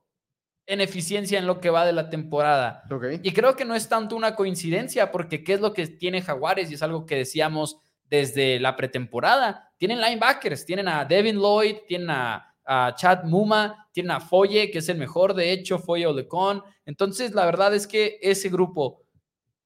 en 0.67 0.81
eficiencia 0.81 1.39
en 1.39 1.47
lo 1.47 1.59
que 1.59 1.71
va 1.71 1.83
de 1.83 1.93
la 1.93 2.11
temporada. 2.11 2.83
Y 3.23 3.33
creo 3.33 3.55
que 3.55 3.65
no 3.65 3.73
es 3.73 3.89
tanto 3.89 4.15
una 4.15 4.35
coincidencia, 4.35 5.11
porque 5.11 5.43
¿qué 5.43 5.53
es 5.53 5.61
lo 5.61 5.73
que 5.73 5.87
tiene 5.87 6.21
Jaguares? 6.21 6.69
Y 6.69 6.75
es 6.75 6.83
algo 6.83 7.07
que 7.07 7.15
decíamos 7.15 7.79
desde 8.09 8.59
la 8.59 8.75
pretemporada. 8.75 9.71
Tienen 9.77 10.01
linebackers, 10.01 10.65
tienen 10.65 10.87
a 10.87 11.05
Devin 11.05 11.37
Lloyd, 11.37 11.77
tienen 11.87 12.09
a, 12.09 12.51
Chad 12.95 13.25
Muma, 13.25 13.87
tienen 13.91 14.09
a 14.09 14.19
Foye, 14.19 14.71
que 14.71 14.79
es 14.79 14.89
el 14.89 14.97
mejor, 14.97 15.35
de 15.35 15.51
hecho, 15.51 15.77
Foye 15.77 16.07
Olecon. 16.07 16.63
Entonces, 16.87 17.35
la 17.35 17.45
verdad 17.45 17.75
es 17.75 17.85
que 17.85 18.17
ese 18.23 18.49
grupo, 18.49 19.03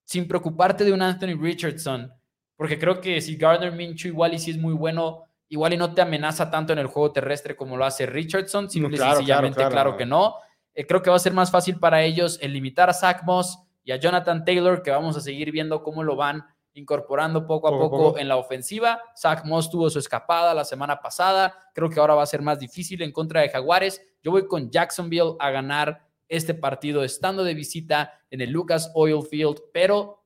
sin 0.04 0.28
preocuparte 0.28 0.84
de 0.84 0.92
un 0.92 1.02
Anthony 1.02 1.40
Richardson, 1.40 2.12
porque 2.58 2.78
creo 2.78 3.00
que 3.00 3.22
si 3.22 3.38
Gardner 3.38 3.72
Minshew 3.72 4.10
igual 4.10 4.34
y 4.34 4.40
si 4.40 4.52
es 4.52 4.58
muy 4.58 4.74
bueno, 4.74 5.24
igual 5.48 5.72
y 5.72 5.78
no 5.78 5.94
te 5.94 6.02
amenaza 6.02 6.52
tanto 6.52 6.74
en 6.74 6.80
el 6.80 6.88
juego 6.88 7.14
terrestre 7.14 7.56
como 7.56 7.78
lo 7.78 7.86
hace 7.86 8.06
Richardson, 8.06 8.70
simple 8.70 8.98
y 8.98 9.00
sencillamente, 9.00 9.66
claro, 9.70 9.96
que 9.96 10.06
no. 10.06 10.36
Eh, 10.74 10.86
creo 10.86 11.02
que 11.02 11.10
va 11.10 11.16
a 11.16 11.20
ser 11.20 11.34
más 11.34 11.52
fácil 11.52 11.80
para 11.80 12.04
ellos 12.04 12.38
el 12.42 12.52
limitar 12.52 12.90
a 12.90 12.94
Zach 12.94 13.24
Moss 13.24 13.60
y 13.86 13.94
a 13.94 13.96
Jonathan 13.96 14.44
Taylor, 14.44 14.84
que 14.84 14.92
vamos 14.92 15.16
a 15.16 15.22
seguir 15.22 15.54
viendo 15.54 15.84
cómo 15.84 16.04
lo 16.04 16.18
van 16.18 16.44
incorporando 16.74 17.46
poco 17.46 17.68
a 17.68 17.72
poco, 17.72 18.18
en 18.18 18.28
la 18.28 18.38
ofensiva. 18.38 19.02
Zach 19.18 19.46
Moss 19.46 19.70
tuvo 19.70 19.90
su 19.90 20.00
escapada 20.00 20.54
la 20.54 20.66
semana 20.66 21.00
pasada. 21.00 21.72
Creo 21.74 21.90
que 21.90 22.00
ahora 22.00 22.16
va 22.16 22.24
a 22.24 22.28
ser 22.28 22.42
más 22.42 22.60
difícil 22.60 23.02
en 23.02 23.12
contra 23.12 23.42
de 23.42 23.50
Jaguares. 23.50 24.02
Yo 24.22 24.32
voy 24.32 24.48
con 24.48 24.70
Jacksonville 24.70 25.36
a 25.40 25.50
ganar 25.52 26.08
este 26.28 26.54
partido 26.54 27.04
estando 27.04 27.44
de 27.44 27.56
visita 27.56 28.14
en 28.30 28.42
el 28.42 28.52
Lucas 28.52 28.92
Oil 28.94 29.24
Field, 29.24 29.62
pero 29.74 30.19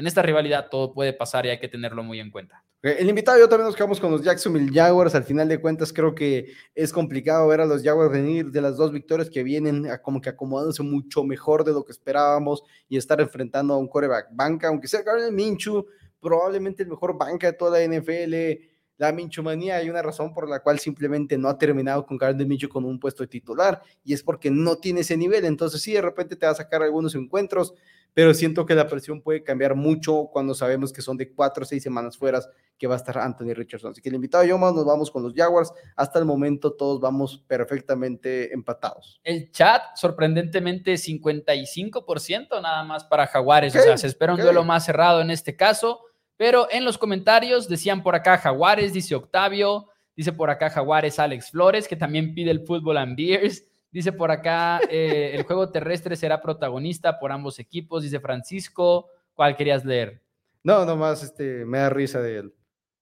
en 0.00 0.06
esta 0.06 0.22
rivalidad 0.22 0.68
todo 0.70 0.94
puede 0.94 1.12
pasar 1.12 1.44
y 1.44 1.50
hay 1.50 1.60
que 1.60 1.68
tenerlo 1.68 2.02
muy 2.02 2.20
en 2.20 2.30
cuenta. 2.30 2.64
El 2.82 3.06
invitado 3.10 3.38
yo 3.38 3.46
también 3.46 3.66
nos 3.66 3.76
quedamos 3.76 4.00
con 4.00 4.10
los 4.10 4.22
Jacksonville 4.22 4.72
Jaguars. 4.72 5.14
Al 5.14 5.24
final 5.24 5.46
de 5.46 5.60
cuentas, 5.60 5.92
creo 5.92 6.14
que 6.14 6.54
es 6.74 6.90
complicado 6.90 7.46
ver 7.48 7.60
a 7.60 7.66
los 7.66 7.82
Jaguars 7.82 8.10
venir 8.10 8.50
de 8.50 8.62
las 8.62 8.78
dos 8.78 8.92
victorias 8.92 9.28
que 9.28 9.42
vienen, 9.42 9.86
como 10.02 10.22
que 10.22 10.30
acomodándose 10.30 10.82
mucho 10.82 11.22
mejor 11.22 11.64
de 11.64 11.72
lo 11.72 11.84
que 11.84 11.92
esperábamos 11.92 12.62
y 12.88 12.96
estar 12.96 13.20
enfrentando 13.20 13.74
a 13.74 13.76
un 13.76 13.88
coreback 13.88 14.28
banca, 14.32 14.68
aunque 14.68 14.88
sea 14.88 15.02
Gardner 15.02 15.30
Minchu, 15.30 15.86
probablemente 16.18 16.82
el 16.82 16.88
mejor 16.88 17.18
banca 17.18 17.48
de 17.48 17.52
toda 17.52 17.78
la 17.78 17.84
NFL. 17.84 18.69
La 19.00 19.12
Minchumanía 19.12 19.76
hay 19.76 19.88
una 19.88 20.02
razón 20.02 20.34
por 20.34 20.46
la 20.46 20.60
cual 20.60 20.78
simplemente 20.78 21.38
no 21.38 21.48
ha 21.48 21.56
terminado 21.56 22.04
con 22.04 22.18
Gardner 22.18 22.46
Minchu 22.46 22.68
con 22.68 22.84
un 22.84 23.00
puesto 23.00 23.22
de 23.22 23.28
titular 23.28 23.80
y 24.04 24.12
es 24.12 24.22
porque 24.22 24.50
no 24.50 24.76
tiene 24.76 25.00
ese 25.00 25.16
nivel. 25.16 25.46
Entonces, 25.46 25.80
sí, 25.80 25.94
de 25.94 26.02
repente 26.02 26.36
te 26.36 26.44
va 26.44 26.52
a 26.52 26.54
sacar 26.54 26.82
algunos 26.82 27.14
encuentros 27.14 27.72
pero 28.14 28.34
siento 28.34 28.66
que 28.66 28.74
la 28.74 28.88
presión 28.88 29.22
puede 29.22 29.42
cambiar 29.42 29.74
mucho 29.74 30.28
cuando 30.32 30.54
sabemos 30.54 30.92
que 30.92 31.02
son 31.02 31.16
de 31.16 31.32
cuatro 31.32 31.62
o 31.62 31.66
seis 31.66 31.82
semanas 31.82 32.16
fuera 32.16 32.40
que 32.76 32.86
va 32.86 32.94
a 32.94 32.96
estar 32.96 33.18
Anthony 33.18 33.52
Richardson. 33.54 33.92
Así 33.92 34.00
que 34.00 34.08
el 34.08 34.14
invitado 34.14 34.42
yo 34.44 34.58
más 34.58 34.72
nos 34.72 34.84
vamos 34.84 35.10
con 35.10 35.22
los 35.22 35.34
Jaguars. 35.34 35.72
Hasta 35.96 36.18
el 36.18 36.24
momento 36.24 36.72
todos 36.72 37.00
vamos 37.00 37.44
perfectamente 37.46 38.52
empatados. 38.52 39.20
El 39.22 39.52
chat, 39.52 39.82
sorprendentemente, 39.94 40.94
55% 40.94 42.60
nada 42.62 42.82
más 42.84 43.04
para 43.04 43.26
Jaguares. 43.26 43.76
o 43.76 43.80
sea, 43.80 43.98
se 43.98 44.06
espera 44.06 44.34
un 44.34 44.40
duelo 44.40 44.64
más 44.64 44.84
cerrado 44.84 45.20
en 45.20 45.30
este 45.30 45.56
caso. 45.56 46.00
Pero 46.40 46.68
en 46.70 46.86
los 46.86 46.96
comentarios 46.96 47.68
decían 47.68 48.02
por 48.02 48.14
acá 48.14 48.38
Jaguares, 48.38 48.94
dice 48.94 49.14
Octavio, 49.14 49.88
dice 50.16 50.32
por 50.32 50.48
acá 50.48 50.70
Jaguares 50.70 51.18
Alex 51.18 51.50
Flores, 51.50 51.86
que 51.86 51.96
también 51.96 52.32
pide 52.32 52.50
el 52.50 52.64
fútbol 52.64 52.96
and 52.96 53.14
beers. 53.14 53.62
Dice 53.90 54.10
por 54.10 54.30
acá, 54.30 54.80
eh, 54.88 55.32
el 55.34 55.42
juego 55.42 55.70
terrestre 55.70 56.16
será 56.16 56.40
protagonista 56.40 57.18
por 57.18 57.30
ambos 57.30 57.58
equipos, 57.58 58.04
dice 58.04 58.20
Francisco. 58.20 59.10
¿Cuál 59.34 59.54
querías 59.54 59.84
leer? 59.84 60.22
No, 60.62 60.86
nomás 60.86 61.22
este, 61.22 61.66
me 61.66 61.76
da 61.76 61.90
risa 61.90 62.22
del, 62.22 62.54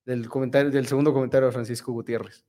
del, 0.03 0.27
comentario, 0.27 0.69
del 0.69 0.87
segundo 0.87 1.13
comentario 1.13 1.45
de 1.47 1.53
Francisco 1.53 1.93
Gutiérrez. 1.93 2.45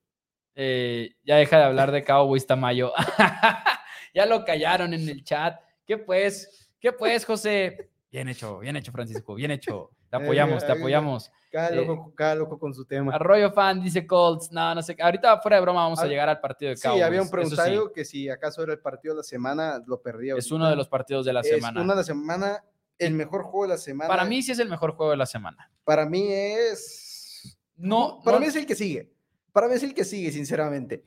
Eh, 0.56 1.14
ya 1.22 1.36
deja 1.36 1.56
de 1.56 1.64
hablar 1.66 1.92
de 1.92 2.02
Cowboys 2.02 2.48
Tamayo. 2.48 2.92
ya 4.12 4.26
lo 4.26 4.44
callaron 4.44 4.92
en 4.92 5.08
el 5.08 5.22
chat. 5.22 5.56
¿Qué 5.86 5.98
pues? 5.98 6.68
¿Qué 6.80 6.90
pues, 6.90 7.24
José? 7.24 7.90
Bien 8.10 8.26
hecho, 8.26 8.58
bien 8.58 8.74
hecho, 8.74 8.90
Francisco, 8.90 9.36
bien 9.36 9.52
hecho. 9.52 9.92
Te 10.10 10.16
apoyamos, 10.16 10.66
te 10.66 10.72
apoyamos. 10.72 11.30
Cada 11.52 11.68
eh, 11.68 11.76
loco, 11.76 12.12
cada 12.16 12.34
loco 12.34 12.58
con 12.58 12.74
su 12.74 12.84
tema. 12.84 13.14
Arroyo 13.14 13.52
fan 13.52 13.80
dice 13.80 14.06
Colts. 14.06 14.50
No, 14.50 14.74
no 14.74 14.82
sé. 14.82 14.96
Ahorita 15.00 15.40
fuera 15.40 15.56
de 15.56 15.62
broma 15.62 15.84
vamos 15.84 16.00
a, 16.00 16.06
llegar 16.06 16.28
al 16.28 16.40
partido 16.40 16.70
de 16.70 16.76
Cowboys. 16.76 16.98
Sí, 16.98 17.02
había 17.02 17.22
un 17.22 17.30
preguntado 17.30 17.92
que 17.92 18.04
si 18.04 18.28
acaso 18.28 18.62
era 18.64 18.72
el 18.72 18.80
partido 18.80 19.14
de 19.14 19.18
la 19.18 19.22
semana, 19.22 19.80
lo 19.86 20.02
perdía. 20.02 20.34
Es 20.36 20.50
uno 20.50 20.68
de 20.68 20.74
los 20.74 20.88
partidos 20.88 21.24
de 21.26 21.32
la 21.32 21.44
semana. 21.44 21.78
Es 21.78 21.84
uno 21.84 21.92
de 21.92 21.96
la 21.96 22.04
semana, 22.04 22.64
el 22.98 23.14
mejor 23.14 23.44
juego 23.44 23.62
de 23.62 23.68
la 23.68 23.78
semana. 23.78 24.08
Para 24.08 24.24
mí 24.24 24.42
sí 24.42 24.50
es 24.50 24.58
el 24.58 24.68
mejor 24.68 24.92
juego 24.96 25.12
de 25.12 25.16
la 25.16 25.26
semana. 25.26 25.70
Para 25.84 26.04
mí 26.06 26.26
es... 26.28 27.56
No. 27.76 28.20
Para 28.24 28.40
mí 28.40 28.46
es 28.46 28.56
el 28.56 28.66
que 28.66 28.74
sigue. 28.74 29.12
Para 29.52 29.68
mí 29.68 29.74
es 29.74 29.82
el 29.84 29.94
que 29.94 30.04
sigue, 30.04 30.32
sinceramente. 30.32 31.04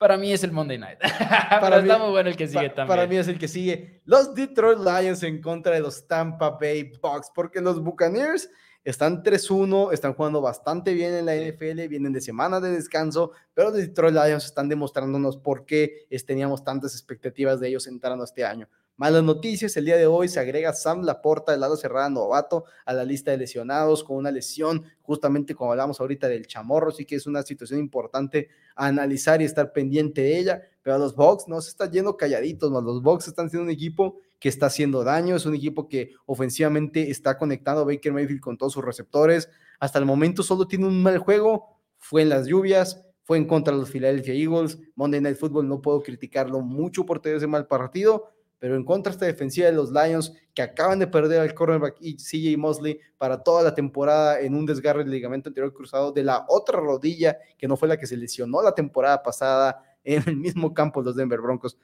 Para 0.00 0.16
mí 0.16 0.32
es 0.32 0.42
el 0.42 0.50
Monday 0.50 0.78
Night. 0.78 0.98
Para 1.60 1.80
está 1.80 1.98
muy 1.98 2.08
bueno 2.08 2.30
el 2.30 2.36
que 2.36 2.48
sigue 2.48 2.70
también. 2.70 2.88
Para 2.88 3.06
mí 3.06 3.16
es 3.18 3.28
el 3.28 3.38
que 3.38 3.46
sigue. 3.46 4.00
Los 4.06 4.34
Detroit 4.34 4.78
Lions 4.78 5.22
en 5.24 5.42
contra 5.42 5.74
de 5.74 5.80
los 5.80 6.06
Tampa 6.06 6.56
Bay 6.58 6.90
Bucks, 7.02 7.30
porque 7.34 7.60
los 7.60 7.84
Buccaneers 7.84 8.48
están 8.82 9.22
3-1, 9.22 9.92
están 9.92 10.14
jugando 10.14 10.40
bastante 10.40 10.94
bien 10.94 11.12
en 11.12 11.26
la 11.26 11.36
NFL, 11.36 11.86
vienen 11.88 12.14
de 12.14 12.22
semana 12.22 12.60
de 12.60 12.70
descanso, 12.70 13.32
pero 13.52 13.68
los 13.68 13.76
Detroit 13.76 14.14
Lions 14.14 14.46
están 14.46 14.70
demostrándonos 14.70 15.36
por 15.36 15.66
qué 15.66 16.06
teníamos 16.26 16.64
tantas 16.64 16.94
expectativas 16.94 17.60
de 17.60 17.68
ellos 17.68 17.86
entrando 17.86 18.24
este 18.24 18.42
año. 18.42 18.70
Malas 19.00 19.24
noticias, 19.24 19.74
el 19.78 19.86
día 19.86 19.96
de 19.96 20.04
hoy 20.04 20.28
se 20.28 20.40
agrega 20.40 20.74
Sam 20.74 21.04
Laporta 21.04 21.52
del 21.52 21.62
lado 21.62 21.74
cerrada 21.74 22.10
novato 22.10 22.66
a 22.84 22.92
la 22.92 23.02
lista 23.02 23.30
de 23.30 23.38
lesionados 23.38 24.04
con 24.04 24.18
una 24.18 24.30
lesión, 24.30 24.84
justamente 25.00 25.54
como 25.54 25.70
hablamos 25.70 25.98
ahorita 26.02 26.28
del 26.28 26.46
chamorro, 26.46 26.90
sí 26.90 27.06
que 27.06 27.14
es 27.14 27.26
una 27.26 27.42
situación 27.42 27.80
importante 27.80 28.50
analizar 28.76 29.40
y 29.40 29.46
estar 29.46 29.72
pendiente 29.72 30.20
de 30.20 30.38
ella, 30.38 30.62
pero 30.82 30.96
a 30.96 30.98
los 30.98 31.16
Bucks 31.16 31.48
no 31.48 31.62
se 31.62 31.70
están 31.70 31.90
yendo 31.90 32.18
calladitos, 32.18 32.70
los 32.70 33.02
Bucks 33.02 33.26
están 33.26 33.48
siendo 33.48 33.64
un 33.64 33.70
equipo 33.70 34.18
que 34.38 34.50
está 34.50 34.66
haciendo 34.66 35.02
daño, 35.02 35.34
es 35.34 35.46
un 35.46 35.54
equipo 35.54 35.88
que 35.88 36.12
ofensivamente 36.26 37.10
está 37.10 37.38
conectando 37.38 37.80
a 37.80 37.84
Baker 37.84 38.12
Mayfield 38.12 38.42
con 38.42 38.58
todos 38.58 38.74
sus 38.74 38.84
receptores, 38.84 39.48
hasta 39.78 39.98
el 39.98 40.04
momento 40.04 40.42
solo 40.42 40.68
tiene 40.68 40.86
un 40.86 41.02
mal 41.02 41.16
juego, 41.16 41.80
fue 41.96 42.20
en 42.20 42.28
las 42.28 42.46
lluvias, 42.46 43.02
fue 43.22 43.38
en 43.38 43.46
contra 43.46 43.72
de 43.72 43.80
los 43.80 43.90
Philadelphia 43.90 44.34
Eagles, 44.34 44.78
Monday 44.94 45.22
Night 45.22 45.38
Football 45.38 45.68
no 45.68 45.80
puedo 45.80 46.02
criticarlo 46.02 46.60
mucho 46.60 47.06
por 47.06 47.22
tener 47.22 47.38
ese 47.38 47.46
mal 47.46 47.66
partido, 47.66 48.28
pero 48.60 48.76
en 48.76 48.84
contra 48.84 49.10
esta 49.10 49.24
defensiva 49.24 49.66
de 49.66 49.72
los 49.72 49.90
Lions, 49.90 50.32
que 50.54 50.62
acaban 50.62 50.98
de 50.98 51.06
perder 51.06 51.40
al 51.40 51.54
cornerback 51.54 51.96
y 51.98 52.16
CJ 52.16 52.56
Mosley 52.58 53.00
para 53.18 53.42
toda 53.42 53.62
la 53.62 53.74
temporada 53.74 54.38
en 54.40 54.54
un 54.54 54.66
desgarre 54.66 55.02
del 55.02 55.12
ligamento 55.12 55.48
anterior 55.48 55.72
cruzado 55.72 56.12
de 56.12 56.22
la 56.22 56.44
otra 56.46 56.78
rodilla, 56.78 57.38
que 57.56 57.66
no 57.66 57.76
fue 57.76 57.88
la 57.88 57.96
que 57.96 58.06
se 58.06 58.16
lesionó 58.16 58.62
la 58.62 58.74
temporada 58.74 59.22
pasada 59.22 59.82
en 60.04 60.22
el 60.26 60.36
mismo 60.36 60.72
campo 60.74 61.00
de 61.00 61.06
los 61.06 61.16
Denver 61.16 61.40
Broncos. 61.40 61.78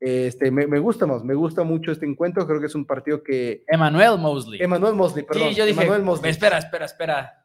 Este, 0.00 0.50
me, 0.50 0.66
me, 0.66 0.78
gusta 0.78 1.06
más, 1.06 1.24
me 1.24 1.34
gusta 1.34 1.64
mucho 1.64 1.90
este 1.90 2.06
encuentro, 2.06 2.46
creo 2.46 2.60
que 2.60 2.66
es 2.66 2.74
un 2.74 2.84
partido 2.84 3.22
que... 3.22 3.64
Emmanuel 3.66 4.18
Mosley. 4.18 4.62
Emmanuel 4.62 4.94
Mosley, 4.94 5.24
perdón. 5.24 5.48
Sí, 5.48 5.54
yo 5.54 5.64
dije, 5.64 5.98
Mosley. 6.00 6.30
espera, 6.30 6.58
espera, 6.58 6.84
espera. 6.84 7.37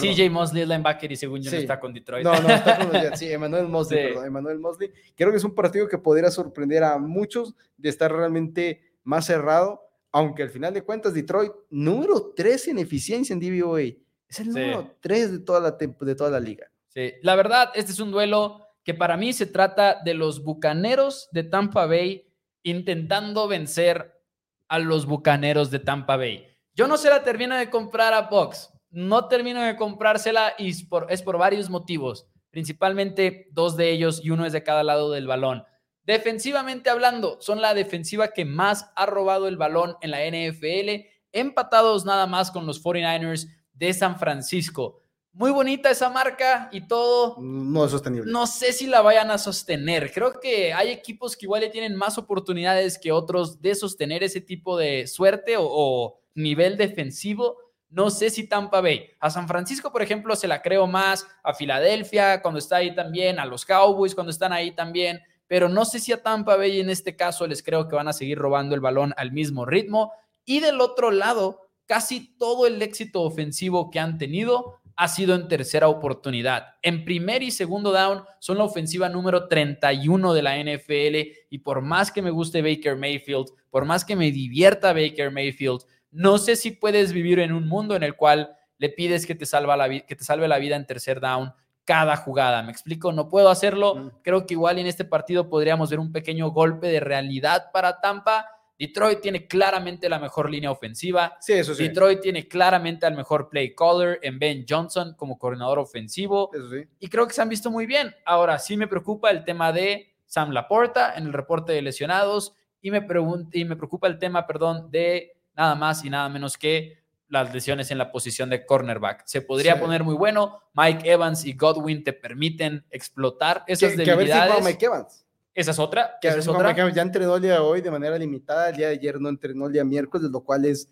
CJ 0.00 0.30
Mosley 0.30 0.62
es 0.62 0.68
linebacker 0.68 1.12
y 1.12 1.16
según 1.16 1.42
yo 1.42 1.50
no 1.50 1.56
está 1.56 1.78
con 1.80 1.92
Detroit. 1.92 2.24
No, 2.24 2.40
no, 2.40 2.48
está 2.48 2.78
con 2.78 2.92
los 2.92 3.18
Sí, 3.18 3.30
Emmanuel 3.30 3.68
Mosley, 3.68 4.08
perdón, 4.08 4.26
Emmanuel 4.26 4.58
Mosley. 4.58 4.90
Creo 5.14 5.30
que 5.30 5.36
es 5.36 5.44
un 5.44 5.54
partido 5.54 5.88
que 5.88 5.98
podría 5.98 6.30
sorprender 6.30 6.84
a 6.84 6.98
muchos 6.98 7.54
de 7.76 7.88
estar 7.88 8.12
realmente 8.12 8.82
más 9.04 9.26
cerrado, 9.26 9.82
aunque 10.12 10.42
al 10.42 10.50
final 10.50 10.74
de 10.74 10.82
cuentas 10.82 11.14
Detroit, 11.14 11.52
número 11.70 12.32
3 12.34 12.68
en 12.68 12.78
eficiencia 12.78 13.32
en 13.32 13.40
DVOA. 13.40 13.82
Es 14.28 14.40
el 14.40 14.48
número 14.48 14.96
3 15.00 15.32
de 15.32 15.38
toda, 15.40 15.60
la, 15.60 15.70
de 15.72 16.14
toda 16.14 16.30
la 16.30 16.40
liga. 16.40 16.70
Sí, 16.88 17.12
la 17.22 17.36
verdad, 17.36 17.70
este 17.74 17.92
es 17.92 18.00
un 18.00 18.10
duelo 18.10 18.66
que 18.82 18.94
para 18.94 19.16
mí 19.16 19.32
se 19.32 19.46
trata 19.46 20.00
de 20.04 20.14
los 20.14 20.42
Bucaneros 20.42 21.28
de 21.32 21.44
Tampa 21.44 21.86
Bay 21.86 22.26
intentando 22.62 23.46
vencer 23.48 24.20
a 24.68 24.78
los 24.78 25.06
Bucaneros 25.06 25.70
de 25.70 25.78
Tampa 25.78 26.16
Bay. 26.16 26.46
Yo 26.74 26.86
no 26.86 26.96
se 26.96 27.10
la 27.10 27.22
termino 27.22 27.56
de 27.56 27.70
comprar 27.70 28.12
a 28.12 28.22
Box 28.22 28.70
no 28.96 29.28
termino 29.28 29.60
de 29.60 29.76
comprársela 29.76 30.54
y 30.56 30.70
es 30.70 30.82
por, 30.82 31.06
es 31.10 31.20
por 31.20 31.36
varios 31.36 31.68
motivos, 31.68 32.26
principalmente 32.50 33.46
dos 33.52 33.76
de 33.76 33.90
ellos 33.90 34.22
y 34.24 34.30
uno 34.30 34.46
es 34.46 34.54
de 34.54 34.62
cada 34.62 34.82
lado 34.82 35.10
del 35.10 35.26
balón. 35.26 35.64
Defensivamente 36.04 36.88
hablando, 36.88 37.36
son 37.42 37.60
la 37.60 37.74
defensiva 37.74 38.28
que 38.28 38.46
más 38.46 38.90
ha 38.96 39.04
robado 39.04 39.48
el 39.48 39.58
balón 39.58 39.96
en 40.00 40.12
la 40.12 40.24
NFL, 40.24 41.08
empatados 41.32 42.06
nada 42.06 42.26
más 42.26 42.50
con 42.50 42.64
los 42.64 42.82
49ers 42.82 43.48
de 43.74 43.92
San 43.92 44.18
Francisco. 44.18 45.02
Muy 45.34 45.50
bonita 45.50 45.90
esa 45.90 46.08
marca 46.08 46.70
y 46.72 46.88
todo. 46.88 47.36
No 47.38 47.84
es 47.84 47.90
sostenible. 47.90 48.32
No 48.32 48.46
sé 48.46 48.72
si 48.72 48.86
la 48.86 49.02
vayan 49.02 49.30
a 49.30 49.36
sostener. 49.36 50.10
Creo 50.10 50.40
que 50.40 50.72
hay 50.72 50.88
equipos 50.88 51.36
que 51.36 51.44
igual 51.44 51.60
le 51.60 51.68
tienen 51.68 51.94
más 51.94 52.16
oportunidades 52.16 52.98
que 52.98 53.12
otros 53.12 53.60
de 53.60 53.74
sostener 53.74 54.24
ese 54.24 54.40
tipo 54.40 54.78
de 54.78 55.06
suerte 55.06 55.58
o, 55.58 55.66
o 55.68 56.20
nivel 56.34 56.78
defensivo 56.78 57.65
no 57.88 58.10
sé 58.10 58.30
si 58.30 58.48
Tampa 58.48 58.80
Bay. 58.80 59.10
A 59.20 59.30
San 59.30 59.48
Francisco, 59.48 59.92
por 59.92 60.02
ejemplo, 60.02 60.34
se 60.36 60.48
la 60.48 60.62
creo 60.62 60.86
más. 60.86 61.26
A 61.42 61.54
Filadelfia, 61.54 62.42
cuando 62.42 62.58
está 62.58 62.76
ahí 62.76 62.94
también. 62.94 63.38
A 63.38 63.46
los 63.46 63.64
Cowboys, 63.64 64.14
cuando 64.14 64.30
están 64.30 64.52
ahí 64.52 64.72
también. 64.72 65.20
Pero 65.46 65.68
no 65.68 65.84
sé 65.84 66.00
si 66.00 66.12
a 66.12 66.22
Tampa 66.22 66.56
Bay 66.56 66.80
en 66.80 66.90
este 66.90 67.16
caso 67.16 67.46
les 67.46 67.62
creo 67.62 67.88
que 67.88 67.96
van 67.96 68.08
a 68.08 68.12
seguir 68.12 68.38
robando 68.38 68.74
el 68.74 68.80
balón 68.80 69.14
al 69.16 69.32
mismo 69.32 69.64
ritmo. 69.64 70.12
Y 70.44 70.60
del 70.60 70.80
otro 70.80 71.10
lado, 71.10 71.68
casi 71.86 72.36
todo 72.36 72.66
el 72.66 72.82
éxito 72.82 73.22
ofensivo 73.22 73.90
que 73.90 74.00
han 74.00 74.18
tenido 74.18 74.80
ha 74.96 75.08
sido 75.08 75.34
en 75.34 75.46
tercera 75.46 75.88
oportunidad. 75.88 76.74
En 76.82 77.04
primer 77.04 77.42
y 77.42 77.50
segundo 77.50 77.92
down 77.92 78.24
son 78.38 78.58
la 78.58 78.64
ofensiva 78.64 79.08
número 79.08 79.46
31 79.46 80.32
de 80.32 80.42
la 80.42 80.58
NFL 80.58 81.16
y 81.50 81.58
por 81.58 81.82
más 81.82 82.10
que 82.10 82.22
me 82.22 82.30
guste 82.30 82.62
Baker 82.62 82.96
Mayfield, 82.96 83.48
por 83.70 83.84
más 83.84 84.04
que 84.04 84.16
me 84.16 84.32
divierta 84.32 84.94
Baker 84.94 85.30
Mayfield, 85.30 85.82
no 86.16 86.38
sé 86.38 86.56
si 86.56 86.70
puedes 86.70 87.12
vivir 87.12 87.38
en 87.38 87.52
un 87.52 87.68
mundo 87.68 87.94
en 87.94 88.02
el 88.02 88.16
cual 88.16 88.56
le 88.78 88.88
pides 88.88 89.26
que 89.26 89.34
te, 89.34 89.46
salva 89.46 89.76
la 89.76 89.88
que 89.88 90.16
te 90.16 90.24
salve 90.24 90.48
la 90.48 90.58
vida 90.58 90.76
en 90.76 90.86
tercer 90.86 91.20
down 91.20 91.52
cada 91.84 92.16
jugada. 92.16 92.62
¿Me 92.62 92.72
explico? 92.72 93.12
No 93.12 93.28
puedo 93.28 93.48
hacerlo. 93.48 94.12
Creo 94.22 94.46
que 94.46 94.54
igual 94.54 94.78
en 94.78 94.86
este 94.86 95.04
partido 95.04 95.48
podríamos 95.48 95.90
ver 95.90 96.00
un 96.00 96.12
pequeño 96.12 96.50
golpe 96.50 96.88
de 96.88 97.00
realidad 97.00 97.70
para 97.72 98.00
Tampa 98.00 98.46
Detroit 98.78 99.20
tiene 99.20 99.46
claramente 99.46 100.08
la 100.08 100.18
mejor 100.18 100.50
línea 100.50 100.70
ofensiva. 100.70 101.36
Sí, 101.40 101.54
eso 101.54 101.74
sí. 101.74 101.84
Detroit 101.84 102.20
tiene 102.20 102.46
claramente 102.46 103.06
al 103.06 103.14
mejor 103.14 103.48
play 103.48 103.74
caller 103.74 104.18
en 104.22 104.38
Ben 104.38 104.66
Johnson 104.68 105.14
como 105.16 105.38
coordinador 105.38 105.78
ofensivo. 105.78 106.50
Eso 106.52 106.70
sí. 106.70 106.84
Y 106.98 107.08
creo 107.08 107.26
que 107.26 107.34
se 107.34 107.42
han 107.42 107.48
visto 107.48 107.70
muy 107.70 107.86
bien. 107.86 108.14
Ahora 108.24 108.58
sí 108.58 108.76
me 108.76 108.88
preocupa 108.88 109.30
el 109.30 109.44
tema 109.44 109.72
de 109.72 110.14
Sam 110.26 110.50
Laporta 110.50 111.14
en 111.16 111.26
el 111.26 111.32
reporte 111.32 111.72
de 111.72 111.82
lesionados 111.82 112.54
y 112.82 112.90
me, 112.90 113.06
y 113.52 113.64
me 113.64 113.76
preocupa 113.76 114.06
el 114.08 114.18
tema, 114.18 114.46
perdón, 114.46 114.90
de 114.90 115.35
nada 115.56 115.74
más 115.74 116.04
y 116.04 116.10
nada 116.10 116.28
menos 116.28 116.56
que 116.56 116.98
las 117.28 117.52
lesiones 117.52 117.90
en 117.90 117.98
la 117.98 118.12
posición 118.12 118.50
de 118.50 118.64
cornerback. 118.64 119.24
Se 119.26 119.40
podría 119.40 119.80
poner 119.80 120.04
muy 120.04 120.14
bueno. 120.14 120.60
Mike 120.74 121.10
Evans 121.10 121.44
y 121.44 121.54
Godwin 121.54 122.04
te 122.04 122.12
permiten 122.12 122.84
explotar 122.90 123.64
esas 123.66 123.96
debilidades. 123.96 124.64
Mike 124.64 124.86
Evans. 124.86 125.24
Esa 125.54 125.70
es 125.70 125.78
otra. 125.78 126.18
Que 126.20 126.28
es 126.28 126.46
otra. 126.46 126.72
ya 126.90 127.02
entrenó 127.02 127.36
el 127.36 127.42
día 127.42 127.54
de 127.54 127.58
hoy 127.58 127.80
de 127.80 127.90
manera 127.90 128.18
limitada, 128.18 128.68
el 128.68 128.76
día 128.76 128.88
de 128.88 128.94
ayer 128.94 129.20
no 129.20 129.28
entrenó 129.28 129.66
el 129.66 129.72
día 129.72 129.84
miércoles, 129.84 130.30
lo 130.30 130.40
cual 130.40 130.66
es 130.66 130.88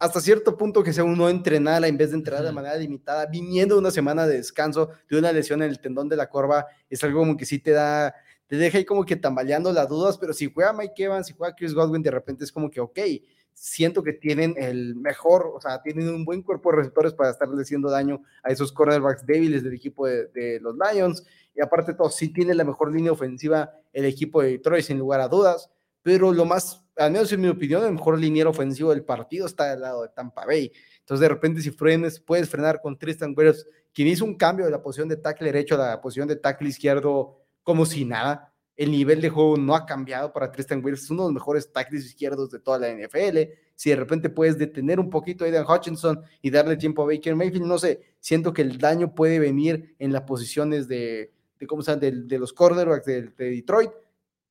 hasta 0.00 0.20
cierto 0.20 0.56
punto 0.56 0.82
que 0.82 0.94
sea 0.94 1.04
uno 1.04 1.28
entrenada 1.28 1.86
en 1.86 1.96
vez 1.96 2.10
de 2.10 2.16
entrenar 2.16 2.42
de 2.42 2.52
manera 2.52 2.74
limitada, 2.76 3.26
viniendo 3.26 3.78
una 3.78 3.90
semana 3.90 4.26
de 4.26 4.38
descanso 4.38 4.90
de 5.08 5.18
una 5.18 5.30
lesión 5.30 5.62
en 5.62 5.68
el 5.68 5.78
tendón 5.78 6.08
de 6.08 6.16
la 6.16 6.28
corva, 6.28 6.66
es 6.88 7.04
algo 7.04 7.20
como 7.20 7.36
que 7.36 7.44
sí 7.44 7.58
te 7.58 7.72
da, 7.72 8.14
te 8.46 8.56
deja 8.56 8.78
ahí 8.78 8.86
como 8.86 9.04
que 9.04 9.16
tambaleando 9.16 9.70
las 9.72 9.88
dudas, 9.90 10.16
pero 10.16 10.32
si 10.32 10.50
juega 10.50 10.72
Mike 10.72 11.04
Evans, 11.04 11.26
si 11.26 11.34
juega 11.34 11.54
Chris 11.54 11.74
Godwin, 11.74 12.02
de 12.02 12.10
repente 12.10 12.44
es 12.44 12.50
como 12.50 12.70
que, 12.70 12.80
ok, 12.80 12.98
siento 13.52 14.02
que 14.02 14.12
tienen 14.12 14.54
el 14.56 14.96
mejor, 14.96 15.52
o 15.54 15.60
sea, 15.60 15.82
tienen 15.82 16.08
un 16.08 16.24
buen 16.24 16.42
cuerpo 16.42 16.70
de 16.70 16.78
receptores 16.78 17.12
para 17.12 17.30
estarle 17.30 17.60
haciendo 17.60 17.90
daño 17.90 18.22
a 18.42 18.50
esos 18.50 18.72
cornerbacks 18.72 19.26
débiles 19.26 19.62
del 19.62 19.74
equipo 19.74 20.06
de, 20.06 20.58
los 20.60 20.74
Lions 20.76 21.24
y 21.54 21.60
aparte 21.60 21.92
de 21.92 21.98
todo, 21.98 22.10
sí 22.10 22.32
tiene 22.32 22.54
la 22.54 22.64
mejor 22.64 22.92
línea 22.92 23.12
ofensiva 23.12 23.70
el 23.92 24.04
equipo 24.04 24.42
de 24.42 24.52
Detroit, 24.52 24.84
sin 24.84 24.98
lugar 24.98 25.20
a 25.20 25.28
dudas, 25.28 25.70
pero 26.02 26.32
lo 26.32 26.44
más, 26.44 26.84
al 26.96 27.12
menos 27.12 27.32
en 27.32 27.40
mi 27.40 27.48
opinión, 27.48 27.84
el 27.84 27.92
mejor 27.92 28.18
liniero 28.18 28.50
ofensivo 28.50 28.90
del 28.90 29.04
partido 29.04 29.46
está 29.46 29.70
del 29.70 29.80
lado 29.80 30.02
de 30.02 30.08
Tampa 30.08 30.46
Bay. 30.46 30.72
Entonces, 31.00 31.20
de 31.20 31.28
repente, 31.28 31.60
si 31.60 31.70
frenes, 31.70 32.20
puedes 32.20 32.48
frenar 32.48 32.80
con 32.80 32.98
Tristan 32.98 33.34
Wirfs, 33.36 33.66
quien 33.92 34.08
hizo 34.08 34.24
un 34.24 34.36
cambio 34.36 34.64
de 34.64 34.70
la 34.70 34.82
posición 34.82 35.08
de 35.08 35.16
tackle 35.16 35.46
derecho 35.46 35.74
a 35.74 35.78
la 35.78 36.00
posición 36.00 36.28
de 36.28 36.36
tackle 36.36 36.68
izquierdo 36.68 37.40
como 37.62 37.84
si 37.84 38.04
nada. 38.04 38.49
El 38.80 38.92
nivel 38.92 39.20
de 39.20 39.28
juego 39.28 39.58
no 39.58 39.74
ha 39.74 39.84
cambiado 39.84 40.32
para 40.32 40.50
Tristan 40.50 40.82
Wirfs, 40.82 41.02
es 41.02 41.10
uno 41.10 41.24
de 41.24 41.28
los 41.28 41.34
mejores 41.34 41.70
tackles 41.70 42.06
izquierdos 42.06 42.50
de 42.50 42.60
toda 42.60 42.78
la 42.78 42.88
NFL. 42.90 43.40
Si 43.74 43.90
de 43.90 43.96
repente 43.96 44.30
puedes 44.30 44.56
detener 44.56 44.98
un 44.98 45.10
poquito 45.10 45.44
a 45.44 45.48
Aidan 45.48 45.66
Hutchinson 45.68 46.22
y 46.40 46.50
darle 46.50 46.78
tiempo 46.78 47.02
a 47.02 47.04
Baker 47.04 47.36
Mayfield, 47.36 47.66
no 47.66 47.76
sé, 47.76 48.00
siento 48.20 48.54
que 48.54 48.62
el 48.62 48.78
daño 48.78 49.14
puede 49.14 49.38
venir 49.38 49.94
en 49.98 50.14
las 50.14 50.22
posiciones 50.22 50.88
de, 50.88 51.30
cómo 51.68 51.80
están 51.80 52.00
de, 52.00 52.38
los 52.38 52.54
cornerbacks 52.54 53.04
de, 53.04 53.30
Detroit. 53.36 53.90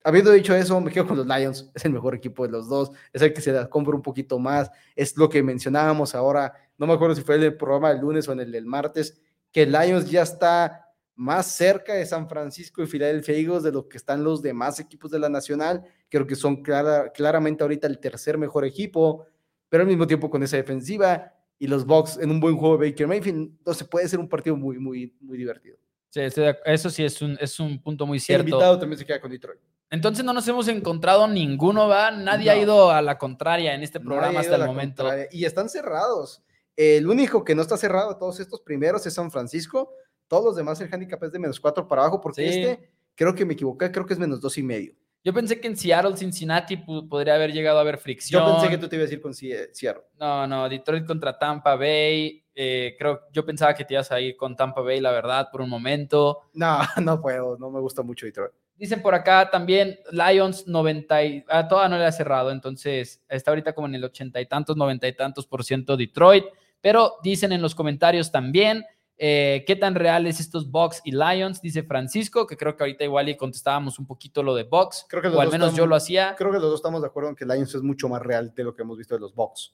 Habiendo 0.03 0.29
dicho 0.31 0.53
eso, 0.53 0.79
me 0.79 0.91
quedo 0.91 1.07
con 1.07 1.17
los 1.17 1.25
Lions, 1.25 1.71
es 1.73 1.83
el 1.85 1.93
mejor 1.93 2.13
equipo 2.13 2.45
de 2.45 2.51
los 2.51 2.69
dos, 2.69 2.91
es 3.11 3.23
el 3.23 3.33
que 3.33 3.41
se 3.41 3.51
la 3.51 3.67
compra 3.67 3.95
un 3.95 4.03
poquito 4.03 4.37
más, 4.37 4.69
es 4.95 5.17
lo 5.17 5.27
que 5.27 5.41
mencionábamos 5.41 6.13
ahora, 6.13 6.53
no 6.77 6.85
me 6.85 6.93
acuerdo 6.93 7.15
si 7.15 7.23
fue 7.23 7.37
el 7.37 7.57
programa 7.57 7.89
del 7.89 8.01
lunes 8.01 8.27
o 8.27 8.33
en 8.33 8.41
el 8.41 8.51
del 8.51 8.67
martes, 8.67 9.19
que 9.51 9.65
Lions 9.65 10.11
ya 10.11 10.21
está 10.21 10.88
más 11.19 11.47
cerca 11.47 11.95
de 11.95 12.05
San 12.05 12.29
Francisco 12.29 12.81
y 12.81 12.87
Philadelphia 12.87 13.35
Eagles 13.35 13.63
de 13.63 13.73
lo 13.73 13.89
que 13.89 13.97
están 13.97 14.23
los 14.23 14.41
demás 14.41 14.79
equipos 14.79 15.11
de 15.11 15.19
la 15.19 15.27
Nacional, 15.27 15.83
creo 16.07 16.25
que 16.25 16.35
son 16.35 16.63
claramente 16.63 17.61
ahorita 17.61 17.87
el 17.87 17.99
tercer 17.99 18.37
mejor 18.37 18.63
equipo, 18.63 19.25
pero 19.67 19.81
al 19.81 19.89
mismo 19.89 20.07
tiempo 20.07 20.29
con 20.29 20.43
esa 20.43 20.55
defensiva 20.55 21.33
y 21.57 21.67
los 21.67 21.85
Bucks 21.85 22.19
en 22.19 22.31
un 22.31 22.39
buen 22.39 22.55
juego 22.55 22.77
de 22.77 22.89
Baker 22.89 23.05
Mayfield, 23.05 23.37
entonces 23.57 23.85
puede 23.85 24.07
ser 24.07 24.17
un 24.17 24.29
partido 24.29 24.55
muy, 24.55 24.79
muy, 24.79 25.13
muy 25.19 25.37
divertido. 25.37 25.77
Sí, 26.07 26.21
eso 26.65 26.89
sí 26.89 27.03
es 27.03 27.21
un, 27.21 27.37
es 27.41 27.59
un 27.59 27.83
punto 27.83 28.07
muy 28.07 28.21
cierto. 28.21 28.43
El 28.43 28.49
invitado 28.49 28.79
también 28.79 28.97
se 28.97 29.05
queda 29.05 29.19
con 29.19 29.29
Detroit. 29.29 29.59
Entonces 29.91 30.23
no 30.23 30.31
nos 30.31 30.47
hemos 30.47 30.69
encontrado 30.69 31.27
ninguno, 31.27 31.89
¿va? 31.89 32.11
Nadie 32.11 32.49
ha 32.49 32.57
ido 32.57 32.91
a 32.91 33.01
la 33.01 33.17
contraria 33.17 33.75
en 33.75 33.83
este 33.83 33.99
programa 33.99 34.39
hasta 34.39 34.55
el 34.55 34.65
momento. 34.65 35.05
Y 35.31 35.43
están 35.43 35.67
cerrados. 35.67 36.41
El 36.77 37.07
único 37.07 37.43
que 37.43 37.55
no 37.55 37.61
está 37.61 37.75
cerrado 37.75 38.13
de 38.13 38.19
todos 38.19 38.39
estos 38.39 38.61
primeros 38.61 39.05
es 39.05 39.15
San 39.15 39.29
Francisco. 39.31 39.91
Todos 40.29 40.45
los 40.45 40.55
demás 40.55 40.79
el 40.79 40.93
handicap 40.93 41.21
es 41.23 41.31
de 41.33 41.39
menos 41.39 41.59
cuatro 41.59 41.85
para 41.85 42.03
abajo, 42.03 42.21
porque 42.21 42.47
este, 42.47 42.89
creo 43.15 43.35
que 43.35 43.43
me 43.43 43.53
equivoqué, 43.55 43.91
creo 43.91 44.05
que 44.05 44.13
es 44.13 44.19
menos 44.19 44.39
dos 44.39 44.57
y 44.57 44.63
medio. 44.63 44.93
Yo 45.23 45.33
pensé 45.33 45.59
que 45.59 45.67
en 45.67 45.75
Seattle, 45.75 46.15
Cincinnati 46.15 46.77
podría 46.77 47.35
haber 47.35 47.51
llegado 47.51 47.79
a 47.79 47.81
haber 47.81 47.97
fricción. 47.97 48.41
Yo 48.41 48.53
pensé 48.53 48.69
que 48.69 48.77
tú 48.77 48.87
te 48.87 48.95
ibas 48.95 49.09
a 49.09 49.13
ir 49.13 49.21
con 49.21 49.33
Seattle. 49.33 50.03
No, 50.17 50.47
no, 50.47 50.69
Detroit 50.69 51.05
contra 51.05 51.37
Tampa 51.37 51.75
Bay. 51.75 52.41
Eh, 52.55 52.95
creo, 52.97 53.21
yo 53.33 53.45
pensaba 53.45 53.73
que 53.73 53.83
te 53.83 53.95
ibas 53.95 54.11
a 54.11 54.21
ir 54.21 54.37
con 54.37 54.55
Tampa 54.55 54.81
Bay, 54.81 55.01
la 55.01 55.11
verdad, 55.11 55.49
por 55.51 55.61
un 55.61 55.69
momento. 55.69 56.49
No, 56.53 56.79
no 57.03 57.19
puedo, 57.19 57.57
no 57.57 57.69
me 57.69 57.81
gusta 57.81 58.01
mucho 58.01 58.25
Detroit. 58.25 58.53
Dicen 58.77 59.01
por 59.01 59.13
acá 59.13 59.49
también 59.49 59.99
Lions 60.09 60.65
90 60.65 61.23
y, 61.25 61.45
ah, 61.49 61.67
toda 61.67 61.89
no 61.89 61.97
le 61.97 62.05
ha 62.05 62.11
cerrado, 62.13 62.49
entonces 62.49 63.21
está 63.27 63.51
ahorita 63.51 63.73
como 63.73 63.87
en 63.87 63.95
el 63.95 64.05
ochenta 64.05 64.39
y 64.39 64.45
tantos, 64.45 64.77
noventa 64.77 65.05
y 65.05 65.13
tantos 65.13 65.45
por 65.45 65.65
ciento 65.65 65.97
Detroit, 65.97 66.45
pero 66.79 67.15
dicen 67.21 67.51
en 67.51 67.61
los 67.61 67.75
comentarios 67.75 68.31
también 68.31 68.85
eh, 69.21 69.65
¿Qué 69.67 69.75
tan 69.75 69.95
reales 69.95 70.39
estos 70.39 70.71
Bucks 70.71 71.01
y 71.03 71.11
Lions? 71.11 71.61
Dice 71.61 71.83
Francisco, 71.83 72.47
que 72.47 72.55
creo 72.55 72.77
que 72.77 72.83
ahorita 72.83 73.03
igual 73.03 73.27
y 73.27 73.35
contestábamos 73.35 73.99
un 73.99 74.07
poquito 74.07 74.41
lo 74.41 74.55
de 74.55 74.63
Bucks, 74.63 75.05
creo 75.09 75.21
que 75.21 75.27
o 75.27 75.41
al 75.41 75.51
menos 75.51 75.75
yo 75.75 75.85
lo 75.85 75.95
hacía. 75.95 76.35
Creo 76.37 76.51
que 76.51 76.59
los 76.59 76.69
dos 76.69 76.79
estamos 76.79 77.01
de 77.01 77.07
acuerdo 77.07 77.29
en 77.29 77.35
que 77.35 77.45
Lions 77.45 77.75
es 77.75 77.81
mucho 77.81 78.07
más 78.07 78.21
real 78.21 78.53
de 78.55 78.63
lo 78.63 78.73
que 78.73 78.81
hemos 78.81 78.97
visto 78.97 79.15
de 79.15 79.19
los 79.19 79.35
Bucks. 79.35 79.73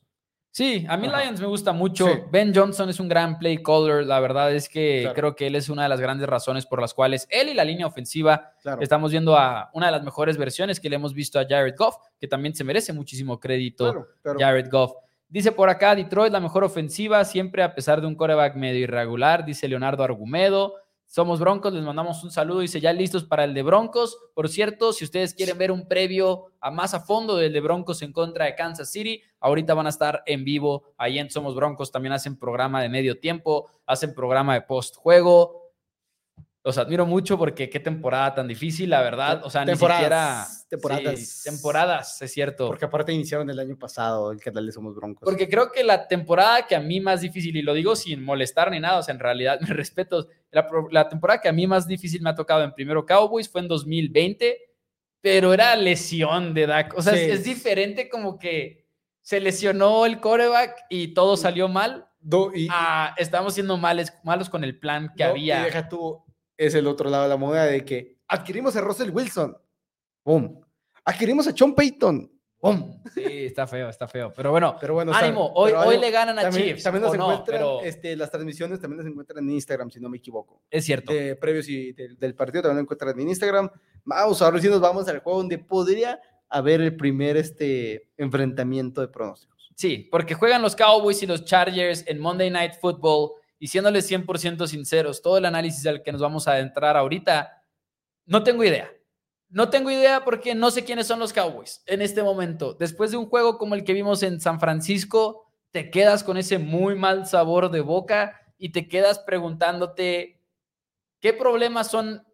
Sí, 0.55 0.85
a 0.87 0.95
mí 0.95 1.07
Lions 1.07 1.41
me 1.41 1.47
gusta 1.47 1.73
mucho. 1.73 2.07
Ben 2.31 2.55
Johnson 2.55 2.89
es 2.89 3.01
un 3.01 3.09
gran 3.09 3.37
play 3.37 3.61
caller. 3.61 4.05
La 4.05 4.21
verdad 4.21 4.53
es 4.53 4.69
que 4.69 5.11
creo 5.13 5.35
que 5.35 5.47
él 5.47 5.55
es 5.55 5.67
una 5.67 5.83
de 5.83 5.89
las 5.89 5.99
grandes 5.99 6.29
razones 6.29 6.65
por 6.65 6.79
las 6.79 6.93
cuales 6.93 7.27
él 7.29 7.49
y 7.49 7.53
la 7.53 7.65
línea 7.65 7.85
ofensiva 7.85 8.53
estamos 8.79 9.11
viendo 9.11 9.37
a 9.37 9.69
una 9.73 9.87
de 9.87 9.91
las 9.91 10.03
mejores 10.03 10.37
versiones 10.37 10.79
que 10.79 10.89
le 10.89 10.95
hemos 10.95 11.13
visto 11.13 11.39
a 11.39 11.45
Jared 11.45 11.75
Goff, 11.77 11.97
que 12.17 12.29
también 12.29 12.55
se 12.55 12.63
merece 12.63 12.93
muchísimo 12.93 13.37
crédito 13.37 14.07
Jared 14.23 14.69
Goff. 14.71 14.93
Dice 15.27 15.51
por 15.51 15.69
acá, 15.69 15.95
Detroit 15.95 16.31
la 16.31 16.39
mejor 16.39 16.63
ofensiva, 16.63 17.25
siempre 17.25 17.63
a 17.63 17.73
pesar 17.73 17.99
de 17.99 18.07
un 18.07 18.15
coreback 18.15 18.55
medio 18.55 18.81
irregular, 18.81 19.45
dice 19.45 19.67
Leonardo 19.67 20.03
Argumedo. 20.03 20.75
Somos 21.07 21.39
Broncos, 21.39 21.73
les 21.73 21.83
mandamos 21.83 22.23
un 22.23 22.31
saludo. 22.31 22.59
Dice 22.59 22.79
ya 22.81 22.91
listos 22.91 23.23
para 23.23 23.43
el 23.43 23.53
de 23.53 23.63
Broncos. 23.63 24.17
Por 24.33 24.49
cierto, 24.49 24.91
si 24.91 25.03
ustedes 25.03 25.33
quieren 25.33 25.57
ver 25.57 25.71
un 25.71 25.87
previo 25.87 26.51
a 26.59 26.71
más 26.71 26.93
a 26.93 26.99
fondo 26.99 27.37
del 27.37 27.53
de 27.53 27.61
Broncos 27.61 28.01
en 28.01 28.11
contra 28.11 28.45
de 28.45 28.55
Kansas 28.55 28.91
City, 28.91 29.21
ahorita 29.39 29.73
van 29.73 29.85
a 29.85 29.89
estar 29.89 30.23
en 30.25 30.43
vivo 30.43 30.83
ahí 30.97 31.19
en 31.19 31.29
Somos 31.29 31.55
Broncos. 31.55 31.91
También 31.91 32.13
hacen 32.13 32.37
programa 32.37 32.81
de 32.81 32.89
medio 32.89 33.19
tiempo, 33.19 33.69
hacen 33.85 34.15
programa 34.15 34.55
de 34.55 34.61
post 34.61 34.95
juego 34.95 35.64
los 36.65 36.79
admiro 36.79 37.05
mucho 37.05 37.37
porque 37.37 37.69
qué 37.69 37.79
temporada 37.79 38.33
tan 38.33 38.47
difícil, 38.47 38.89
la 38.89 39.03
verdad. 39.03 39.41
O 39.45 39.51
sea, 39.51 39.63
ni 39.63 39.75
siquiera. 39.75 40.47
Temporadas. 40.67 41.43
temporadas, 41.43 42.21
es 42.23 42.33
cierto. 42.33 42.65
Porque 42.65 42.85
aparte 42.85 43.13
iniciaron 43.13 43.47
el 43.51 43.59
año 43.59 43.77
pasado 43.77 44.31
el 44.31 44.41
canal 44.41 44.65
de 44.65 44.71
Somos 44.71 44.95
Broncos. 44.95 45.23
Porque 45.23 45.47
creo 45.47 45.71
que 45.71 45.83
la 45.83 46.07
temporada 46.07 46.65
que 46.65 46.75
a 46.75 46.79
mí 46.79 46.99
más 46.99 47.21
difícil, 47.21 47.55
y 47.55 47.61
lo 47.61 47.75
digo 47.75 47.95
sin 47.95 48.23
molestar 48.23 48.71
ni 48.71 48.79
nada, 48.79 48.97
o 48.97 49.03
sea, 49.03 49.13
en 49.13 49.19
realidad 49.19 49.59
me 49.61 49.67
respeto, 49.67 50.27
la, 50.49 51.07
temporada 51.07 51.39
que 51.39 51.49
a 51.49 51.53
mí 51.53 51.67
más 51.67 51.87
difícil 51.87 52.23
me 52.23 52.31
ha 52.31 52.35
tocado 52.35 52.63
en 52.63 52.73
primero 52.73 53.05
Cowboys 53.05 53.47
fue 53.47 53.61
en 53.61 53.67
2020, 53.67 54.57
pero 55.21 55.53
era 55.53 55.75
lesión 55.75 56.55
de 56.55 56.65
Dak. 56.65 56.97
O 56.97 57.01
sea, 57.03 57.13
es, 57.13 57.43
diferente 57.43 58.09
como 58.09 58.39
que 58.39 58.87
se 59.21 59.39
lesionó 59.39 60.07
el 60.07 60.19
coreback 60.19 60.75
y 60.89 61.13
todo 61.13 61.37
salió 61.37 61.67
mal. 61.67 62.07
y, 62.55 62.67
ah, 62.71 63.13
estamos 63.17 63.53
siendo 63.53 63.77
males, 63.77 64.11
malos 64.23 64.49
con 64.49 64.63
el 64.63 64.79
plan 64.79 65.13
que 65.15 65.23
había. 65.23 65.61
Y 65.61 65.65
deja 65.65 65.87
tú, 65.87 66.25
es 66.57 66.73
el 66.75 66.87
otro 66.87 67.09
lado 67.09 67.23
de 67.23 67.29
la 67.29 67.37
moneda 67.37 67.65
de 67.65 67.83
que 67.83 68.17
adquirimos 68.27 68.75
a 68.75 68.81
Russell 68.81 69.09
Wilson. 69.09 69.57
¡Bum! 70.23 70.61
Adquirimos 71.03 71.47
a 71.47 71.55
Sean 71.55 71.73
Payton. 71.73 72.31
¡Bum! 72.61 72.99
Sí, 73.13 73.45
está 73.45 73.67
feo, 73.67 73.89
está 73.89 74.07
feo. 74.07 74.33
Pero 74.35 74.51
bueno, 74.51 74.75
pero 74.79 74.95
bueno 74.95 75.13
ánimo. 75.13 75.51
hoy, 75.53 75.71
hoy 75.71 75.99
le 75.99 76.09
ganan 76.09 76.39
a 76.39 76.49
Chiefs. 76.49 76.83
También 76.83 77.03
nos 77.03 77.13
encuentran, 77.13 77.61
este, 77.83 78.15
las 78.15 78.31
transmisiones 78.31 78.79
también 78.79 78.97
las 78.97 79.07
encuentran 79.07 79.43
en 79.43 79.51
Instagram, 79.51 79.91
si 79.91 79.99
no 79.99 80.09
me 80.09 80.17
equivoco. 80.17 80.63
Es 80.69 80.85
cierto. 80.85 81.13
De 81.13 81.35
previos 81.35 81.69
y 81.69 81.93
del, 81.93 82.33
partido 82.33 82.63
también 82.63 82.77
lo 82.77 82.81
encuentran 82.81 83.19
en 83.19 83.29
Instagram. 83.29 83.69
Vamos, 84.03 84.41
ahora 84.41 84.59
sí 84.59 84.67
nos 84.67 84.81
vamos 84.81 85.07
al 85.07 85.19
juego 85.19 85.39
donde 85.39 85.59
podría 85.59 86.19
haber 86.49 86.81
el 86.81 86.95
primer 86.95 87.37
este, 87.37 88.09
enfrentamiento 88.17 89.01
de 89.01 89.09
pronósticos. 89.09 89.71
Sí, 89.75 90.07
porque 90.09 90.33
juegan 90.33 90.61
los 90.61 90.75
Cowboys 90.75 91.21
y 91.21 91.27
los 91.27 91.43
Chargers 91.45 92.03
en 92.07 92.17
Monday 92.17 92.49
Night 92.49 92.73
Football 92.79 93.33
y 93.59 93.67
siéndoles 93.67 94.09
100% 94.09 94.67
sinceros, 94.67 95.21
todo 95.21 95.37
el 95.37 95.45
análisis 95.45 95.85
al 95.87 96.03
que 96.03 96.11
nos 96.11 96.21
vamos 96.21 96.47
a 96.47 96.53
adentrar 96.53 96.97
ahorita, 96.97 97.63
no 98.25 98.43
tengo 98.43 98.63
idea. 98.63 98.91
No 99.49 99.69
tengo 99.69 99.91
idea 99.91 100.25
porque 100.25 100.55
no 100.55 100.71
sé 100.71 100.83
quiénes 100.83 101.07
son 101.07 101.19
los 101.19 101.31
Cowboys 101.31 101.83
en 101.85 102.01
este 102.01 102.23
momento. 102.23 102.73
Después 102.73 103.11
de 103.11 103.17
un 103.17 103.27
juego 103.27 103.57
como 103.57 103.75
el 103.75 103.83
que 103.83 103.93
vimos 103.93 104.23
en 104.23 104.41
San 104.41 104.59
Francisco, 104.59 105.45
te 105.71 105.89
quedas 105.91 106.23
con 106.23 106.37
ese 106.37 106.57
muy 106.57 106.95
mal 106.95 107.27
sabor 107.27 107.69
de 107.69 107.81
boca 107.81 108.41
y 108.57 108.69
te 108.69 108.87
quedas 108.87 109.19
preguntándote 109.19 110.41
qué 111.21 111.33
problemas 111.33 111.91
son 111.91 112.25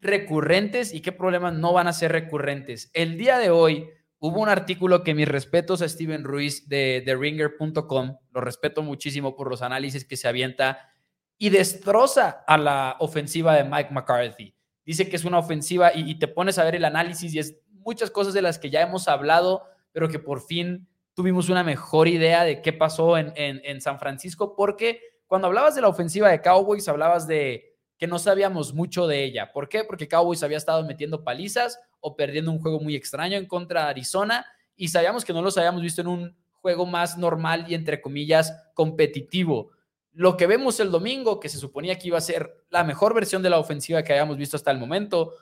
recurrentes 0.00 0.94
y 0.94 1.00
qué 1.00 1.12
problemas 1.12 1.54
no 1.54 1.72
van 1.72 1.88
a 1.88 1.92
ser 1.92 2.12
recurrentes. 2.12 2.90
El 2.94 3.18
día 3.18 3.38
de 3.38 3.50
hoy 3.50 3.90
hubo 4.20 4.40
un 4.40 4.48
artículo 4.48 5.02
que 5.02 5.14
mis 5.14 5.28
respetos 5.28 5.82
a 5.82 5.88
Steven 5.88 6.24
Ruiz 6.24 6.68
de 6.68 7.02
TheRinger.com, 7.04 8.16
lo 8.32 8.40
respeto 8.40 8.82
muchísimo 8.82 9.36
por 9.36 9.48
los 9.48 9.62
análisis 9.62 10.04
que 10.04 10.16
se 10.16 10.28
avienta 10.28 10.90
y 11.38 11.50
destroza 11.50 12.44
a 12.46 12.58
la 12.58 12.96
ofensiva 12.98 13.54
de 13.54 13.64
Mike 13.64 13.90
McCarthy. 13.92 14.54
Dice 14.84 15.08
que 15.08 15.16
es 15.16 15.24
una 15.24 15.38
ofensiva 15.38 15.92
y, 15.94 16.18
te 16.18 16.28
pones 16.28 16.58
a 16.58 16.64
ver 16.64 16.74
el 16.74 16.84
análisis 16.84 17.34
y 17.34 17.38
es 17.38 17.60
muchas 17.72 18.10
cosas 18.10 18.34
de 18.34 18.42
las 18.42 18.58
que 18.58 18.70
ya 18.70 18.80
hemos 18.80 19.06
hablado, 19.06 19.64
pero 19.92 20.08
que 20.08 20.18
por 20.18 20.40
fin 20.40 20.88
tuvimos 21.14 21.48
una 21.48 21.62
mejor 21.62 22.08
idea 22.08 22.44
de 22.44 22.62
qué 22.62 22.72
pasó 22.72 23.18
en, 23.18 23.32
en 23.36 23.80
San 23.80 23.98
Francisco, 23.98 24.56
porque 24.56 25.00
cuando 25.26 25.46
hablabas 25.46 25.74
de 25.74 25.82
la 25.82 25.88
ofensiva 25.88 26.30
de 26.30 26.40
Cowboys, 26.40 26.88
hablabas 26.88 27.26
de 27.26 27.67
que 27.98 28.06
no 28.06 28.18
sabíamos 28.18 28.72
mucho 28.72 29.06
de 29.06 29.24
ella. 29.24 29.52
¿Por 29.52 29.68
qué? 29.68 29.84
Porque 29.84 30.08
Cowboys 30.08 30.42
había 30.42 30.56
estado 30.56 30.84
metiendo 30.84 31.24
palizas 31.24 31.80
o 32.00 32.16
perdiendo 32.16 32.52
un 32.52 32.60
juego 32.60 32.80
muy 32.80 32.94
extraño 32.94 33.36
en 33.36 33.46
contra 33.46 33.84
de 33.84 33.90
Arizona 33.90 34.46
y 34.76 34.88
sabíamos 34.88 35.24
que 35.24 35.32
no 35.32 35.42
los 35.42 35.58
habíamos 35.58 35.82
visto 35.82 36.00
en 36.00 36.06
un 36.06 36.36
juego 36.60 36.86
más 36.86 37.18
normal 37.18 37.66
y 37.68 37.74
entre 37.74 38.00
comillas 38.00 38.54
competitivo. 38.74 39.72
Lo 40.12 40.36
que 40.36 40.46
vemos 40.46 40.80
el 40.80 40.90
domingo, 40.90 41.40
que 41.40 41.48
se 41.48 41.58
suponía 41.58 41.98
que 41.98 42.08
iba 42.08 42.18
a 42.18 42.22
ser 42.22 42.64
la 42.70 42.84
mejor 42.84 43.14
versión 43.14 43.42
de 43.42 43.50
la 43.50 43.58
ofensiva 43.58 44.02
que 44.02 44.12
habíamos 44.12 44.36
visto 44.36 44.56
hasta 44.56 44.70
el 44.70 44.78
momento, 44.78 45.34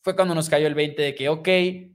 fue 0.00 0.14
cuando 0.14 0.34
nos 0.34 0.48
cayó 0.48 0.66
el 0.66 0.74
20 0.74 1.00
de 1.02 1.14
que, 1.14 1.28
ok, 1.28 1.48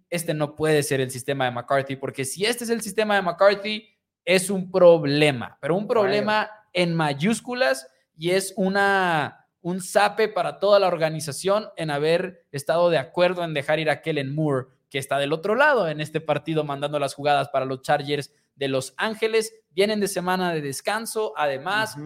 este 0.10 0.34
no 0.34 0.56
puede 0.56 0.84
ser 0.84 1.00
el 1.00 1.12
sistema 1.12 1.46
de 1.46 1.52
McCarthy, 1.52 1.96
porque 1.96 2.26
si 2.26 2.46
este 2.46 2.64
es 2.64 2.70
el 2.70 2.82
sistema 2.82 3.16
de 3.16 3.22
McCarthy, 3.22 3.88
es 4.26 4.50
un 4.50 4.72
problema, 4.72 5.58
pero 5.62 5.76
un 5.76 5.88
problema 5.88 6.50
en 6.74 6.96
mayúsculas 6.96 7.88
y 8.18 8.32
es 8.32 8.54
una, 8.58 9.39
un 9.62 9.82
sape 9.82 10.28
para 10.28 10.60
toda 10.60 10.80
la 10.80 10.88
organización 10.88 11.70
en 11.76 11.92
haber 11.92 12.46
estado 12.52 12.90
de 12.90 12.98
acuerdo 12.98 13.44
en 13.44 13.54
dejar 13.54 13.80
ir 13.80 13.90
a 13.90 14.02
Kellen 14.02 14.34
Moore, 14.34 14.68
que 14.90 15.00
está 15.00 15.18
del 15.18 15.34
otro 15.34 15.56
lado 15.56 15.88
en 15.88 16.02
este 16.02 16.22
partido 16.22 16.64
mandando 16.64 17.00
las 17.00 17.14
jugadas 17.14 17.50
para 17.50 17.66
los 17.66 17.82
Chargers 17.82 18.34
de 18.56 18.68
Los 18.68 18.94
Ángeles. 18.98 19.54
Vienen 19.72 20.00
de 20.00 20.08
semana 20.08 20.54
de 20.54 20.62
descanso. 20.62 21.34
Además, 21.36 21.98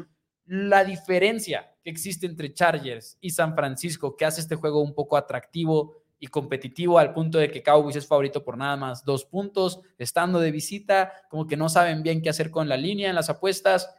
la 0.45 0.83
diferencia 0.83 1.71
que 1.83 1.89
existe 1.89 2.25
entre 2.25 2.53
Chargers 2.53 3.17
y 3.21 3.29
San 3.29 3.55
Francisco, 3.55 4.15
que 4.17 4.25
hace 4.25 4.41
este 4.41 4.55
juego 4.55 4.81
un 4.81 4.93
poco 4.93 5.15
atractivo 5.15 5.95
y 6.19 6.27
competitivo 6.27 6.99
al 6.99 7.13
punto 7.13 7.37
de 7.37 7.51
que 7.51 7.63
Cowboys 7.63 7.97
es 7.97 8.07
favorito 8.07 8.43
por 8.43 8.57
nada 8.57 8.77
más 8.77 9.03
dos 9.03 9.25
puntos, 9.25 9.81
estando 9.97 10.39
de 10.39 10.51
visita, 10.51 11.13
como 11.29 11.47
que 11.47 11.57
no 11.57 11.69
saben 11.69 12.01
bien 12.01 12.21
qué 12.21 12.29
hacer 12.29 12.49
con 12.49 12.69
la 12.69 12.77
línea 12.77 13.09
en 13.09 13.15
las 13.15 13.29
apuestas 13.29 13.89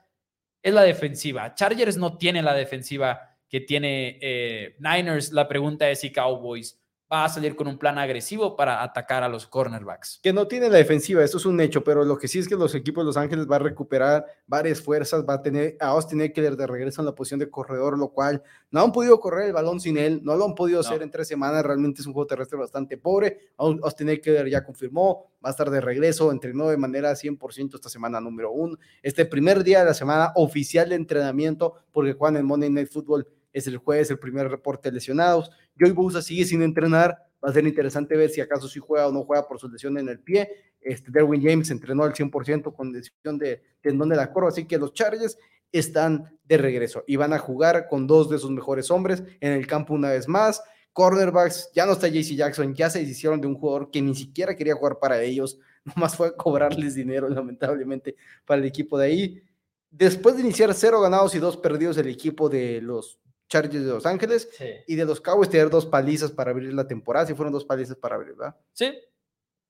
es 0.65 0.73
la 0.73 0.83
defensiva. 0.83 1.55
Chargers 1.55 1.99
no 1.99 2.17
tiene 2.17 2.43
la 2.43 2.55
defensiva 2.55 3.34
que 3.55 3.61
tiene 3.61 4.19
eh, 4.21 4.75
Niners. 4.81 5.31
La 5.31 5.47
pregunta 5.47 5.89
es 5.89 6.01
si 6.01 6.11
Cowboys 6.11 6.77
va 7.15 7.25
a 7.25 7.29
salir 7.29 7.55
con 7.55 7.69
un 7.69 7.79
plan 7.79 7.99
agresivo 7.99 8.57
para 8.57 8.83
atacar 8.83 9.23
a 9.23 9.29
los 9.29 9.47
cornerbacks. 9.47 10.21
Que 10.23 10.33
no 10.33 10.49
tiene 10.49 10.69
la 10.69 10.79
defensiva, 10.79 11.23
eso 11.23 11.37
es 11.37 11.47
un 11.47 11.61
hecho, 11.61 11.85
pero 11.85 12.05
lo 12.05 12.19
que 12.19 12.29
sí 12.29 12.39
es 12.39 12.49
que 12.49 12.57
los 12.57 12.75
equipos 12.75 13.05
de 13.05 13.07
Los 13.07 13.17
Ángeles 13.17 13.47
va 13.51 13.57
a 13.57 13.61
recuperar 13.61 14.25
varias 14.47 14.81
fuerzas, 14.81 15.25
va 15.29 15.35
a 15.35 15.43
tener 15.43 15.77
a 15.81 15.89
Austin 15.89 16.23
Eckler 16.23 16.57
de 16.57 16.67
regreso 16.67 17.03
en 17.03 17.07
la 17.07 17.15
posición 17.15 17.41
de 17.41 17.51
corredor, 17.51 17.99
lo 17.99 18.09
cual 18.09 18.43
no 18.71 18.81
han 18.81 18.91
podido 18.91 19.21
correr 19.21 19.47
el 19.47 19.53
balón 19.53 19.81
sin 19.81 19.99
él, 19.99 20.21
no 20.25 20.35
lo 20.35 20.47
han 20.47 20.55
podido 20.55 20.81
hacer 20.81 21.03
en 21.03 21.11
tres 21.11 21.29
semanas, 21.29 21.65
realmente 21.65 22.01
es 22.01 22.07
un 22.07 22.15
juego 22.15 22.27
terrestre 22.27 22.59
bastante 22.59 22.97
pobre. 22.97 23.51
Austin 23.59 24.09
Eckler 24.09 24.49
ya 24.49 24.65
confirmó, 24.65 25.31
va 25.45 25.51
a 25.51 25.53
estar 25.53 25.71
de 25.71 25.81
regreso, 25.81 26.33
entrenó 26.33 26.69
de 26.69 26.77
manera 26.79 27.13
100% 27.13 27.75
esta 27.75 27.89
semana 27.89 28.21
número 28.21 28.51
uno, 28.51 28.79
este 29.03 29.27
primer 29.27 29.63
día 29.63 29.81
de 29.81 29.85
la 29.87 29.95
semana 29.95 30.33
oficial 30.37 30.89
de 30.89 30.97
entrenamiento, 30.97 31.75
porque 31.93 32.15
Juan 32.15 32.37
en 32.37 32.47
Monday 32.47 32.71
Night 32.71 32.89
Football 32.91 33.27
es 33.55 33.67
el 33.69 33.79
jueves, 33.79 34.11
el 34.11 34.19
primer 34.19 34.51
reporte 34.51 34.91
de 34.91 34.97
lesionados. 34.97 35.51
Joey 35.79 35.93
Bosa 35.93 36.21
sigue 36.21 36.45
sin 36.45 36.61
entrenar. 36.61 37.17
Va 37.43 37.49
a 37.49 37.53
ser 37.53 37.67
interesante 37.67 38.17
ver 38.17 38.29
si 38.29 38.41
acaso 38.41 38.69
sí 38.69 38.81
juega 38.81 39.07
o 39.07 39.13
no 39.13 39.23
juega 39.23 39.47
por 39.47 39.59
su 39.59 39.69
lesión 39.69 39.97
en 39.97 40.09
el 40.09 40.19
pie. 40.19 40.51
Este, 40.81 41.11
Derwin 41.11 41.43
James 41.43 41.71
entrenó 41.71 42.03
al 42.03 42.13
100% 42.13 42.75
con 42.75 42.93
lesión 42.93 43.39
de 43.39 43.63
tendón 43.81 44.11
de 44.11 44.17
la 44.17 44.31
corva, 44.33 44.49
así 44.49 44.67
que 44.67 44.77
los 44.77 44.93
Chargers 44.93 45.39
están 45.73 46.39
de 46.45 46.59
regreso 46.59 47.05
y 47.07 47.17
van 47.17 47.33
a 47.33 47.39
jugar 47.39 47.89
con 47.89 48.07
dos 48.07 48.29
de 48.29 48.39
sus 48.39 48.51
mejores 48.51 48.91
hombres 48.91 49.23
en 49.41 49.53
el 49.53 49.67
campo 49.67 49.95
una 49.95 50.11
vez 50.11 50.29
más. 50.29 50.63
Cornerbacks, 50.93 51.71
ya 51.75 51.87
no 51.87 51.93
está 51.93 52.07
JC 52.07 52.37
Jackson, 52.37 52.75
ya 52.75 52.89
se 52.89 53.03
hicieron 53.03 53.41
de 53.41 53.49
un 53.49 53.57
jugador 53.57 53.91
que 53.91 54.01
ni 54.01 54.15
siquiera 54.15 54.55
quería 54.55 54.75
jugar 54.75 54.99
para 55.01 55.21
ellos, 55.23 55.59
nomás 55.85 56.17
fue 56.17 56.37
cobrarles 56.37 56.95
dinero, 56.95 57.29
lamentablemente, 57.29 58.17
para 58.45 58.61
el 58.61 58.67
equipo 58.67 58.99
de 58.99 59.07
ahí. 59.07 59.43
Después 59.91 60.37
de 60.37 60.43
iniciar 60.43 60.73
cero 60.75 61.01
ganados 61.01 61.35
y 61.35 61.39
dos 61.39 61.57
perdidos, 61.57 61.99
el 61.99 62.09
equipo 62.09 62.49
de 62.49 62.81
los 62.81 63.19
Chargers 63.55 63.85
de 63.85 63.93
Los 63.93 64.05
Ángeles 64.05 64.49
y 64.89 64.97
de 64.97 65.05
los 65.05 65.21
Cowboys 65.21 65.49
tener 65.49 65.71
dos 65.71 65.87
palizas 65.87 66.33
para 66.33 66.51
abrir 66.51 66.75
la 66.75 66.89
temporada. 66.89 67.25
Si 67.25 67.35
fueron 67.35 67.53
dos 67.53 67.65
palizas 67.65 67.97
para 67.97 68.17
abrir, 68.17 68.35
¿verdad? 68.35 68.57
Sí. 68.73 68.93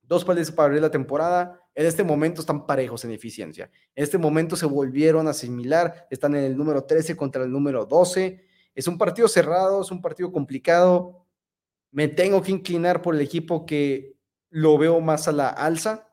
Dos 0.00 0.24
palizas 0.24 0.54
para 0.54 0.66
abrir 0.68 0.80
la 0.80 0.90
temporada. 0.90 1.60
En 1.74 1.84
este 1.84 2.02
momento 2.02 2.40
están 2.40 2.66
parejos 2.66 3.04
en 3.04 3.10
eficiencia. 3.10 3.70
En 3.94 4.04
este 4.04 4.16
momento 4.16 4.56
se 4.56 4.64
volvieron 4.64 5.26
a 5.26 5.32
asimilar. 5.32 6.06
Están 6.10 6.34
en 6.34 6.44
el 6.44 6.56
número 6.56 6.84
13 6.84 7.14
contra 7.14 7.44
el 7.44 7.50
número 7.50 7.84
12. 7.84 8.42
Es 8.74 8.88
un 8.88 8.96
partido 8.96 9.28
cerrado, 9.28 9.82
es 9.82 9.90
un 9.90 10.00
partido 10.00 10.32
complicado. 10.32 11.26
Me 11.90 12.08
tengo 12.08 12.40
que 12.40 12.52
inclinar 12.52 13.02
por 13.02 13.14
el 13.14 13.20
equipo 13.20 13.66
que 13.66 14.16
lo 14.48 14.78
veo 14.78 14.98
más 15.02 15.28
a 15.28 15.32
la 15.32 15.50
alza, 15.50 16.08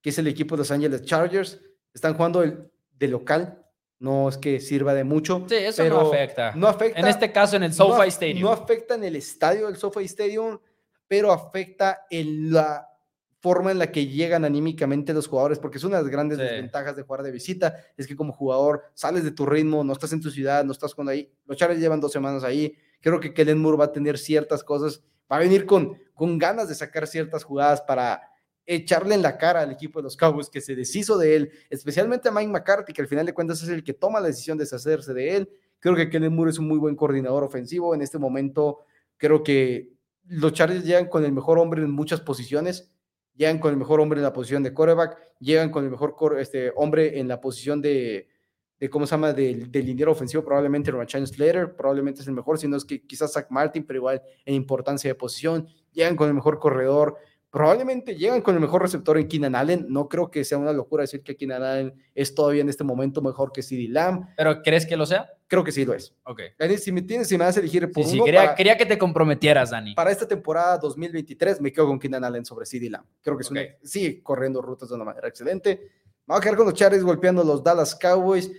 que 0.00 0.08
es 0.08 0.18
el 0.18 0.28
equipo 0.28 0.54
de 0.54 0.60
Los 0.60 0.70
Angeles 0.70 1.02
Chargers. 1.02 1.60
Están 1.92 2.14
jugando 2.14 2.42
el, 2.42 2.70
de 2.92 3.08
local 3.08 3.65
no 3.98 4.28
es 4.28 4.36
que 4.36 4.60
sirva 4.60 4.94
de 4.94 5.04
mucho. 5.04 5.46
Sí, 5.48 5.56
eso 5.56 5.82
pero 5.82 6.02
no 6.02 6.08
afecta. 6.08 6.52
No 6.54 6.68
afecta. 6.68 7.00
En 7.00 7.06
este 7.06 7.32
caso, 7.32 7.56
en 7.56 7.62
el 7.62 7.72
SoFi 7.72 8.08
Stadium. 8.08 8.42
No 8.42 8.52
afecta 8.52 8.94
en 8.94 9.04
el 9.04 9.16
estadio 9.16 9.66
del 9.66 9.76
SoFi 9.76 10.04
Stadium, 10.04 10.58
pero 11.08 11.32
afecta 11.32 12.06
en 12.10 12.52
la 12.52 12.88
forma 13.40 13.70
en 13.70 13.78
la 13.78 13.92
que 13.92 14.06
llegan 14.06 14.44
anímicamente 14.44 15.14
los 15.14 15.28
jugadores, 15.28 15.58
porque 15.58 15.78
es 15.78 15.84
una 15.84 15.98
de 15.98 16.02
las 16.02 16.10
grandes 16.10 16.38
desventajas 16.38 16.96
de 16.96 17.02
jugar 17.02 17.22
de 17.22 17.30
visita, 17.30 17.76
es 17.96 18.06
que 18.06 18.16
como 18.16 18.32
jugador 18.32 18.82
sales 18.94 19.22
de 19.24 19.30
tu 19.30 19.46
ritmo, 19.46 19.84
no 19.84 19.92
estás 19.92 20.12
en 20.12 20.20
tu 20.20 20.30
ciudad, 20.30 20.64
no 20.64 20.72
estás 20.72 20.94
con 20.94 21.08
ahí. 21.08 21.32
Los 21.44 21.56
Chargers 21.56 21.80
llevan 21.80 22.00
dos 22.00 22.12
semanas 22.12 22.42
ahí. 22.42 22.76
Creo 23.00 23.20
que 23.20 23.32
Kellen 23.32 23.58
Moore 23.58 23.78
va 23.78 23.84
a 23.84 23.92
tener 23.92 24.18
ciertas 24.18 24.64
cosas, 24.64 25.04
va 25.30 25.36
a 25.36 25.40
venir 25.40 25.64
con, 25.64 25.96
con 26.12 26.38
ganas 26.38 26.68
de 26.68 26.74
sacar 26.74 27.06
ciertas 27.06 27.44
jugadas 27.44 27.82
para 27.82 28.20
echarle 28.66 29.14
en 29.14 29.22
la 29.22 29.38
cara 29.38 29.60
al 29.60 29.70
equipo 29.70 30.00
de 30.00 30.04
los 30.04 30.16
Cowboys 30.16 30.50
que 30.50 30.60
se 30.60 30.74
deshizo 30.74 31.16
de 31.16 31.36
él, 31.36 31.52
especialmente 31.70 32.28
a 32.28 32.32
Mike 32.32 32.50
McCarthy, 32.50 32.92
que 32.92 33.02
al 33.02 33.08
final 33.08 33.24
de 33.24 33.32
cuentas 33.32 33.62
es 33.62 33.68
el 33.68 33.84
que 33.84 33.94
toma 33.94 34.20
la 34.20 34.26
decisión 34.26 34.58
de 34.58 34.64
deshacerse 34.64 35.14
de 35.14 35.36
él. 35.36 35.50
Creo 35.78 35.94
que 35.94 36.10
Kellen 36.10 36.34
Moore 36.34 36.50
es 36.50 36.58
un 36.58 36.66
muy 36.66 36.78
buen 36.78 36.96
coordinador 36.96 37.44
ofensivo. 37.44 37.94
En 37.94 38.02
este 38.02 38.18
momento, 38.18 38.80
creo 39.16 39.42
que 39.42 39.92
los 40.24 40.52
Chargers 40.52 40.84
llegan 40.84 41.06
con 41.06 41.24
el 41.24 41.32
mejor 41.32 41.58
hombre 41.58 41.82
en 41.82 41.90
muchas 41.90 42.20
posiciones. 42.20 42.90
Llegan 43.36 43.58
con 43.58 43.70
el 43.70 43.76
mejor 43.76 44.00
hombre 44.00 44.18
en 44.18 44.24
la 44.24 44.32
posición 44.32 44.62
de 44.62 44.72
quarterback, 44.72 45.18
llegan 45.40 45.70
con 45.70 45.84
el 45.84 45.90
mejor 45.90 46.16
este, 46.40 46.72
hombre 46.74 47.20
en 47.20 47.28
la 47.28 47.38
posición 47.38 47.82
de, 47.82 48.28
de 48.80 48.90
¿cómo 48.90 49.06
se 49.06 49.10
llama?, 49.10 49.34
del, 49.34 49.70
del 49.70 50.08
ofensivo, 50.08 50.42
probablemente 50.42 50.90
Rachan 50.90 51.26
Slater, 51.26 51.76
probablemente 51.76 52.22
es 52.22 52.28
el 52.28 52.32
mejor, 52.32 52.58
si 52.58 52.66
no 52.66 52.78
es 52.78 52.84
que 52.86 53.02
quizás 53.02 53.34
Zach 53.34 53.48
Martin, 53.50 53.84
pero 53.84 53.98
igual 53.98 54.22
en 54.44 54.54
importancia 54.54 55.10
de 55.10 55.14
posición, 55.14 55.68
llegan 55.92 56.16
con 56.16 56.28
el 56.28 56.34
mejor 56.34 56.58
corredor, 56.58 57.18
probablemente 57.56 58.14
llegan 58.14 58.42
con 58.42 58.54
el 58.54 58.60
mejor 58.60 58.82
receptor 58.82 59.16
en 59.16 59.28
Keenan 59.28 59.54
Allen. 59.54 59.86
No 59.88 60.10
creo 60.10 60.30
que 60.30 60.44
sea 60.44 60.58
una 60.58 60.74
locura 60.74 61.04
decir 61.04 61.22
que 61.22 61.38
Keenan 61.38 61.62
Allen 61.62 61.94
es 62.14 62.34
todavía 62.34 62.60
en 62.60 62.68
este 62.68 62.84
momento 62.84 63.22
mejor 63.22 63.50
que 63.50 63.62
CeeDee 63.62 63.88
Lamb. 63.88 64.26
¿Pero 64.36 64.60
crees 64.60 64.84
que 64.84 64.94
lo 64.94 65.06
sea? 65.06 65.30
Creo 65.46 65.64
que 65.64 65.72
sí 65.72 65.86
lo 65.86 65.94
es. 65.94 66.14
Ok. 66.24 66.42
Si 66.78 66.92
me 66.92 67.00
tienes, 67.00 67.28
si 67.28 67.38
me 67.38 67.46
vas 67.46 67.56
a 67.56 67.60
elegir 67.60 67.90
por 67.90 68.04
sí, 68.04 68.20
quería, 68.22 68.54
quería, 68.54 68.76
que 68.76 68.84
te 68.84 68.98
comprometieras, 68.98 69.70
Dani. 69.70 69.94
Para 69.94 70.10
esta 70.10 70.28
temporada 70.28 70.76
2023 70.76 71.62
me 71.62 71.72
quedo 71.72 71.86
con 71.86 71.98
Keenan 71.98 72.24
Allen 72.24 72.44
sobre 72.44 72.66
CeeDee 72.66 72.90
Lamb. 72.90 73.06
Creo 73.22 73.38
que 73.38 73.42
es 73.42 73.90
sí, 73.90 74.20
corriendo 74.20 74.60
rutas 74.60 74.90
de 74.90 74.94
una 74.94 75.04
manera 75.04 75.26
excelente. 75.26 75.92
Vamos 76.26 76.40
a 76.40 76.42
quedar 76.42 76.56
con 76.58 76.66
los 76.66 76.74
Chargers 76.74 77.04
golpeando 77.04 77.42
los 77.42 77.64
Dallas 77.64 77.94
Cowboys. 77.94 78.52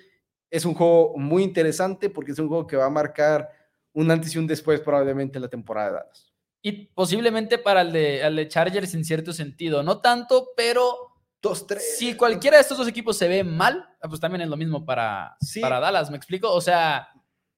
Es 0.50 0.66
un 0.66 0.74
juego 0.74 1.16
muy 1.18 1.44
interesante 1.44 2.10
porque 2.10 2.32
es 2.32 2.40
un 2.40 2.48
juego 2.48 2.66
que 2.66 2.76
va 2.76 2.86
a 2.86 2.90
marcar 2.90 3.48
un 3.94 4.10
antes 4.10 4.34
y 4.34 4.40
un 4.40 4.48
después 4.48 4.82
probablemente 4.82 5.38
en 5.38 5.44
la 5.44 5.50
temporada 5.50 5.90
de 5.90 5.94
Dallas 5.98 6.27
y 6.62 6.88
posiblemente 6.88 7.58
para 7.58 7.82
el 7.82 7.92
de, 7.92 8.22
el 8.22 8.36
de 8.36 8.48
Chargers 8.48 8.94
en 8.94 9.06
cierto 9.06 9.34
sentido. 9.34 9.84
No 9.84 10.00
tanto, 10.02 10.50
pero 10.56 11.16
dos, 11.42 11.68
tres. 11.68 11.98
si 11.98 12.16
cualquiera 12.16 12.58
de 12.58 12.62
estos 12.62 12.78
dos 12.78 12.88
equipos 12.88 13.18
se 13.18 13.28
ve 13.28 13.44
mal, 13.44 13.88
ah, 14.02 14.08
pues 14.10 14.20
también 14.20 14.42
es 14.42 14.50
lo 14.50 14.58
mismo 14.58 14.86
para, 14.86 15.38
para 15.62 15.80
Dallas, 15.80 16.10
¿me 16.10 16.18
explico? 16.18 16.52
O 16.52 16.62
sea, 16.62 17.10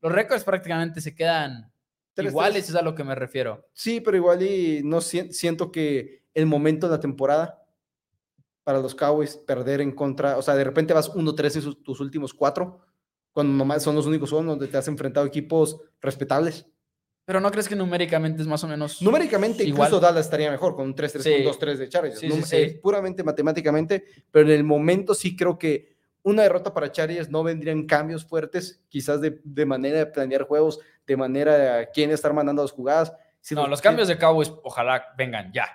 los 0.01 0.11
récords 0.11 0.43
prácticamente 0.43 1.01
se 1.01 1.15
quedan 1.15 1.71
iguales, 2.17 2.69
es 2.69 2.75
a 2.75 2.81
lo 2.81 2.95
que 2.95 3.03
me 3.03 3.15
refiero. 3.15 3.67
Sí, 3.73 4.01
pero 4.01 4.17
igual 4.17 4.41
y 4.41 4.81
no 4.83 5.01
siento 5.01 5.71
que 5.71 6.25
el 6.33 6.45
momento 6.45 6.87
de 6.87 6.95
la 6.95 6.99
temporada 6.99 7.63
para 8.63 8.79
los 8.79 8.93
Cowboys 8.93 9.37
perder 9.37 9.81
en 9.81 9.93
contra, 9.93 10.37
o 10.37 10.41
sea, 10.41 10.55
de 10.55 10.63
repente 10.63 10.93
vas 10.93 11.11
1-3 11.11 11.55
en 11.55 11.83
tus 11.83 11.99
últimos 11.99 12.33
cuatro, 12.33 12.81
cuando 13.31 13.53
nomás 13.53 13.81
son 13.81 13.95
los 13.95 14.05
únicos 14.05 14.29
son 14.29 14.45
donde 14.45 14.67
te 14.67 14.77
has 14.77 14.87
enfrentado 14.87 15.25
equipos 15.25 15.79
respetables 16.01 16.67
Pero 17.29 17.39
¿no 17.41 17.51
crees 17.51 17.69
que 17.69 17.75
numéricamente 17.75 18.41
es 18.41 18.47
más 18.47 18.63
o 18.63 18.67
menos 18.67 19.03
Numéricamente, 19.03 19.63
igual? 19.63 19.87
incluso 19.87 19.99
Dallas 20.03 20.25
estaría 20.25 20.49
mejor 20.49 20.75
con 20.75 20.85
un 20.87 20.95
3-3, 20.95 21.21
Sí. 21.21 21.33
un 21.45 21.53
2-3 21.53 21.77
de 21.77 21.87
Chargers. 21.87 22.19
Sí, 22.19 22.27
Num- 22.27 22.41
sí. 22.41 22.55
eh, 22.55 22.79
puramente 22.81 23.23
matemáticamente, 23.23 24.03
pero 24.31 24.47
en 24.47 24.51
el 24.55 24.63
momento 24.63 25.13
sí 25.13 25.35
creo 25.35 25.59
que 25.59 25.95
una 26.23 26.41
derrota 26.41 26.73
para 26.73 26.91
Chargers 26.91 27.29
no 27.29 27.43
vendrían 27.43 27.85
cambios 27.85 28.25
fuertes, 28.25 28.81
quizás 28.89 29.21
de, 29.21 29.39
de 29.43 29.65
manera 29.67 29.99
de 29.99 30.07
planear 30.07 30.41
juegos, 30.47 30.79
de 31.05 31.17
manera 31.17 31.53
de 31.77 31.89
quién 31.93 32.09
estar 32.09 32.33
mandando 32.33 32.63
las 32.63 32.71
jugadas. 32.71 33.13
sino 33.41 33.61
No, 33.61 33.67
los 33.67 33.79
cambios 33.79 34.07
de 34.07 34.17
Cowboys 34.17 34.51
ojalá 34.63 35.05
vengan 35.15 35.53
ya. 35.53 35.67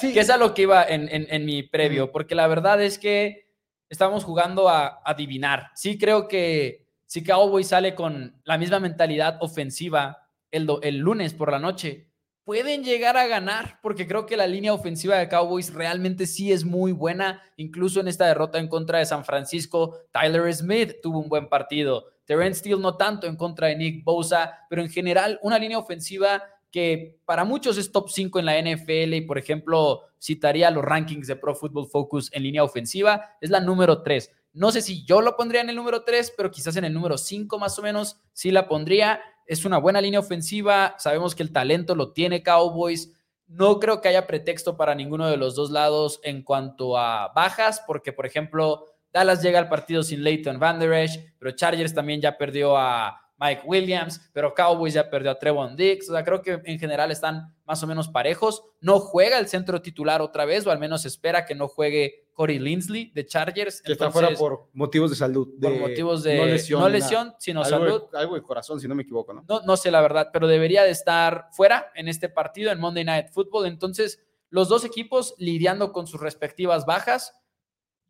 Sí. 0.00 0.10
que 0.14 0.20
es 0.20 0.30
a 0.30 0.38
lo 0.38 0.54
que 0.54 0.62
iba 0.62 0.84
en, 0.84 1.06
en- 1.10 1.26
en 1.28 1.44
mi 1.44 1.64
previo, 1.64 2.10
porque 2.10 2.34
la 2.34 2.46
verdad 2.46 2.82
es 2.82 2.98
que 2.98 3.46
estamos 3.90 4.24
jugando 4.24 4.70
a 4.70 5.02
adivinar. 5.04 5.70
Sí 5.74 5.98
creo 5.98 6.28
que 6.28 6.86
si 7.04 7.22
Cowboys 7.22 7.68
sale 7.68 7.94
con 7.94 8.40
la 8.44 8.56
misma 8.56 8.80
mentalidad 8.80 9.36
ofensiva 9.42 10.24
el, 10.50 10.68
el 10.82 10.98
lunes 10.98 11.34
por 11.34 11.50
la 11.52 11.58
noche, 11.58 12.08
pueden 12.44 12.82
llegar 12.82 13.16
a 13.18 13.26
ganar, 13.26 13.78
porque 13.82 14.06
creo 14.06 14.24
que 14.24 14.36
la 14.36 14.46
línea 14.46 14.72
ofensiva 14.72 15.18
de 15.18 15.28
Cowboys 15.28 15.74
realmente 15.74 16.26
sí 16.26 16.50
es 16.50 16.64
muy 16.64 16.92
buena. 16.92 17.42
Incluso 17.56 18.00
en 18.00 18.08
esta 18.08 18.26
derrota 18.26 18.58
en 18.58 18.68
contra 18.68 19.00
de 19.00 19.04
San 19.04 19.24
Francisco, 19.24 19.98
Tyler 20.12 20.50
Smith 20.54 20.94
tuvo 21.02 21.18
un 21.18 21.28
buen 21.28 21.50
partido. 21.50 22.06
Terrence 22.24 22.60
Steele 22.60 22.80
no 22.80 22.96
tanto 22.96 23.26
en 23.26 23.36
contra 23.36 23.68
de 23.68 23.76
Nick 23.76 24.04
Bosa, 24.04 24.66
pero 24.70 24.80
en 24.80 24.88
general 24.88 25.38
una 25.42 25.58
línea 25.58 25.78
ofensiva 25.78 26.42
que 26.70 27.20
para 27.24 27.44
muchos 27.44 27.78
es 27.78 27.92
top 27.92 28.08
5 28.10 28.38
en 28.38 28.44
la 28.44 28.58
NFL 28.60 29.14
y 29.14 29.20
por 29.22 29.38
ejemplo 29.38 30.02
citaría 30.20 30.70
los 30.70 30.84
rankings 30.84 31.26
de 31.26 31.36
Pro 31.36 31.54
Football 31.54 31.88
Focus 31.88 32.30
en 32.32 32.42
línea 32.42 32.64
ofensiva, 32.64 33.36
es 33.40 33.50
la 33.50 33.60
número 33.60 34.02
3. 34.02 34.30
No 34.52 34.72
sé 34.72 34.82
si 34.82 35.04
yo 35.04 35.20
lo 35.20 35.36
pondría 35.36 35.60
en 35.60 35.70
el 35.70 35.76
número 35.76 36.02
3, 36.02 36.34
pero 36.36 36.50
quizás 36.50 36.76
en 36.76 36.84
el 36.84 36.92
número 36.92 37.16
5 37.16 37.58
más 37.58 37.78
o 37.78 37.82
menos 37.82 38.20
sí 38.32 38.50
la 38.50 38.68
pondría. 38.68 39.20
Es 39.48 39.64
una 39.64 39.78
buena 39.78 40.02
línea 40.02 40.20
ofensiva, 40.20 40.94
sabemos 40.98 41.34
que 41.34 41.42
el 41.42 41.52
talento 41.52 41.94
lo 41.94 42.12
tiene 42.12 42.42
Cowboys. 42.42 43.14
No 43.46 43.80
creo 43.80 44.02
que 44.02 44.08
haya 44.08 44.26
pretexto 44.26 44.76
para 44.76 44.94
ninguno 44.94 45.26
de 45.26 45.38
los 45.38 45.56
dos 45.56 45.70
lados 45.70 46.20
en 46.22 46.42
cuanto 46.42 46.98
a 46.98 47.32
bajas, 47.34 47.82
porque 47.86 48.12
por 48.12 48.26
ejemplo 48.26 48.84
Dallas 49.10 49.42
llega 49.42 49.58
al 49.58 49.70
partido 49.70 50.02
sin 50.02 50.22
Leighton 50.22 50.58
Van 50.58 50.78
Der 50.78 51.08
pero 51.38 51.52
Chargers 51.52 51.94
también 51.94 52.20
ya 52.20 52.36
perdió 52.36 52.76
a 52.76 53.18
Mike 53.40 53.62
Williams, 53.64 54.20
pero 54.34 54.52
Cowboys 54.52 54.92
ya 54.92 55.08
perdió 55.08 55.30
a 55.30 55.38
Trevon 55.38 55.76
Diggs. 55.76 56.10
O 56.10 56.12
sea, 56.12 56.24
creo 56.24 56.42
que 56.42 56.60
en 56.64 56.78
general 56.78 57.10
están 57.10 57.54
más 57.64 57.82
o 57.82 57.86
menos 57.86 58.08
parejos. 58.08 58.62
No 58.82 59.00
juega 59.00 59.38
el 59.38 59.48
centro 59.48 59.80
titular 59.80 60.20
otra 60.20 60.44
vez, 60.44 60.66
o 60.66 60.70
al 60.70 60.78
menos 60.78 61.06
espera 61.06 61.46
que 61.46 61.54
no 61.54 61.68
juegue 61.68 62.27
Corey 62.38 62.60
Linsley 62.60 63.10
de 63.12 63.26
Chargers. 63.26 63.82
que 63.82 63.90
está 63.90 64.12
fuera 64.12 64.32
por 64.32 64.68
motivos 64.72 65.10
de 65.10 65.16
salud. 65.16 65.48
por 65.60 65.72
de- 65.72 65.80
motivos 65.80 66.22
de 66.22 66.36
no 66.36 66.42
no 66.42 66.46
lesión, 66.52 66.92
lesión, 66.92 67.26
nada. 67.26 67.36
sino 67.40 67.64
algo, 67.64 67.78
salud. 67.84 68.02
De, 68.12 68.18
algo 68.18 68.34
de 68.36 68.42
corazón, 68.42 68.78
si 68.78 68.86
no 68.86 68.94
me 68.94 69.02
equivoco, 69.02 69.32
¿no? 69.32 69.44
No, 69.48 69.62
no 69.62 69.76
sé 69.76 69.90
la 69.90 70.00
verdad, 70.00 70.30
pero 70.32 70.46
debería 70.46 70.84
de 70.84 70.90
estar 70.90 71.48
fuera 71.50 71.90
en 71.96 72.06
este 72.06 72.28
partido 72.28 72.70
en 72.70 72.78
Monday 72.78 73.02
Night 73.02 73.30
Football. 73.32 73.66
Entonces, 73.66 74.22
los 74.50 74.68
dos 74.68 74.84
equipos 74.84 75.34
lidiando 75.38 75.92
con 75.92 76.06
sus 76.06 76.20
respectivas 76.20 76.86
bajas. 76.86 77.32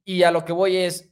Y 0.04 0.24
a 0.24 0.30
lo 0.30 0.44
que 0.44 0.52
voy 0.52 0.76
es, 0.76 1.10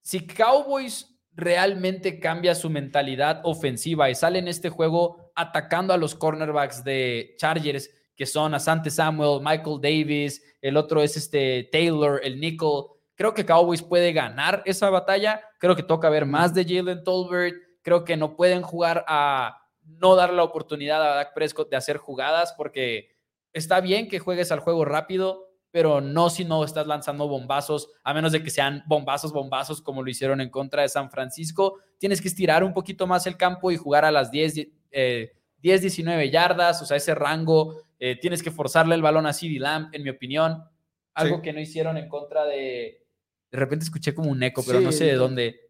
si 0.00 0.26
Cowboys 0.26 1.14
realmente 1.34 2.20
cambia 2.20 2.54
su 2.54 2.70
mentalidad 2.70 3.42
ofensiva 3.44 4.08
y 4.08 4.14
sale 4.14 4.38
en 4.38 4.48
este 4.48 4.70
juego 4.70 5.30
atacando 5.34 5.92
a 5.92 5.98
los 5.98 6.14
cornerbacks 6.14 6.82
de 6.84 7.34
Chargers, 7.36 7.90
que 8.16 8.26
son 8.26 8.54
Asante 8.54 8.90
Samuel, 8.90 9.40
Michael 9.42 9.80
Davis, 9.80 10.42
el 10.62 10.76
otro 10.76 11.02
es 11.02 11.16
este 11.16 11.68
Taylor, 11.70 12.20
el 12.24 12.40
nickel. 12.40 12.84
Creo 13.14 13.34
que 13.34 13.46
Cowboys 13.46 13.82
puede 13.82 14.12
ganar 14.12 14.62
esa 14.66 14.90
batalla. 14.90 15.40
Creo 15.58 15.76
que 15.76 15.82
toca 15.82 16.10
ver 16.10 16.26
más 16.26 16.54
de 16.54 16.64
Jalen 16.64 17.04
Tolbert. 17.04 17.54
Creo 17.82 18.04
que 18.04 18.16
no 18.16 18.34
pueden 18.36 18.62
jugar 18.62 19.04
a 19.06 19.58
no 19.82 20.16
dar 20.16 20.32
la 20.32 20.42
oportunidad 20.42 21.02
a 21.02 21.14
Dak 21.14 21.34
Prescott 21.34 21.70
de 21.70 21.76
hacer 21.76 21.98
jugadas 21.98 22.54
porque 22.56 23.10
está 23.52 23.80
bien 23.80 24.08
que 24.08 24.18
juegues 24.18 24.50
al 24.50 24.60
juego 24.60 24.84
rápido, 24.84 25.46
pero 25.70 26.00
no 26.00 26.30
si 26.30 26.44
no 26.44 26.64
estás 26.64 26.86
lanzando 26.86 27.28
bombazos, 27.28 27.88
a 28.02 28.12
menos 28.12 28.32
de 28.32 28.42
que 28.42 28.50
sean 28.50 28.82
bombazos, 28.86 29.32
bombazos 29.32 29.80
como 29.80 30.02
lo 30.02 30.10
hicieron 30.10 30.40
en 30.40 30.50
contra 30.50 30.82
de 30.82 30.88
San 30.88 31.10
Francisco. 31.10 31.78
Tienes 31.98 32.20
que 32.20 32.28
estirar 32.28 32.64
un 32.64 32.72
poquito 32.72 33.06
más 33.06 33.26
el 33.26 33.36
campo 33.36 33.70
y 33.70 33.76
jugar 33.76 34.04
a 34.04 34.10
las 34.10 34.30
10, 34.30 34.68
eh, 34.90 35.32
10 35.58 35.80
19 35.80 36.30
yardas, 36.30 36.82
o 36.82 36.86
sea, 36.86 36.96
ese 36.96 37.14
rango. 37.14 37.85
Eh, 37.98 38.16
tienes 38.20 38.42
que 38.42 38.50
forzarle 38.50 38.94
el 38.94 39.02
balón 39.02 39.26
a 39.26 39.32
CeeDee 39.32 39.58
Lamb, 39.58 39.88
en 39.92 40.02
mi 40.02 40.10
opinión. 40.10 40.62
Algo 41.14 41.36
Sí. 41.36 41.42
que 41.42 41.52
no 41.52 41.60
hicieron 41.60 41.96
en 41.96 42.08
contra 42.08 42.44
de... 42.44 43.06
De 43.50 43.58
repente 43.58 43.84
escuché 43.84 44.14
como 44.14 44.30
un 44.30 44.42
eco, 44.42 44.62
pero 44.66 44.80
no 44.80 44.92
sé 44.92 45.04
de 45.06 45.14
dónde. 45.14 45.60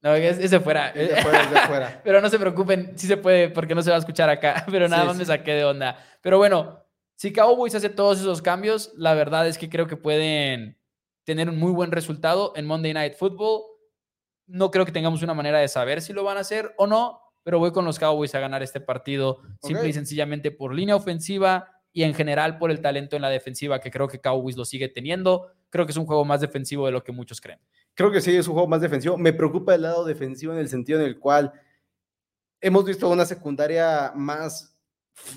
No, 0.00 0.14
es, 0.14 0.38
es 0.38 0.50
de 0.52 0.60
fuera. 0.60 0.90
Es 0.90 1.08
de 1.08 1.18
afuera, 1.18 1.42
es 1.42 1.50
de 1.50 1.58
afuera. 1.58 2.00
Pero 2.04 2.20
no 2.20 2.28
se 2.28 2.38
preocupen, 2.38 2.92
sí 2.96 3.08
se 3.08 3.16
puede, 3.16 3.48
porque 3.48 3.74
no 3.74 3.82
se 3.82 3.90
va 3.90 3.96
a 3.96 3.98
escuchar 3.98 4.30
acá, 4.30 4.64
pero 4.70 4.88
nada 4.88 5.02
Sí, 5.02 5.08
más 5.08 5.16
me 5.16 5.24
saqué 5.24 5.52
de 5.54 5.64
onda. 5.64 5.98
Pero 6.22 6.38
bueno, 6.38 6.84
si 7.16 7.32
Cowboys 7.32 7.74
hace 7.74 7.88
todos 7.88 8.20
esos 8.20 8.40
cambios, 8.40 8.92
la 8.96 9.14
verdad 9.14 9.48
es 9.48 9.58
que 9.58 9.68
creo 9.68 9.88
que 9.88 9.96
pueden 9.96 10.78
tener 11.24 11.48
un 11.48 11.58
muy 11.58 11.72
buen 11.72 11.90
resultado 11.90 12.52
en 12.54 12.64
Monday 12.66 12.94
Night 12.94 13.14
Football. 13.14 13.62
No 14.46 14.70
creo 14.70 14.84
que 14.86 14.92
tengamos 14.92 15.22
una 15.24 15.34
manera 15.34 15.58
de 15.58 15.66
saber 15.66 16.00
si 16.00 16.12
lo 16.12 16.22
van 16.22 16.36
a 16.36 16.40
hacer 16.40 16.72
o 16.78 16.86
no, 16.86 17.20
pero 17.48 17.60
voy 17.60 17.72
con 17.72 17.86
los 17.86 17.98
Cowboys 17.98 18.34
a 18.34 18.40
ganar 18.40 18.62
este 18.62 18.78
partido 18.78 19.40
simple 19.62 19.88
y 19.88 19.94
sencillamente 19.94 20.50
por 20.50 20.74
línea 20.74 20.94
ofensiva 20.94 21.80
y 21.94 22.02
en 22.02 22.12
general 22.12 22.58
por 22.58 22.70
el 22.70 22.82
talento 22.82 23.16
en 23.16 23.22
la 23.22 23.30
defensiva 23.30 23.80
que 23.80 23.90
creo 23.90 24.06
que 24.06 24.20
Cowboys 24.20 24.54
lo 24.54 24.66
sigue 24.66 24.90
teniendo. 24.90 25.46
Creo 25.70 25.86
que 25.86 25.92
es 25.92 25.96
un 25.96 26.04
juego 26.04 26.26
más 26.26 26.42
defensivo 26.42 26.84
de 26.84 26.92
lo 26.92 27.02
que 27.02 27.10
muchos 27.10 27.40
creen. 27.40 27.58
Creo 27.94 28.12
que 28.12 28.20
sí, 28.20 28.36
es 28.36 28.46
un 28.48 28.52
juego 28.52 28.68
más 28.68 28.82
defensivo. 28.82 29.16
Me 29.16 29.32
preocupa 29.32 29.74
el 29.74 29.80
lado 29.80 30.04
defensivo 30.04 30.52
en 30.52 30.58
el 30.58 30.68
sentido 30.68 31.00
en 31.00 31.06
el 31.06 31.18
cual 31.18 31.54
hemos 32.60 32.84
visto 32.84 33.08
una 33.08 33.24
secundaria 33.24 34.12
más 34.14 34.77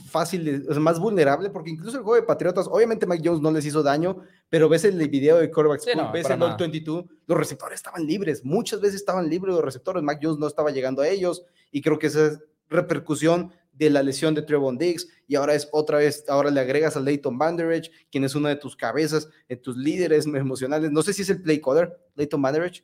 fácil, 0.09 0.45
de- 0.45 0.69
o 0.69 0.73
sea, 0.73 0.79
más 0.81 0.99
vulnerable, 0.99 1.49
porque 1.49 1.69
incluso 1.69 1.97
el 1.97 2.03
juego 2.03 2.21
de 2.21 2.27
Patriotas, 2.27 2.67
obviamente 2.69 3.05
Mike 3.05 3.23
Jones 3.27 3.41
no 3.41 3.51
les 3.51 3.65
hizo 3.65 3.83
daño, 3.83 4.17
pero 4.49 4.69
ves 4.69 4.83
el 4.85 5.07
video 5.09 5.37
de 5.37 5.49
Quarterback 5.51 5.81
Sí, 5.81 5.89
no, 5.95 6.11
ves 6.11 6.25
el 6.27 6.33
All 6.33 6.39
nada. 6.39 6.57
22, 6.57 7.05
los 7.27 7.37
receptores 7.37 7.75
estaban 7.77 8.05
libres, 8.05 8.43
muchas 8.45 8.79
veces 8.81 8.95
estaban 8.97 9.29
libres 9.29 9.53
los 9.55 9.63
receptores, 9.63 10.03
Mike 10.03 10.19
Jones 10.23 10.39
no 10.39 10.47
estaba 10.47 10.71
llegando 10.71 11.01
a 11.01 11.07
ellos, 11.07 11.43
y 11.71 11.81
creo 11.81 11.99
que 11.99 12.07
esa 12.07 12.27
es 12.27 12.39
repercusión 12.69 13.51
de 13.73 13.89
la 13.89 14.03
lesión 14.03 14.35
de 14.35 14.41
Trevon 14.41 14.77
Diggs, 14.77 15.07
y 15.27 15.35
ahora 15.35 15.55
es 15.55 15.69
otra 15.71 15.97
vez, 15.99 16.25
ahora 16.27 16.51
le 16.51 16.59
agregas 16.59 16.97
a 16.97 16.99
Leighton 16.99 17.37
Van 17.37 17.55
Der 17.55 17.71
Esch, 17.71 17.89
quien 18.11 18.23
es 18.23 18.35
una 18.35 18.49
de 18.49 18.57
tus 18.57 18.75
cabezas, 18.75 19.29
de 19.47 19.55
tus 19.55 19.77
líderes 19.77 20.25
emocionales, 20.25 20.91
no 20.91 21.01
sé 21.01 21.13
si 21.13 21.21
es 21.21 21.29
el 21.29 21.41
play 21.41 21.59
caller, 21.61 21.97
Leighton 22.15 22.41
Van 22.41 22.53
Der 22.53 22.63
Esch, 22.63 22.83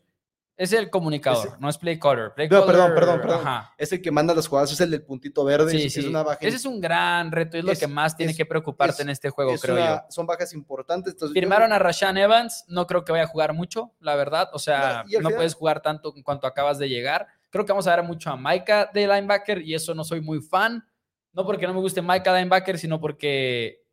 Es 0.58 0.74
el 0.74 0.90
comunicador, 0.90 1.56
no 1.62 1.70
es 1.70 1.78
play 1.78 2.00
caller. 2.00 2.34
Play 2.34 2.50
No, 2.50 2.66
perdón, 2.66 2.88
caller, 2.90 2.96
perdón, 2.96 3.22
perdón. 3.22 3.40
ajá. 3.48 3.74
es 3.78 3.92
el 3.92 4.02
que 4.02 4.10
manda 4.10 4.34
las 4.34 4.48
jugadas, 4.48 4.72
es 4.72 4.82
el 4.82 4.90
del 4.90 5.04
puntito 5.04 5.46
verde, 5.46 5.70
Sí, 5.72 5.84
es, 5.86 5.94
sí. 5.94 6.00
es 6.00 6.06
una 6.08 6.24
baja 6.24 6.40
Ese 6.42 6.58
es 6.58 6.66
un 6.66 6.82
gran 6.82 7.32
reto, 7.32 7.58
es 7.58 7.64
lo 7.64 7.72
es- 7.72 7.80
que 7.80 7.86
más 7.88 8.18
tiene 8.18 8.36
que 8.36 8.44
preocuparte 8.46 9.04
en 9.04 9.10
este 9.10 9.30
juego, 9.30 9.54
creo 9.62 9.76
una- 9.76 9.88
yo. 9.88 10.02
son 10.10 10.26
bajas 10.26 10.54
importantes. 10.54 11.14
entonces 11.14 11.36
yo- 11.36 11.40
Firmaron 11.40 11.72
a 11.74 11.78
Rashan 11.80 12.18
Evans, 12.18 12.66
no 12.68 12.88
creo 12.88 13.06
que 13.06 13.12
vaya 13.12 13.26
a 13.26 13.28
jugar 13.28 13.54
mucho, 13.54 13.94
la 14.00 14.16
verdad. 14.16 14.50
O 14.54 14.58
sea, 14.60 15.04
No, 15.04 15.20
final- 15.20 15.36
puedes 15.36 15.54
jugar 15.54 15.82
tanto 15.82 16.12
en 16.16 16.24
cuanto 16.24 16.48
acabas 16.48 16.80
de 16.80 16.90
llegar. 16.90 17.28
Creo 17.52 17.64
que 17.64 17.72
vamos 17.72 17.86
a 17.86 17.96
ver 17.96 18.04
mucho 18.04 18.32
a 18.32 18.36
Maika 18.36 18.90
de 18.92 19.08
linebacker 19.08 19.62
y 19.62 19.76
eso 19.76 19.94
no 19.94 20.04
soy 20.04 20.22
muy 20.22 20.42
fan. 20.42 20.84
No 21.34 21.46
porque 21.46 21.68
no 21.68 21.74
me 21.76 21.82
guste 21.82 22.02
Maika 22.02 22.34
de 22.34 22.40
linebacker, 22.40 22.80
sino 22.80 23.00
porque 23.00 23.84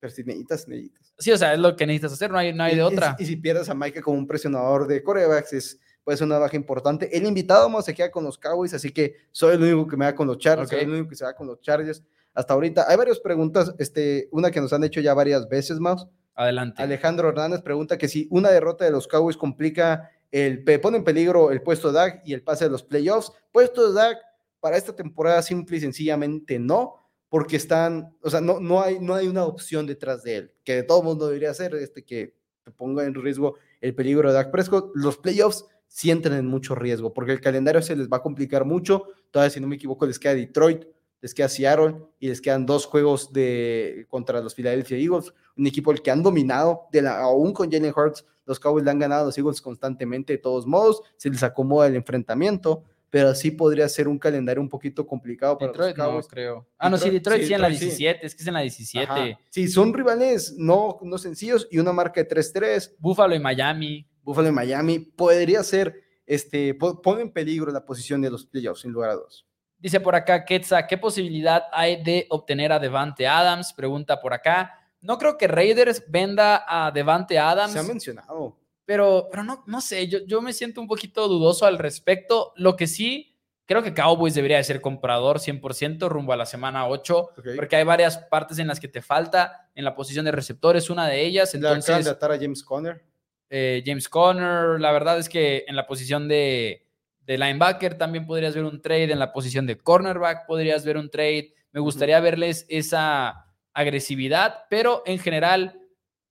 Pero 0.00 0.10
si 0.10 0.24
necesitas, 0.24 0.66
necesitas. 0.66 1.12
sí, 1.18 1.30
o 1.30 1.36
sea, 1.36 1.52
es 1.52 1.58
lo 1.58 1.76
que 1.76 1.86
necesitas 1.86 2.14
hacer, 2.14 2.30
no 2.30 2.38
hay, 2.38 2.54
no 2.54 2.64
hay 2.64 2.72
de 2.74 2.80
y- 2.80 2.84
otra. 2.84 3.16
Y, 3.18 3.26
si 3.26 3.36
pierdes 3.36 3.68
a 3.68 3.74
Mike 3.74 4.00
como 4.00 4.16
un 4.16 4.26
presionador 4.26 4.86
de 4.86 5.02
corebacks, 5.02 5.52
es, 5.52 5.78
puede 6.06 6.18
ser 6.18 6.28
una 6.28 6.38
baja 6.38 6.54
importante. 6.54 7.16
El 7.16 7.26
invitado 7.26 7.64
vamos 7.64 7.84
se 7.84 7.92
queda 7.92 8.12
con 8.12 8.22
los 8.22 8.38
Cowboys, 8.38 8.72
así 8.72 8.92
que 8.92 9.16
soy 9.32 9.56
el 9.56 9.62
único 9.64 9.88
que 9.88 9.96
me 9.96 10.04
da 10.04 10.14
con 10.14 10.28
los 10.28 10.38
Chargers, 10.38 10.70
soy 10.70 10.78
el 10.78 10.90
único 10.90 11.08
que 11.08 11.16
se 11.16 11.24
va 11.24 11.34
con 11.34 11.48
los 11.48 11.60
Chargers. 11.60 12.00
Hasta 12.32 12.54
ahorita 12.54 12.84
hay 12.88 12.96
varias 12.96 13.18
preguntas, 13.18 13.74
este, 13.78 14.28
una 14.30 14.52
que 14.52 14.60
nos 14.60 14.72
han 14.72 14.84
hecho 14.84 15.00
ya 15.00 15.14
varias 15.14 15.48
veces 15.48 15.80
más. 15.80 16.06
Adelante. 16.36 16.80
Alejandro 16.80 17.30
Hernández 17.30 17.60
pregunta 17.60 17.98
que 17.98 18.06
si 18.06 18.28
una 18.30 18.50
derrota 18.50 18.84
de 18.84 18.92
los 18.92 19.08
Cowboys 19.08 19.36
complica 19.36 20.12
el 20.30 20.62
pone 20.80 20.98
en 20.98 21.02
peligro 21.02 21.50
el 21.50 21.60
puesto 21.60 21.88
de 21.88 21.94
Dak 21.94 22.22
y 22.24 22.34
el 22.34 22.42
pase 22.42 22.66
de 22.66 22.70
los 22.70 22.84
playoffs. 22.84 23.32
Puesto 23.50 23.88
de 23.88 23.94
Dak 23.94 24.18
para 24.60 24.76
esta 24.76 24.94
temporada 24.94 25.42
simple 25.42 25.78
y 25.78 25.80
sencillamente 25.80 26.60
no, 26.60 27.04
porque 27.28 27.56
están, 27.56 28.16
o 28.22 28.30
sea, 28.30 28.40
no, 28.40 28.60
no, 28.60 28.80
hay, 28.80 29.00
no 29.00 29.16
hay 29.16 29.26
una 29.26 29.44
opción 29.44 29.88
detrás 29.88 30.22
de 30.22 30.36
él, 30.36 30.52
que 30.62 30.76
de 30.76 30.82
todo 30.84 31.02
mundo 31.02 31.26
debería 31.26 31.52
ser 31.52 31.74
este 31.74 32.04
que 32.04 32.36
te 32.62 32.70
ponga 32.70 33.04
en 33.04 33.14
riesgo 33.14 33.56
el 33.80 33.92
peligro 33.92 34.28
de 34.28 34.34
Dak 34.34 34.52
Prescott. 34.52 34.92
Los 34.94 35.18
playoffs 35.18 35.64
sí 35.88 36.10
entran 36.10 36.38
en 36.38 36.46
mucho 36.46 36.74
riesgo, 36.74 37.12
porque 37.14 37.32
el 37.32 37.40
calendario 37.40 37.80
se 37.82 37.96
les 37.96 38.08
va 38.08 38.18
a 38.18 38.22
complicar 38.22 38.64
mucho. 38.64 39.04
Todavía, 39.30 39.50
si 39.50 39.60
no 39.60 39.66
me 39.66 39.76
equivoco, 39.76 40.06
les 40.06 40.18
queda 40.18 40.34
Detroit, 40.34 40.84
les 41.22 41.32
queda 41.34 41.48
Seattle 41.48 41.96
y 42.20 42.28
les 42.28 42.40
quedan 42.40 42.66
dos 42.66 42.86
juegos 42.86 43.32
de, 43.32 44.06
contra 44.08 44.40
los 44.40 44.54
Philadelphia 44.54 44.98
Eagles, 44.98 45.32
un 45.56 45.66
equipo 45.66 45.90
el 45.90 46.02
que 46.02 46.10
han 46.10 46.22
dominado, 46.22 46.82
de 46.92 47.02
la, 47.02 47.18
aún 47.20 47.52
con 47.52 47.70
Jalen 47.70 47.92
Hurts, 47.96 48.24
los 48.44 48.60
Cowboys 48.60 48.84
le 48.84 48.90
han 48.90 48.98
ganado 48.98 49.22
a 49.22 49.26
los 49.26 49.38
Eagles 49.38 49.60
constantemente 49.60 50.34
de 50.34 50.38
todos 50.38 50.66
modos, 50.66 51.00
se 51.16 51.30
les 51.30 51.42
acomoda 51.42 51.86
el 51.88 51.96
enfrentamiento, 51.96 52.84
pero 53.08 53.34
sí 53.34 53.50
podría 53.50 53.88
ser 53.88 54.08
un 54.08 54.18
calendario 54.18 54.60
un 54.60 54.68
poquito 54.68 55.06
complicado 55.06 55.56
para 55.56 55.72
Detroit 55.72 55.96
los 55.96 55.98
no 55.98 56.10
Cowboys. 56.10 56.28
creo. 56.28 56.66
Ah, 56.78 56.90
no, 56.90 56.98
sí, 56.98 57.08
Detroit- 57.08 57.40
sí, 57.40 57.46
sí, 57.46 57.54
en 57.54 57.60
la 57.62 57.68
Detroit 57.70 57.92
sí. 57.92 58.02
17, 58.04 58.26
es 58.26 58.34
que 58.34 58.42
es 58.42 58.46
en 58.48 58.54
la 58.54 58.60
17. 58.60 59.10
Ajá. 59.10 59.38
Sí, 59.48 59.68
son 59.68 59.94
rivales 59.94 60.54
no, 60.58 60.98
no 61.02 61.16
sencillos 61.18 61.66
y 61.70 61.78
una 61.78 61.92
marca 61.92 62.22
de 62.22 62.28
3-3. 62.28 62.94
Buffalo 62.98 63.34
y 63.34 63.40
Miami. 63.40 64.06
Buffalo 64.26 64.48
y 64.48 64.52
Miami 64.52 64.98
podría 64.98 65.62
ser, 65.62 66.02
este, 66.26 66.74
po- 66.74 67.00
pone 67.00 67.22
en 67.22 67.32
peligro 67.32 67.70
la 67.70 67.84
posición 67.84 68.20
de 68.20 68.28
los 68.28 68.44
playoffs, 68.44 68.80
sin 68.80 68.90
lugar 68.90 69.10
a 69.10 69.14
dudas. 69.14 69.44
Dice 69.78 70.00
por 70.00 70.16
acá 70.16 70.44
Ketza, 70.44 70.86
¿qué 70.86 70.98
posibilidad 70.98 71.62
hay 71.72 72.02
de 72.02 72.26
obtener 72.30 72.72
a 72.72 72.78
Devante 72.80 73.26
Adams? 73.28 73.72
Pregunta 73.72 74.20
por 74.20 74.32
acá. 74.34 74.72
No 75.00 75.16
creo 75.16 75.38
que 75.38 75.46
Raiders 75.46 76.02
venda 76.08 76.64
a 76.66 76.90
Devante 76.90 77.38
Adams. 77.38 77.72
Se 77.72 77.78
ha 77.78 77.82
mencionado. 77.84 78.58
Pero, 78.84 79.28
pero 79.30 79.44
no, 79.44 79.62
no 79.66 79.80
sé, 79.80 80.08
yo, 80.08 80.18
yo 80.26 80.42
me 80.42 80.52
siento 80.52 80.80
un 80.80 80.88
poquito 80.88 81.28
dudoso 81.28 81.64
al 81.66 81.78
respecto. 81.78 82.52
Lo 82.56 82.74
que 82.74 82.86
sí, 82.88 83.36
creo 83.66 83.82
que 83.82 83.94
Cowboys 83.94 84.34
debería 84.34 84.56
de 84.56 84.64
ser 84.64 84.80
comprador 84.80 85.38
100% 85.38 86.08
rumbo 86.08 86.32
a 86.32 86.36
la 86.36 86.46
semana 86.46 86.88
8, 86.88 87.18
Ok. 87.18 87.48
porque 87.54 87.76
hay 87.76 87.84
varias 87.84 88.18
partes 88.18 88.58
en 88.58 88.66
las 88.66 88.80
que 88.80 88.88
te 88.88 89.02
falta 89.02 89.68
en 89.74 89.84
la 89.84 89.94
posición 89.94 90.24
de 90.24 90.32
receptores, 90.32 90.88
una 90.90 91.06
de 91.06 91.24
ellas. 91.24 91.52
Le 91.54 91.60
acaban 91.60 91.80
de 91.80 91.86
Entonces, 91.86 92.12
atar 92.12 92.32
a 92.32 92.38
James 92.38 92.64
Conner. 92.64 93.04
Eh, 93.50 93.82
James 93.84 94.08
Conner, 94.08 94.80
la 94.80 94.92
verdad 94.92 95.18
es 95.18 95.28
que 95.28 95.64
en 95.66 95.76
la 95.76 95.86
posición 95.86 96.28
de, 96.28 96.86
de 97.26 97.38
linebacker 97.38 97.98
también 97.98 98.26
podrías 98.26 98.54
ver 98.54 98.64
un 98.64 98.80
trade, 98.80 99.12
en 99.12 99.18
la 99.18 99.32
posición 99.32 99.66
de 99.66 99.76
cornerback 99.76 100.46
podrías 100.46 100.84
ver 100.84 100.96
un 100.96 101.10
trade. 101.10 101.52
Me 101.72 101.80
gustaría 101.80 102.20
verles 102.20 102.64
esa 102.68 103.46
agresividad, 103.74 104.64
pero 104.70 105.02
en 105.04 105.18
general, 105.18 105.78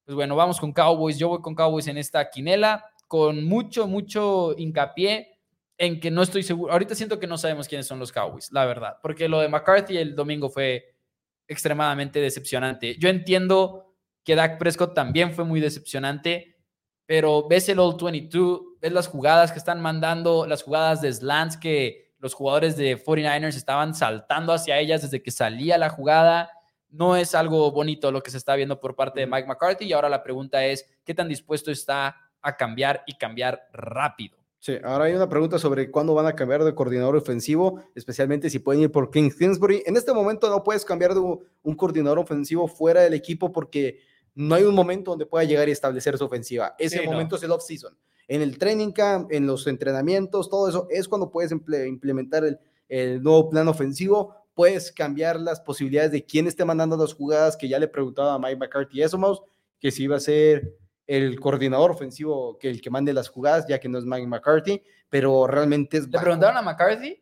pues 0.05 0.15
bueno, 0.15 0.35
vamos 0.35 0.59
con 0.59 0.71
Cowboys. 0.71 1.19
Yo 1.19 1.29
voy 1.29 1.41
con 1.41 1.53
Cowboys 1.53 1.87
en 1.87 1.97
esta 1.97 2.29
quinela, 2.29 2.85
con 3.07 3.43
mucho, 3.43 3.87
mucho 3.87 4.55
hincapié 4.57 5.37
en 5.77 5.99
que 5.99 6.09
no 6.09 6.21
estoy 6.21 6.43
seguro. 6.43 6.71
Ahorita 6.71 6.95
siento 6.95 7.19
que 7.19 7.27
no 7.27 7.37
sabemos 7.37 7.67
quiénes 7.67 7.85
son 7.85 7.99
los 7.99 8.11
Cowboys, 8.11 8.51
la 8.51 8.65
verdad, 8.65 8.97
porque 9.01 9.27
lo 9.27 9.41
de 9.41 9.49
McCarthy 9.49 9.97
el 9.97 10.15
domingo 10.15 10.49
fue 10.49 10.95
extremadamente 11.47 12.19
decepcionante. 12.19 12.95
Yo 12.97 13.09
entiendo 13.09 13.93
que 14.23 14.35
Dak 14.35 14.57
Prescott 14.57 14.95
también 14.95 15.33
fue 15.33 15.43
muy 15.43 15.59
decepcionante, 15.59 16.54
pero 17.05 17.47
ves 17.47 17.69
el 17.69 17.79
All 17.79 17.97
22, 18.01 18.61
ves 18.81 18.91
las 18.91 19.07
jugadas 19.07 19.51
que 19.51 19.59
están 19.59 19.81
mandando, 19.81 20.45
las 20.47 20.63
jugadas 20.63 21.01
de 21.01 21.13
slants 21.13 21.57
que 21.57 22.13
los 22.19 22.33
jugadores 22.33 22.75
de 22.75 22.97
49ers 22.97 23.55
estaban 23.55 23.93
saltando 23.93 24.53
hacia 24.53 24.79
ellas 24.79 25.03
desde 25.03 25.21
que 25.21 25.31
salía 25.31 25.77
la 25.77 25.89
jugada. 25.89 26.49
No 26.89 27.15
es 27.15 27.35
algo 27.35 27.71
bonito 27.71 28.11
lo 28.11 28.23
que 28.23 28.31
se 28.31 28.37
está 28.37 28.55
viendo 28.55 28.79
por 28.79 28.95
parte 28.95 29.19
de 29.19 29.27
Mike 29.27 29.47
McCarthy 29.47 29.85
y 29.85 29.93
ahora 29.93 30.09
la 30.09 30.23
pregunta 30.23 30.65
es, 30.65 30.89
¿qué 31.03 31.13
tan 31.13 31.27
dispuesto 31.27 31.69
está 31.69 32.15
a 32.41 32.57
cambiar 32.57 33.03
y 33.05 33.17
cambiar 33.17 33.67
rápido? 33.73 34.37
Sí, 34.59 34.77
ahora 34.83 35.05
hay 35.05 35.13
una 35.13 35.29
pregunta 35.29 35.59
sobre 35.59 35.91
cuándo 35.91 36.15
van 36.15 36.25
a 36.25 36.33
cambiar 36.33 36.63
de 36.63 36.73
coordinador 36.73 37.15
ofensivo, 37.15 37.83
especialmente 37.93 38.49
si 38.49 38.57
pueden 38.57 38.81
ir 38.81 38.91
por 38.91 39.11
King 39.11 39.29
Kingsbury. 39.29 39.83
En 39.85 39.95
este 39.95 40.11
momento 40.11 40.49
no 40.49 40.63
puedes 40.63 40.83
cambiar 40.83 41.13
de 41.13 41.19
un, 41.19 41.43
un 41.61 41.75
coordinador 41.75 42.17
ofensivo 42.17 42.67
fuera 42.67 43.01
del 43.01 43.13
equipo 43.13 43.51
porque 43.51 43.99
no 44.35 44.55
hay 44.55 44.63
un 44.63 44.75
momento 44.75 45.11
donde 45.11 45.25
pueda 45.25 45.43
llegar 45.45 45.67
y 45.69 45.71
establecer 45.71 46.17
su 46.17 46.25
ofensiva. 46.25 46.75
Ese 46.77 46.99
Sí, 46.99 47.05
no. 47.05 47.11
momento 47.13 47.35
es 47.37 47.43
el 47.43 47.51
off-season. 47.51 47.97
En 48.27 48.41
el 48.41 48.57
training 48.57 48.91
camp, 48.91 49.31
en 49.31 49.47
los 49.47 49.65
entrenamientos, 49.67 50.49
todo 50.49 50.67
eso 50.69 50.87
es 50.89 51.07
cuando 51.07 51.29
puedes 51.31 51.51
implementar 51.51 52.43
el, 52.43 52.59
el 52.89 53.21
nuevo 53.23 53.49
plan 53.49 53.67
ofensivo. 53.67 54.35
Puedes 54.53 54.91
cambiar 54.91 55.39
las 55.39 55.59
posibilidades 55.61 56.11
de 56.11 56.25
quién 56.25 56.47
esté 56.47 56.65
mandando 56.65 56.97
las 56.97 57.13
jugadas, 57.13 57.55
que 57.57 57.67
ya 57.67 57.77
le 57.79 57.87
preguntaba 57.87 58.33
a 58.33 58.39
Mike 58.39 58.55
McCarthy 58.57 59.01
eso, 59.03 59.17
Mouse, 59.17 59.41
que 59.79 59.91
si 59.91 60.03
iba 60.03 60.15
a 60.15 60.19
ser 60.19 60.75
el 61.07 61.39
coordinador 61.39 61.91
ofensivo 61.91 62.57
que 62.57 62.69
el 62.69 62.81
que 62.81 62.89
mande 62.89 63.13
las 63.13 63.29
jugadas, 63.29 63.67
ya 63.67 63.79
que 63.79 63.87
no 63.87 63.99
es 63.99 64.05
Mike 64.05 64.25
McCarthy, 64.27 64.81
pero 65.09 65.45
realmente 65.45 65.97
es 65.97 66.05
¿Le 66.05 66.11
bajo. 66.11 66.23
preguntaron 66.23 66.57
a 66.57 66.61
McCarthy? 66.63 67.19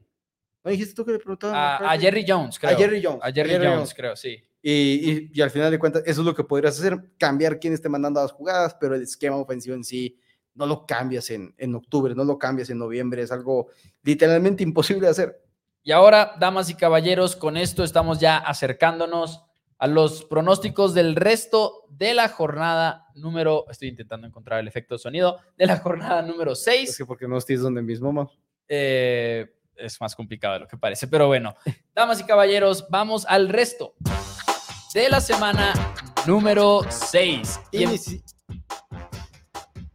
¿No 0.63 0.71
dijiste 0.71 0.93
tú 0.95 1.03
que 1.03 1.11
le 1.11 1.17
preguntaban 1.19 1.55
A, 1.57 1.91
a? 1.91 1.97
Jerry 1.99 2.23
Jones, 2.25 2.57
creo. 2.57 2.71
A 2.71 2.75
Jerry 2.77 3.03
Jones. 3.03 3.19
A 3.21 3.31
Jerry, 3.33 3.49
Jerry 3.49 3.65
Jones, 3.65 3.77
Jones. 3.79 3.93
creo, 3.93 4.15
sí. 4.15 4.41
Y, 4.65 4.71
y- 5.11 5.31
y 5.33 5.41
al 5.41 5.51
final 5.51 5.69
de 5.69 5.77
cuentas, 5.77 6.03
eso 6.05 6.21
es 6.21 6.25
lo 6.25 6.33
que 6.33 6.45
podrías 6.45 6.79
hacer, 6.79 6.97
cambiar 7.19 7.59
quién 7.59 7.73
esté 7.73 7.89
mandando 7.89 8.21
las 8.21 8.31
jugadas, 8.31 8.75
pero 8.79 8.95
el 8.95 9.01
esquema 9.03 9.35
ofensivo 9.35 9.75
en 9.75 9.83
sí 9.83 10.17
no 10.55 10.65
lo 10.65 10.85
cambias 10.85 11.29
en, 11.31 11.53
en 11.57 11.75
octubre, 11.75 12.15
no 12.15 12.23
lo 12.23 12.37
cambias 12.39 12.69
en 12.69 12.77
noviembre, 12.77 13.21
es 13.21 13.31
algo 13.33 13.67
literalmente 14.03 14.63
imposible 14.63 15.01
de 15.07 15.11
hacer. 15.11 15.41
Y 15.83 15.91
ahora, 15.91 16.35
damas 16.39 16.69
y 16.69 16.75
caballeros, 16.75 17.35
con 17.35 17.57
esto 17.57 17.83
estamos 17.83 18.19
ya 18.21 18.37
acercándonos 18.37 19.43
a 19.79 19.87
los 19.87 20.23
pronósticos 20.23 20.93
del 20.93 21.17
resto 21.17 21.83
de 21.89 22.13
la 22.13 22.29
jornada 22.29 23.07
número, 23.15 23.65
estoy 23.69 23.89
intentando 23.89 24.25
encontrar 24.25 24.61
el 24.61 24.67
efecto 24.69 24.95
de 24.95 24.99
sonido, 24.99 25.39
de 25.57 25.65
la 25.65 25.77
jornada 25.79 26.21
número 26.21 26.53
Es 26.53 26.63
6. 26.63 26.97
que 26.99 27.05
porque 27.05 27.27
no 27.27 27.37
estés 27.37 27.59
donde 27.59 27.81
mismo, 27.81 28.13
Mau. 28.13 28.29
Eh, 28.69 29.45
es 29.75 29.99
más 29.99 30.15
complicado 30.15 30.53
de 30.53 30.59
lo 30.61 30.67
que 30.67 30.77
parece, 30.77 31.07
pero 31.07 31.27
bueno, 31.27 31.53
damas 31.93 32.21
y 32.21 32.23
caballeros, 32.23 32.85
vamos 32.89 33.25
al 33.27 33.49
resto 33.49 33.95
de 34.93 35.09
la 35.09 35.19
semana 35.21 35.73
número 36.25 36.81
6. 36.89 37.59
Y 37.71 37.83
en- 37.83 37.91
Inici- 37.91 38.23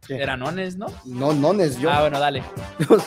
¿Qué? 0.09 0.15
Eranones, 0.15 0.75
¿no? 0.75 0.87
No, 1.05 1.33
no 1.33 1.53
es 1.61 1.77
yo. 1.79 1.91
Ah, 1.91 2.01
bueno, 2.01 2.19
dale. 2.19 2.43
Los, 2.89 3.03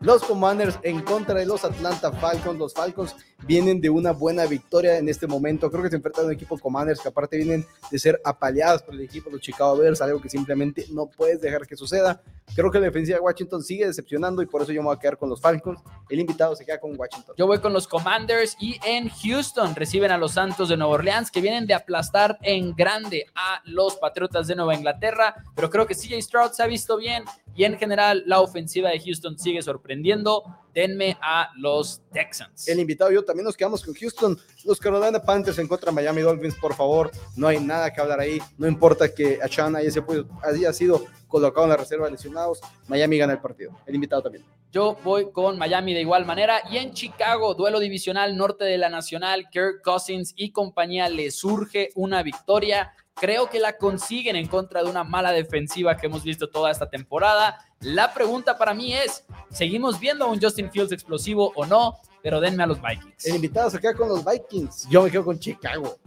los 0.00 0.22
Commanders 0.24 0.78
en 0.82 1.02
contra 1.02 1.34
de 1.34 1.44
los 1.44 1.62
Atlanta 1.62 2.10
Falcons. 2.10 2.58
Los 2.58 2.72
Falcons 2.72 3.14
vienen 3.46 3.82
de 3.82 3.90
una 3.90 4.12
buena 4.12 4.46
victoria 4.46 4.96
en 4.96 5.10
este 5.10 5.26
momento. 5.26 5.70
Creo 5.70 5.82
que 5.82 5.90
se 5.90 5.96
enfrentan 5.96 6.24
a 6.24 6.26
un 6.28 6.32
equipo 6.32 6.58
Commanders 6.58 7.00
que 7.00 7.08
aparte 7.08 7.36
vienen 7.36 7.66
de 7.90 7.98
ser 7.98 8.18
apaleados 8.24 8.82
por 8.82 8.94
el 8.94 9.02
equipo 9.02 9.28
de 9.28 9.36
los 9.36 9.42
Chicago 9.42 9.76
Bears, 9.76 10.00
algo 10.00 10.22
que 10.22 10.30
simplemente 10.30 10.86
no 10.90 11.06
puedes 11.06 11.40
dejar 11.42 11.66
que 11.66 11.76
suceda. 11.76 12.22
Creo 12.54 12.70
que 12.70 12.78
la 12.78 12.86
defensiva 12.86 13.18
de 13.18 13.22
Washington 13.22 13.62
sigue 13.62 13.86
decepcionando 13.86 14.40
y 14.40 14.46
por 14.46 14.62
eso 14.62 14.72
yo 14.72 14.80
me 14.80 14.86
voy 14.86 14.96
a 14.96 14.98
quedar 14.98 15.18
con 15.18 15.28
los 15.28 15.40
Falcons. 15.40 15.80
El 16.08 16.20
invitado 16.20 16.56
se 16.56 16.64
queda 16.64 16.80
con 16.80 16.98
Washington. 16.98 17.34
Yo 17.36 17.46
voy 17.46 17.58
con 17.58 17.74
los 17.74 17.86
Commanders 17.86 18.56
y 18.58 18.80
en 18.86 19.10
Houston 19.10 19.74
reciben 19.74 20.10
a 20.12 20.16
los 20.16 20.32
Santos 20.32 20.70
de 20.70 20.78
Nueva 20.78 20.94
Orleans 20.94 21.30
que 21.30 21.42
vienen 21.42 21.66
de 21.66 21.74
aplastar 21.74 22.38
en 22.40 22.74
grande 22.74 23.26
a 23.34 23.60
los 23.64 23.96
Patriotas 23.96 24.46
de 24.46 24.56
Nueva 24.56 24.74
Inglaterra, 24.74 25.34
pero 25.54 25.68
creo 25.68 25.86
que 25.86 25.94
CJ 25.94 26.22
Stroud 26.22 26.37
se 26.52 26.62
ha 26.62 26.66
visto 26.66 26.96
bien 26.96 27.24
y 27.58 27.64
en 27.64 27.76
general 27.76 28.22
la 28.26 28.40
ofensiva 28.40 28.90
de 28.90 29.00
Houston 29.00 29.36
sigue 29.36 29.60
sorprendiendo. 29.62 30.44
Denme 30.72 31.18
a 31.20 31.50
los 31.56 32.00
Texans. 32.12 32.68
El 32.68 32.78
invitado 32.78 33.10
yo 33.10 33.24
también 33.24 33.44
nos 33.44 33.56
quedamos 33.56 33.84
con 33.84 33.94
Houston. 33.94 34.38
Los 34.64 34.78
Carolina 34.78 35.20
Panthers 35.20 35.58
en 35.58 35.66
contra 35.66 35.90
de 35.90 35.96
Miami 35.96 36.20
Dolphins, 36.20 36.54
por 36.54 36.72
favor. 36.74 37.10
No 37.34 37.48
hay 37.48 37.58
nada 37.58 37.92
que 37.92 38.00
hablar 38.00 38.20
ahí. 38.20 38.40
No 38.56 38.68
importa 38.68 39.12
que 39.12 39.40
Achan 39.42 39.74
haya, 39.74 39.90
haya 40.44 40.72
sido 40.72 41.04
colocado 41.26 41.64
en 41.64 41.70
la 41.70 41.76
reserva 41.76 42.06
de 42.06 42.12
lesionados. 42.12 42.60
Miami 42.86 43.18
gana 43.18 43.32
el 43.32 43.40
partido. 43.40 43.72
El 43.86 43.96
invitado 43.96 44.22
también. 44.22 44.44
Yo 44.70 44.96
voy 45.02 45.32
con 45.32 45.58
Miami 45.58 45.94
de 45.94 46.02
igual 46.02 46.26
manera. 46.26 46.60
Y 46.70 46.76
en 46.76 46.92
Chicago, 46.92 47.54
duelo 47.54 47.80
divisional 47.80 48.36
norte 48.36 48.64
de 48.64 48.78
la 48.78 48.88
Nacional, 48.88 49.48
Kirk 49.50 49.82
Cousins 49.82 50.32
y 50.36 50.52
compañía 50.52 51.08
le 51.08 51.30
surge 51.30 51.88
una 51.96 52.22
victoria. 52.22 52.92
Creo 53.20 53.50
que 53.50 53.58
la 53.58 53.76
consiguen 53.76 54.36
en 54.36 54.46
contra 54.46 54.82
de 54.82 54.90
una 54.90 55.02
mala 55.02 55.32
defensiva 55.32 55.96
que 55.96 56.06
hemos 56.06 56.22
visto 56.22 56.48
toda 56.48 56.70
esta 56.70 56.88
temporada. 56.88 57.58
La 57.80 58.14
pregunta 58.14 58.56
para 58.56 58.74
mí 58.74 58.94
es, 58.94 59.24
¿seguimos 59.50 59.98
viendo 59.98 60.24
a 60.24 60.28
un 60.28 60.40
Justin 60.40 60.70
Fields 60.70 60.92
explosivo 60.92 61.52
o 61.56 61.66
no? 61.66 61.98
Pero 62.22 62.40
denme 62.40 62.62
a 62.62 62.66
los 62.66 62.80
Vikings. 62.80 63.26
El 63.26 63.36
invitado 63.36 63.70
se 63.70 63.80
queda 63.80 63.94
con 63.94 64.08
los 64.08 64.24
Vikings. 64.24 64.88
Yo 64.88 65.02
me 65.02 65.10
quedo 65.10 65.24
con 65.24 65.38
Chicago. 65.38 65.98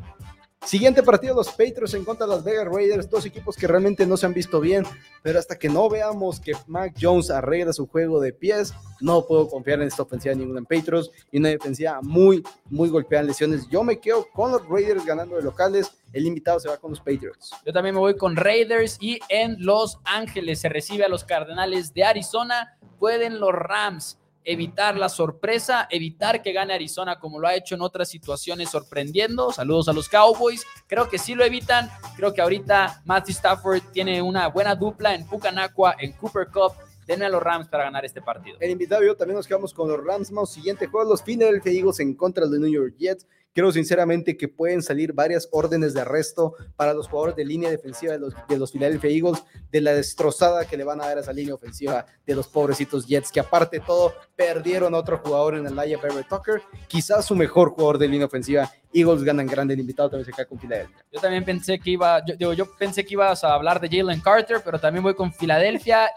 Siguiente 0.66 1.02
partido, 1.02 1.34
los 1.34 1.50
Patriots 1.50 1.96
en 1.96 2.06
contra 2.06 2.28
de 2.28 2.34
las 2.34 2.44
Vegas 2.44 2.68
Raiders, 2.68 3.10
dos 3.10 3.26
equipos 3.26 3.56
que 3.58 3.66
realmente 3.66 4.06
no 4.06 4.16
se 4.16 4.28
han 4.28 4.34
visto 4.34 4.62
bien, 4.62 4.86
pero 5.24 5.40
hasta 5.40 5.58
que 5.58 5.70
no 5.70 5.90
veamos 5.90 6.40
que 6.40 6.54
Mac 6.68 6.94
Jones 7.02 7.32
arregla 7.32 7.74
su 7.74 7.88
juego 7.88 8.22
de 8.22 8.32
pies, 8.32 8.72
no 9.00 9.26
puedo 9.26 9.50
confiar 9.50 9.82
en 9.82 9.88
esta 9.88 10.04
ofensiva 10.04 10.36
ninguna 10.36 10.60
en 10.60 10.66
Patriots 10.66 11.10
y 11.32 11.40
una 11.40 11.50
defensiva 11.50 12.00
muy, 12.04 12.44
muy 12.70 12.90
golpeada 12.90 13.22
en 13.22 13.28
lesiones. 13.30 13.68
Yo 13.70 13.84
me 13.84 14.00
quedo 14.00 14.28
con 14.34 14.52
los 14.52 14.68
Raiders 14.70 15.04
ganando 15.04 15.36
de 15.36 15.42
locales, 15.42 15.92
el 16.14 16.28
invitado 16.28 16.60
se 16.60 16.70
va 16.70 16.78
con 16.78 16.92
los 16.92 17.00
Patriots. 17.00 17.52
Yo 17.66 17.74
también 17.74 17.96
me 17.96 18.02
voy 18.02 18.16
con 18.16 18.36
Raiders 18.36 18.98
y 19.02 19.20
en 19.30 19.56
Los 19.60 20.00
Ángeles 20.04 20.60
se 20.60 20.70
recibe 20.70 21.04
a 21.04 21.10
los 21.10 21.24
Cardenales 21.24 21.92
de 21.96 22.04
Arizona. 22.04 22.78
Pueden 23.00 23.40
los 23.40 23.52
Rams 23.52 24.21
evitar 24.44 24.98
la 24.98 25.10
sorpresa, 25.10 25.88
evitar 25.90 26.42
que 26.42 26.54
gane 26.54 26.74
Arizona 26.74 27.20
como 27.20 27.40
lo 27.40 27.48
ha 27.48 27.56
hecho 27.56 27.76
en 27.76 27.82
otras 27.82 28.10
situaciones 28.10 28.70
sorprendiendo. 28.70 29.52
Saludos 29.52 29.90
a 29.90 29.94
los 29.94 30.10
Cowboys. 30.10 30.66
Creo 30.88 31.10
que 31.10 31.18
sí 31.18 31.36
lo 31.36 31.44
evitan. 31.44 31.90
Creo 32.16 32.34
que 32.34 32.42
ahorita 32.42 33.02
Matthew 33.06 33.34
Stafford 33.34 33.82
tiene 33.92 34.22
una 34.22 34.48
buena 34.48 34.76
dupla 34.76 35.14
en 35.14 35.26
Pucanacua, 35.26 35.96
en 36.00 36.14
Cooper 36.14 36.48
Cup. 36.48 36.74
Denme 37.08 37.26
a 37.26 37.30
los 37.30 37.42
Rams 37.42 37.68
para 37.68 37.86
ganar 37.86 38.06
este 38.06 38.22
partido. 38.22 38.58
El 38.60 38.72
invitado 38.72 39.04
y 39.04 39.08
yo 39.08 39.16
también 39.16 39.36
nos 39.36 39.48
quedamos 39.48 39.74
con 39.74 39.90
los 39.90 40.04
Rams. 40.04 40.32
Mouse. 40.32 40.52
Siguiente 40.52 40.88
juego, 40.88 41.10
los 41.10 41.24
Philadelphia 41.24 41.72
Eagles 41.72 42.00
en 42.00 42.14
contra 42.14 42.46
de 42.46 42.52
los 42.52 42.60
New 42.60 42.72
York 42.72 42.96
Jets. 42.98 43.26
Creo 43.54 43.72
sinceramente 43.72 44.38
que 44.38 44.48
pueden 44.48 44.82
salir 44.82 45.14
varias 45.14 45.50
órdenes 45.52 45.94
de 45.94 46.02
arresto 46.02 46.56
para 46.76 46.94
los 46.94 47.08
jugadores 47.08 47.36
de 47.36 47.46
línea 47.46 47.70
defensiva 47.70 48.14
de 48.14 48.20
los, 48.20 48.34
de 48.48 48.58
los 48.58 48.72
Philadelphia 48.72 49.10
Eagles, 49.10 49.44
de 49.72 49.82
la 49.82 49.94
destrozada 49.94 50.66
que 50.66 50.78
le 50.78 50.84
van 50.84 51.02
a 51.02 51.08
dar 51.08 51.18
a 51.18 51.22
esa 51.22 51.34
línea 51.34 51.54
ofensiva 51.54 52.06
de 52.26 52.36
los 52.36 52.48
pobrecitos 52.48 53.06
Jets, 53.06 53.32
que 53.32 53.40
aparte 53.40 53.80
de 53.80 53.86
todo 53.86 54.14
perdieron 54.36 54.96
a 54.96 54.98
otro 54.98 55.18
jugador 55.18 55.56
en 55.56 55.66
el 55.66 55.76
Laia 55.76 55.98
Barrett 55.98 56.28
Tucker, 56.28 56.62
quizás 56.88 57.26
su 57.26 57.36
mejor 57.36 57.72
jugador 57.72 57.98
de 57.98 58.08
línea 58.08 58.28
ofensiva. 58.28 58.72
Eagles 58.94 59.24
ganan 59.24 59.48
grande, 59.48 59.74
el 59.74 59.80
invitado 59.80 60.10
también 60.10 60.34
se 60.34 60.46
con 60.46 60.60
Philadelphia. 60.60 61.06
Yo 61.12 61.20
también 61.20 61.46
pensé 61.46 61.80
que 61.80 61.92
iba, 61.92 62.24
yo, 62.26 62.76
pensé 62.78 63.06
que 63.06 63.14
ibas 63.14 63.44
a 63.44 63.54
hablar 63.54 63.80
de 63.80 63.90
Jalen 63.90 64.22
Carter, 64.22 64.62
pero 64.64 64.80
también 64.80 65.04
voy 65.04 65.14
con 65.14 65.34
Filadelfia. 65.34 66.10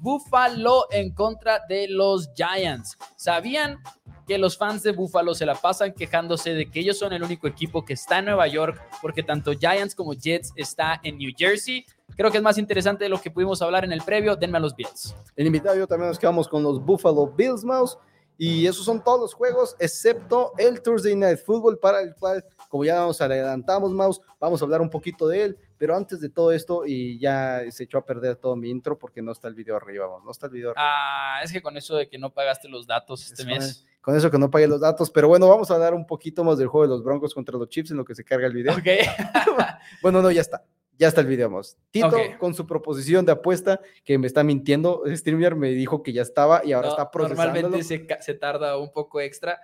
Buffalo 0.00 0.86
en 0.90 1.12
contra 1.12 1.60
de 1.68 1.86
los 1.88 2.30
Giants. 2.34 2.96
¿Sabían 3.16 3.78
que 4.30 4.38
los 4.38 4.56
fans 4.56 4.84
de 4.84 4.92
Buffalo 4.92 5.34
se 5.34 5.44
la 5.44 5.56
pasan 5.56 5.92
quejándose 5.92 6.54
de 6.54 6.70
que 6.70 6.78
ellos 6.78 6.96
son 6.96 7.12
el 7.12 7.20
único 7.20 7.48
equipo 7.48 7.84
que 7.84 7.94
está 7.94 8.20
en 8.20 8.26
Nueva 8.26 8.46
York 8.46 8.80
porque 9.02 9.24
tanto 9.24 9.50
Giants 9.54 9.92
como 9.92 10.14
Jets 10.14 10.52
está 10.54 11.00
en 11.02 11.18
New 11.18 11.32
Jersey? 11.36 11.84
Creo 12.16 12.30
que 12.30 12.36
es 12.36 12.42
más 12.42 12.56
interesante 12.56 13.02
de 13.02 13.10
lo 13.10 13.20
que 13.20 13.32
pudimos 13.32 13.60
hablar 13.60 13.84
en 13.84 13.90
el 13.90 14.02
previo. 14.02 14.36
Denme 14.36 14.58
a 14.58 14.60
los 14.60 14.76
Bills. 14.76 15.16
El 15.34 15.48
invitado 15.48 15.76
yo 15.76 15.84
también 15.88 16.10
nos 16.10 16.18
quedamos 16.20 16.46
con 16.46 16.62
los 16.62 16.80
Buffalo 16.80 17.26
Bills 17.26 17.64
Mouse. 17.64 17.98
Y 18.38 18.68
esos 18.68 18.84
son 18.84 19.02
todos 19.02 19.20
los 19.20 19.34
juegos, 19.34 19.74
excepto 19.80 20.52
el 20.56 20.80
Thursday 20.80 21.14
Night 21.16 21.40
Football, 21.44 21.78
para 21.78 22.00
el 22.00 22.14
cual, 22.14 22.42
como 22.70 22.84
ya 22.84 23.00
nos 23.00 23.20
adelantamos, 23.20 23.90
Mouse, 23.90 24.20
vamos 24.38 24.62
a 24.62 24.64
hablar 24.64 24.80
un 24.80 24.88
poquito 24.88 25.26
de 25.26 25.42
él. 25.42 25.58
Pero 25.76 25.96
antes 25.96 26.20
de 26.20 26.30
todo 26.30 26.52
esto, 26.52 26.86
y 26.86 27.18
ya 27.18 27.62
se 27.68 27.84
echó 27.84 27.98
a 27.98 28.04
perder 28.04 28.36
todo 28.36 28.54
mi 28.54 28.70
intro 28.70 28.96
porque 28.96 29.20
no 29.20 29.32
está 29.32 29.48
el 29.48 29.54
video 29.54 29.76
arriba, 29.76 30.06
vamos, 30.06 30.24
no 30.24 30.30
está 30.30 30.46
el 30.46 30.52
video 30.52 30.70
arriba. 30.70 30.86
Ah, 30.86 31.40
es 31.42 31.52
que 31.52 31.60
con 31.60 31.76
eso 31.76 31.96
de 31.96 32.08
que 32.08 32.16
no 32.16 32.32
pagaste 32.32 32.68
los 32.68 32.86
datos 32.86 33.26
este 33.26 33.42
Es 33.42 33.48
mes. 33.48 33.86
Con 34.00 34.16
eso 34.16 34.30
que 34.30 34.38
no 34.38 34.50
pagué 34.50 34.66
los 34.66 34.80
datos. 34.80 35.10
Pero 35.10 35.28
bueno, 35.28 35.48
vamos 35.48 35.70
a 35.70 35.74
hablar 35.74 35.94
un 35.94 36.06
poquito 36.06 36.44
más 36.44 36.58
del 36.58 36.68
juego 36.68 36.84
de 36.86 36.90
los 36.90 37.04
Broncos 37.04 37.34
contra 37.34 37.56
los 37.58 37.68
Chips 37.68 37.90
en 37.90 37.96
lo 37.96 38.04
que 38.04 38.14
se 38.14 38.24
carga 38.24 38.46
el 38.46 38.54
video. 38.54 38.74
Bueno, 40.02 40.22
no, 40.22 40.30
ya 40.30 40.40
está. 40.40 40.64
Ya 40.96 41.08
está 41.08 41.22
el 41.22 41.26
video, 41.26 41.48
vamos. 41.48 41.76
Tito, 41.90 42.16
con 42.38 42.54
su 42.54 42.66
proposición 42.66 43.24
de 43.24 43.32
apuesta, 43.32 43.80
que 44.04 44.18
me 44.18 44.26
está 44.26 44.44
mintiendo, 44.44 45.02
StreamYard 45.06 45.56
me 45.56 45.70
dijo 45.70 46.02
que 46.02 46.12
ya 46.12 46.20
estaba 46.20 46.62
y 46.64 46.72
ahora 46.72 46.88
No, 46.88 46.92
está 46.92 47.10
procesándolo. 47.10 47.52
Normalmente 47.52 47.84
se, 47.84 48.06
se 48.20 48.34
tarda 48.34 48.76
un 48.76 48.92
poco 48.92 49.20
extra. 49.20 49.58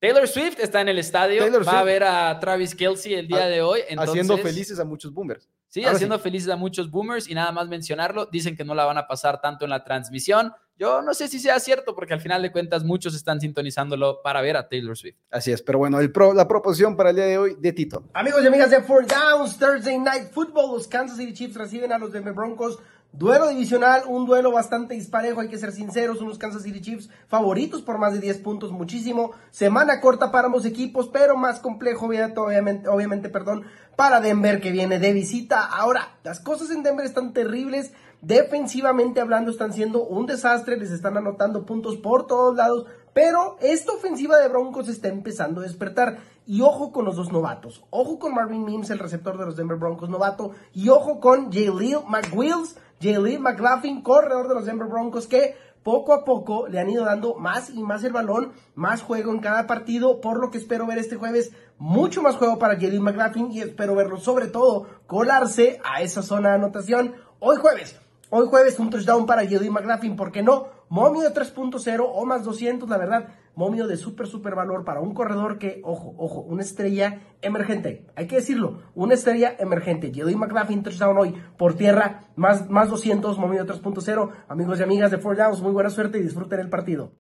Taylor 0.00 0.26
Swift 0.26 0.58
está 0.60 0.80
en 0.80 0.88
el 0.88 0.98
estadio. 0.98 1.40
Taylor 1.40 1.66
va 1.66 1.80
a 1.80 1.84
ver 1.84 2.04
a 2.04 2.38
Travis 2.40 2.74
Kelsey 2.74 3.14
el 3.14 3.28
día 3.28 3.46
de 3.46 3.60
hoy. 3.60 3.80
Haciendo 3.98 4.38
felices 4.38 4.78
a 4.80 4.84
muchos 4.84 5.12
boomers. 5.12 5.48
Sí, 5.70 5.84
Ahora 5.84 5.94
haciendo 5.94 6.16
sí. 6.16 6.22
felices 6.24 6.48
a 6.50 6.56
muchos 6.56 6.90
boomers 6.90 7.28
y 7.28 7.34
nada 7.34 7.52
más 7.52 7.68
mencionarlo, 7.68 8.26
dicen 8.26 8.56
que 8.56 8.64
no 8.64 8.74
la 8.74 8.84
van 8.84 8.98
a 8.98 9.06
pasar 9.06 9.40
tanto 9.40 9.64
en 9.64 9.70
la 9.70 9.84
transmisión. 9.84 10.52
Yo 10.76 11.00
no 11.00 11.14
sé 11.14 11.28
si 11.28 11.38
sea 11.38 11.60
cierto 11.60 11.94
porque 11.94 12.12
al 12.12 12.20
final 12.20 12.42
de 12.42 12.50
cuentas 12.50 12.82
muchos 12.84 13.14
están 13.14 13.40
sintonizándolo 13.40 14.20
para 14.22 14.40
ver 14.40 14.56
a 14.56 14.68
Taylor 14.68 14.96
Swift. 14.96 15.16
Así 15.30 15.52
es, 15.52 15.62
pero 15.62 15.78
bueno, 15.78 16.00
el 16.00 16.10
pro- 16.10 16.34
la 16.34 16.48
proposición 16.48 16.96
para 16.96 17.10
el 17.10 17.16
día 17.16 17.26
de 17.26 17.38
hoy 17.38 17.56
de 17.58 17.72
Tito. 17.72 18.02
Amigos 18.14 18.42
y 18.42 18.46
amigas 18.48 18.70
de 18.70 18.80
Four 18.82 19.06
Downs, 19.06 19.58
Thursday 19.58 19.98
Night 19.98 20.30
Football, 20.32 20.72
los 20.74 20.88
Kansas 20.88 21.16
City 21.18 21.34
Chiefs 21.34 21.54
reciben 21.56 21.92
a 21.92 21.98
los 21.98 22.12
Denver 22.12 22.32
Broncos. 22.32 22.78
Duelo 23.12 23.48
divisional, 23.48 24.04
un 24.06 24.24
duelo 24.24 24.52
bastante 24.52 24.94
disparejo, 24.94 25.40
hay 25.40 25.48
que 25.48 25.58
ser 25.58 25.72
sinceros, 25.72 26.20
unos 26.20 26.38
Kansas 26.38 26.62
City 26.62 26.80
Chiefs 26.80 27.10
favoritos 27.26 27.82
por 27.82 27.98
más 27.98 28.12
de 28.12 28.20
10 28.20 28.38
puntos, 28.38 28.70
muchísimo. 28.70 29.32
Semana 29.50 30.00
corta 30.00 30.30
para 30.30 30.46
ambos 30.46 30.64
equipos, 30.64 31.08
pero 31.08 31.36
más 31.36 31.58
complejo, 31.58 32.06
obviamente, 32.06 32.88
obviamente, 32.88 33.28
perdón, 33.28 33.64
para 33.96 34.20
Denver 34.20 34.60
que 34.60 34.70
viene 34.70 35.00
de 35.00 35.12
visita. 35.12 35.66
Ahora, 35.66 36.18
las 36.22 36.38
cosas 36.38 36.70
en 36.70 36.84
Denver 36.84 37.04
están 37.04 37.32
terribles. 37.32 37.92
Defensivamente 38.22 39.20
hablando, 39.20 39.50
están 39.50 39.72
siendo 39.72 40.04
un 40.04 40.26
desastre, 40.26 40.76
les 40.76 40.92
están 40.92 41.16
anotando 41.16 41.66
puntos 41.66 41.96
por 41.96 42.26
todos 42.26 42.54
lados, 42.54 42.86
pero 43.12 43.56
esta 43.60 43.92
ofensiva 43.92 44.38
de 44.38 44.48
Broncos 44.48 44.88
está 44.88 45.08
empezando 45.08 45.60
a 45.60 45.64
despertar. 45.64 46.18
Y 46.46 46.62
ojo 46.62 46.92
con 46.92 47.04
los 47.04 47.16
dos 47.16 47.32
novatos. 47.32 47.84
Ojo 47.90 48.18
con 48.18 48.34
Marvin 48.34 48.64
Mims, 48.64 48.90
el 48.90 48.98
receptor 48.98 49.38
de 49.38 49.46
los 49.46 49.56
Denver 49.56 49.78
Broncos 49.78 50.08
novato. 50.10 50.52
Y 50.72 50.88
ojo 50.88 51.20
con 51.20 51.52
Jaleel 51.52 52.00
McWills, 52.08 52.76
Jaleel 53.00 53.40
McLaughlin, 53.40 54.02
corredor 54.02 54.48
de 54.48 54.54
los 54.54 54.66
Denver 54.66 54.88
Broncos, 54.88 55.26
que 55.26 55.56
poco 55.82 56.12
a 56.12 56.24
poco 56.24 56.68
le 56.68 56.78
han 56.78 56.90
ido 56.90 57.04
dando 57.04 57.34
más 57.34 57.70
y 57.70 57.82
más 57.82 58.04
el 58.04 58.12
balón, 58.12 58.52
más 58.74 59.00
juego 59.02 59.32
en 59.32 59.40
cada 59.40 59.66
partido. 59.66 60.20
Por 60.20 60.38
lo 60.38 60.50
que 60.50 60.58
espero 60.58 60.86
ver 60.86 60.98
este 60.98 61.16
jueves 61.16 61.52
mucho 61.78 62.20
más 62.20 62.36
juego 62.36 62.58
para 62.58 62.74
Jaleel 62.74 63.00
McLaughlin 63.00 63.52
y 63.52 63.60
espero 63.60 63.94
verlo 63.94 64.18
sobre 64.18 64.48
todo 64.48 64.86
colarse 65.06 65.80
a 65.82 66.02
esa 66.02 66.22
zona 66.22 66.50
de 66.50 66.56
anotación 66.56 67.14
hoy 67.38 67.56
jueves. 67.56 67.98
Hoy 68.28 68.46
jueves 68.46 68.78
un 68.78 68.90
touchdown 68.90 69.26
para 69.26 69.42
Jaleel 69.42 69.70
McLaughlin, 69.70 70.14
¿por 70.14 70.30
qué 70.30 70.42
no? 70.42 70.68
Momio 70.90 71.22
de 71.22 71.32
3.0 71.32 72.06
o 72.06 72.24
más 72.26 72.44
200, 72.44 72.88
la 72.88 72.98
verdad, 72.98 73.28
momio 73.54 73.86
de 73.86 73.96
súper, 73.96 74.26
súper 74.26 74.54
valor 74.54 74.84
para 74.84 75.00
un 75.00 75.14
corredor 75.14 75.58
que, 75.58 75.80
ojo, 75.84 76.14
ojo, 76.18 76.40
una 76.40 76.62
estrella 76.62 77.20
emergente. 77.42 78.06
Hay 78.16 78.26
que 78.26 78.36
decirlo, 78.36 78.82
una 78.94 79.14
estrella 79.14 79.54
emergente. 79.58 80.12
Jaleel 80.14 80.36
McLaughlin, 80.36 80.82
touchdown 80.82 81.18
hoy 81.18 81.34
por 81.58 81.74
tierra, 81.74 82.28
más, 82.36 82.68
más 82.70 82.88
200, 82.88 83.38
momio 83.38 83.64
de 83.64 83.72
3.0. 83.72 84.30
Amigos 84.48 84.80
y 84.80 84.82
amigas 84.82 85.10
de 85.10 85.18
Four 85.18 85.36
Downs, 85.36 85.60
muy 85.60 85.72
buena 85.72 85.90
suerte 85.90 86.18
y 86.18 86.22
disfruten 86.22 86.60
el 86.60 86.68
partido. 86.68 87.12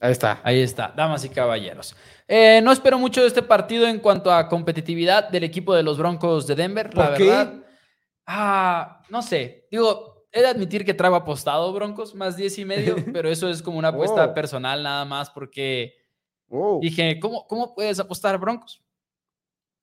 Ahí 0.00 0.12
está. 0.12 0.40
Ahí 0.44 0.60
está, 0.62 0.92
damas 0.96 1.24
y 1.24 1.28
caballeros. 1.28 1.96
Eh, 2.28 2.60
no 2.62 2.70
espero 2.70 2.98
mucho 2.98 3.22
de 3.22 3.26
este 3.26 3.42
partido 3.42 3.86
en 3.88 3.98
cuanto 3.98 4.32
a 4.32 4.48
competitividad 4.48 5.28
del 5.28 5.44
equipo 5.44 5.74
de 5.74 5.82
los 5.82 5.98
Broncos 5.98 6.46
de 6.46 6.54
Denver, 6.54 6.94
la 6.94 7.08
¿Por 7.08 7.16
qué? 7.16 7.24
verdad. 7.24 7.54
Ah, 8.26 9.02
no 9.08 9.22
sé. 9.22 9.66
Digo, 9.70 10.17
he 10.38 10.42
de 10.42 10.48
admitir 10.48 10.84
que 10.84 10.94
traigo 10.94 11.16
apostado 11.16 11.72
Broncos 11.72 12.14
más 12.14 12.36
10 12.36 12.58
y 12.58 12.64
medio, 12.64 12.96
pero 13.12 13.28
eso 13.28 13.48
es 13.48 13.62
como 13.62 13.78
una 13.78 13.88
apuesta 13.88 14.34
personal 14.34 14.82
nada 14.82 15.04
más 15.04 15.30
porque 15.30 15.94
Wow. 16.48 16.80
dije, 16.80 17.18
¿cómo, 17.20 17.46
¿cómo 17.46 17.74
puedes 17.74 17.98
apostar 17.98 18.38
Broncos? 18.38 18.82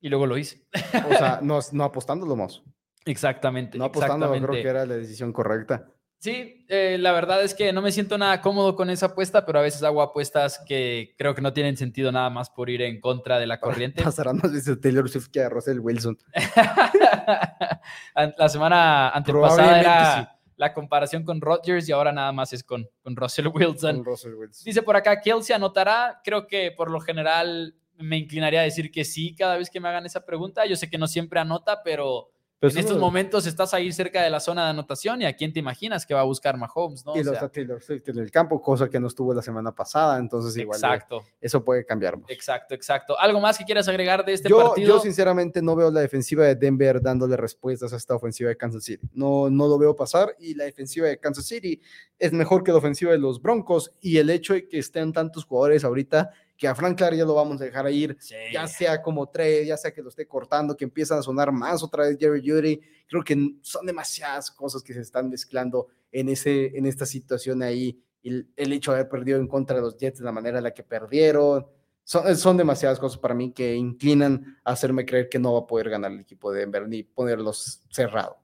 Y 0.00 0.08
luego 0.08 0.26
lo 0.26 0.36
hice. 0.36 0.66
O 1.08 1.14
sea, 1.14 1.40
no, 1.42 1.58
no 1.72 1.84
apostándolo, 1.84 2.36
Moss. 2.36 2.62
Exactamente. 3.04 3.78
No 3.78 3.84
apostándolo, 3.84 4.32
creo 4.32 4.62
que 4.62 4.68
era 4.68 4.84
la 4.84 4.96
decisión 4.96 5.32
correcta. 5.32 5.86
Sí, 6.18 6.64
eh, 6.68 6.96
la 6.98 7.12
verdad 7.12 7.44
es 7.44 7.54
que 7.54 7.72
no 7.72 7.82
me 7.82 7.92
siento 7.92 8.16
nada 8.16 8.40
cómodo 8.40 8.74
con 8.74 8.90
esa 8.90 9.06
apuesta, 9.06 9.44
pero 9.44 9.58
a 9.58 9.62
veces 9.62 9.82
hago 9.82 10.00
apuestas 10.00 10.60
que 10.66 11.14
creo 11.18 11.34
que 11.34 11.42
no 11.42 11.52
tienen 11.52 11.76
sentido 11.76 12.10
nada 12.10 12.30
más 12.30 12.50
por 12.50 12.70
ir 12.70 12.82
en 12.82 13.00
contra 13.00 13.38
de 13.38 13.46
la 13.46 13.60
corriente. 13.60 14.02
Pasarán 14.02 14.38
más 14.42 14.52
veces 14.52 14.80
Taylor 14.80 15.08
Swift 15.08 15.28
que 15.28 15.42
a 15.42 15.48
Russell 15.48 15.78
Wilson. 15.78 16.18
La 18.38 18.48
semana 18.48 19.10
antepasada 19.10 19.80
era 19.80 20.22
sí. 20.22 20.28
La 20.56 20.72
comparación 20.72 21.22
con 21.22 21.40
Rodgers 21.40 21.88
y 21.88 21.92
ahora 21.92 22.12
nada 22.12 22.32
más 22.32 22.52
es 22.52 22.64
con, 22.64 22.88
con 23.02 23.14
Russell 23.14 23.48
Wilson. 23.48 23.96
Con 23.96 24.04
Russell 24.04 24.34
Wilson. 24.34 24.64
Dice 24.64 24.82
por 24.82 24.96
acá, 24.96 25.20
Kelsey 25.20 25.54
anotará. 25.54 26.20
Creo 26.24 26.46
que 26.46 26.72
por 26.72 26.90
lo 26.90 27.00
general 27.00 27.74
me 27.98 28.16
inclinaría 28.16 28.60
a 28.60 28.64
decir 28.64 28.90
que 28.90 29.04
sí 29.04 29.34
cada 29.34 29.56
vez 29.56 29.70
que 29.70 29.80
me 29.80 29.88
hagan 29.88 30.06
esa 30.06 30.24
pregunta. 30.24 30.66
Yo 30.66 30.76
sé 30.76 30.90
que 30.90 30.98
no 30.98 31.06
siempre 31.06 31.40
anota, 31.40 31.82
pero 31.82 32.30
Pero 32.58 32.72
en 32.72 32.78
eso 32.78 32.88
estos 32.88 32.98
momentos 33.00 33.46
estás 33.46 33.74
ahí 33.74 33.92
cerca 33.92 34.22
de 34.22 34.30
la 34.30 34.40
zona 34.40 34.64
de 34.64 34.70
anotación 34.70 35.20
y 35.20 35.26
a 35.26 35.36
quién 35.36 35.52
te 35.52 35.58
imaginas 35.58 36.06
que 36.06 36.14
va 36.14 36.20
a 36.20 36.24
buscar 36.24 36.56
Mahomes, 36.56 37.04
¿no? 37.04 37.14
Y 37.14 37.22
lo 37.22 37.34
está 37.34 37.50
Taylor 37.50 37.82
Swift 37.82 38.08
en 38.08 38.18
el 38.18 38.30
campo, 38.30 38.62
cosa 38.62 38.88
que 38.88 38.98
no 38.98 39.08
estuvo 39.08 39.34
la 39.34 39.42
semana 39.42 39.74
pasada, 39.74 40.18
entonces 40.18 40.56
igual 40.56 40.76
eh, 40.76 40.86
exacto, 40.86 41.22
eso 41.38 41.62
puede 41.62 41.84
cambiar. 41.84 42.18
Exacto, 42.28 42.74
exacto. 42.74 43.18
¿Algo 43.18 43.40
más 43.40 43.58
que 43.58 43.64
quieras 43.64 43.86
agregar 43.88 44.24
de 44.24 44.32
este 44.32 44.48
yo, 44.48 44.68
partido? 44.68 44.96
yo 44.96 45.00
sinceramente 45.00 45.60
no 45.60 45.76
veo 45.76 45.90
la 45.90 46.00
defensiva 46.00 46.46
de 46.46 46.54
Denver 46.54 47.02
dándole 47.02 47.36
respuestas 47.36 47.92
a 47.92 47.96
esta 47.96 48.14
ofensiva 48.14 48.48
de 48.48 48.56
Kansas 48.56 48.84
City. 48.84 49.06
No, 49.12 49.50
no 49.50 49.68
lo 49.68 49.78
veo 49.78 49.94
pasar 49.94 50.34
y 50.38 50.54
la 50.54 50.64
defensiva 50.64 51.08
de 51.08 51.18
Kansas 51.18 51.44
City 51.44 51.80
es 52.18 52.32
mejor 52.32 52.64
que 52.64 52.72
la 52.72 52.78
ofensiva 52.78 53.12
de 53.12 53.18
los 53.18 53.42
Broncos 53.42 53.92
y 54.00 54.16
el 54.16 54.30
hecho 54.30 54.54
de 54.54 54.66
que 54.66 54.78
estén 54.78 55.12
tantos 55.12 55.44
jugadores 55.44 55.84
ahorita 55.84 56.30
que 56.56 56.66
a 56.68 56.74
Frank 56.74 56.96
Clark 56.96 57.16
ya 57.16 57.24
lo 57.24 57.34
vamos 57.34 57.60
a 57.60 57.64
dejar 57.64 57.90
ir, 57.90 58.16
Sí. 58.20 58.34
ya 58.52 58.66
sea 58.66 59.02
como 59.02 59.28
tres, 59.28 59.66
ya 59.66 59.76
sea 59.76 59.92
que 59.92 60.02
lo 60.02 60.08
esté 60.08 60.26
cortando, 60.26 60.76
que 60.76 60.84
empiezan 60.84 61.18
a 61.18 61.22
sonar 61.22 61.52
más 61.52 61.82
otra 61.82 62.04
vez 62.04 62.16
Jerry 62.18 62.42
Judy. 62.48 62.80
Creo 63.06 63.22
que 63.22 63.36
son 63.62 63.84
demasiadas 63.86 64.50
cosas 64.50 64.82
que 64.82 64.94
se 64.94 65.00
están 65.00 65.28
mezclando 65.28 65.88
en, 66.12 66.28
ese, 66.28 66.76
en 66.76 66.86
esta 66.86 67.04
situación 67.06 67.62
ahí. 67.62 68.00
El, 68.22 68.48
el 68.56 68.72
hecho 68.72 68.90
de 68.92 68.98
haber 69.00 69.08
perdido 69.10 69.38
en 69.38 69.46
contra 69.46 69.76
de 69.76 69.82
los 69.82 69.96
Jets 69.98 70.18
de 70.18 70.24
la 70.24 70.32
manera 70.32 70.58
en 70.58 70.64
la 70.64 70.72
que 70.74 70.82
perdieron. 70.82 71.66
Son, 72.02 72.36
son 72.36 72.56
demasiadas 72.56 72.98
cosas 72.98 73.18
para 73.18 73.34
mí 73.34 73.52
que 73.52 73.74
inclinan 73.74 74.58
a 74.64 74.72
hacerme 74.72 75.04
creer 75.04 75.28
que 75.28 75.38
no 75.38 75.52
va 75.52 75.60
a 75.60 75.66
poder 75.66 75.90
ganar 75.90 76.10
el 76.12 76.20
equipo 76.20 76.50
de 76.52 76.60
Denver 76.60 76.88
ni 76.88 77.02
ponerlos 77.02 77.82
cerrado. 77.90 78.36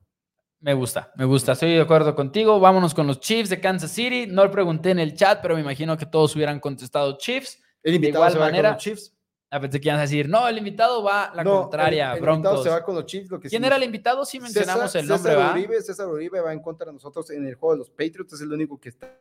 Me 0.60 0.74
gusta, 0.74 1.12
me 1.16 1.24
gusta, 1.24 1.52
estoy 1.52 1.74
de 1.74 1.80
acuerdo 1.80 2.14
contigo. 2.14 2.60
Vámonos 2.60 2.94
con 2.94 3.06
los 3.08 3.18
Chiefs 3.18 3.50
de 3.50 3.60
Kansas 3.60 3.90
City. 3.90 4.26
No 4.28 4.44
lo 4.44 4.50
pregunté 4.52 4.90
en 4.90 5.00
el 5.00 5.14
chat, 5.14 5.40
pero 5.42 5.56
me 5.56 5.60
imagino 5.60 5.96
que 5.96 6.06
todos 6.06 6.36
hubieran 6.36 6.60
contestado 6.60 7.18
Chiefs. 7.18 7.60
El 7.82 7.94
invitado 7.94 8.18
igual 8.24 8.32
se 8.32 8.38
va 8.38 8.44
manera, 8.46 8.68
con 8.70 8.74
los 8.76 8.82
Chiefs. 8.82 9.14
A 9.50 9.60
pensé 9.60 9.80
que 9.80 9.88
ibas 9.88 9.98
a 9.98 10.02
decir, 10.02 10.28
no, 10.28 10.48
el 10.48 10.56
invitado 10.56 11.02
va 11.02 11.30
la 11.34 11.44
No, 11.44 11.56
el- 11.56 11.60
contraria, 11.62 12.12
el, 12.12 12.18
invitado 12.18 12.40
Broncos. 12.42 12.62
se 12.64 12.70
va 12.70 12.82
con 12.82 12.94
los 12.94 13.04
Chiefs. 13.06 13.30
Lo 13.30 13.38
que 13.38 13.48
¿Quién 13.48 13.62
sí- 13.62 13.66
era 13.66 13.76
el 13.76 13.82
invitado? 13.82 14.24
Sí 14.24 14.40
mencionamos 14.40 14.84
César- 14.84 15.02
el 15.02 15.08
nombre, 15.08 15.32
César 15.32 15.46
¿va? 15.48 15.52
Uribe, 15.52 15.82
César 15.82 16.08
Uribe 16.08 16.40
va 16.40 16.52
en 16.52 16.60
contra 16.60 16.86
de 16.86 16.92
nosotros 16.94 17.28
en 17.30 17.46
el 17.46 17.54
juego 17.56 17.74
de 17.74 17.78
los 17.80 17.90
Patriots. 17.90 18.32
Es 18.32 18.40
el 18.40 18.52
único 18.52 18.80
que 18.80 18.88
está. 18.88 19.18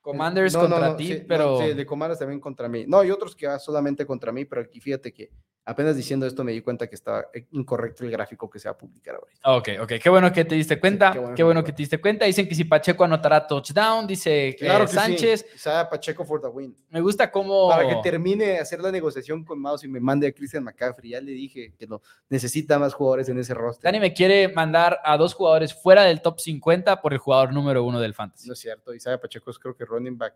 Commanders 0.00 0.52
No, 0.52 0.60
contra 0.60 0.88
no, 0.90 0.96
ti, 0.96 1.06
sí, 1.06 1.24
pero 1.26 1.58
sí, 1.58 1.64
el 1.64 1.76
de 1.76 1.86
Commanders 1.86 2.18
también 2.18 2.38
contra 2.40 2.68
mí. 2.68 2.84
No, 2.86 2.98
hay 3.00 3.10
otros 3.10 3.34
que 3.34 3.46
va 3.46 3.58
solamente 3.58 4.04
contra 4.04 4.32
mí, 4.32 4.44
pero 4.44 4.60
aquí 4.60 4.78
fíjate 4.80 5.14
que 5.14 5.30
apenas 5.64 5.96
diciendo 5.96 6.26
esto 6.26 6.44
me 6.44 6.52
di 6.52 6.60
cuenta 6.60 6.86
que 6.86 6.94
estaba 6.94 7.26
eh, 7.32 7.46
incorrecto 7.52 8.04
el 8.04 8.10
gráfico 8.10 8.50
que 8.50 8.58
se 8.58 8.68
va 8.68 8.72
a 8.72 8.78
publicar 8.78 9.14
ahorita. 9.14 9.40
Ok, 9.52 9.68
ok, 9.82 9.92
qué 10.02 10.10
bueno 10.10 10.32
que 10.32 10.44
te 10.44 10.54
diste 10.54 10.78
cuenta, 10.78 11.12
qué 11.12 11.18
bueno 11.18 11.34
qué 11.34 11.36
que 11.36 11.42
bueno 11.44 11.64
te 11.64 11.72
diste 11.72 12.00
cuenta. 12.00 12.26
Dicen 12.26 12.48
que 12.48 12.54
si 12.54 12.64
Pacheco 12.64 13.04
anotará 13.04 13.46
touchdown, 13.46 14.06
dice 14.06 14.48
eh, 14.48 14.56
Claro 14.56 14.86
que 14.86 14.92
Sánchez. 14.92 15.46
sí. 15.56 15.70
Pacheco 15.90 16.24
for 16.24 16.40
the 16.40 16.48
win. 16.48 16.76
Me 16.90 17.00
gusta 17.00 17.30
cómo... 17.30 17.68
Para 17.68 17.88
que 17.88 17.96
termine 18.02 18.44
de 18.44 18.58
hacer 18.58 18.80
la 18.80 18.90
negociación 18.90 19.44
con 19.44 19.58
Mouse 19.58 19.84
y 19.84 19.88
me 19.88 20.00
mande 20.00 20.26
a 20.26 20.32
Christian 20.32 20.64
McCaffrey. 20.64 21.10
Ya 21.10 21.20
le 21.20 21.32
dije 21.32 21.74
que 21.78 21.86
no 21.86 22.02
necesita 22.28 22.78
más 22.78 22.94
jugadores 22.94 23.28
en 23.28 23.38
ese 23.38 23.54
roster. 23.54 23.84
Dani 23.84 24.00
me 24.00 24.12
quiere 24.12 24.48
mandar 24.48 25.00
a 25.04 25.16
dos 25.16 25.34
jugadores 25.34 25.74
fuera 25.74 26.04
del 26.04 26.20
top 26.20 26.40
50 26.40 27.00
por 27.00 27.12
el 27.12 27.18
jugador 27.18 27.52
número 27.52 27.84
uno 27.84 28.00
del 28.00 28.14
Fantasy. 28.14 28.46
No 28.46 28.52
es 28.52 28.58
cierto. 28.60 28.94
Isaiah 28.94 29.20
Pacheco 29.20 29.50
es 29.50 29.58
creo 29.58 29.76
que 29.76 29.84
running 29.84 30.18
back 30.18 30.34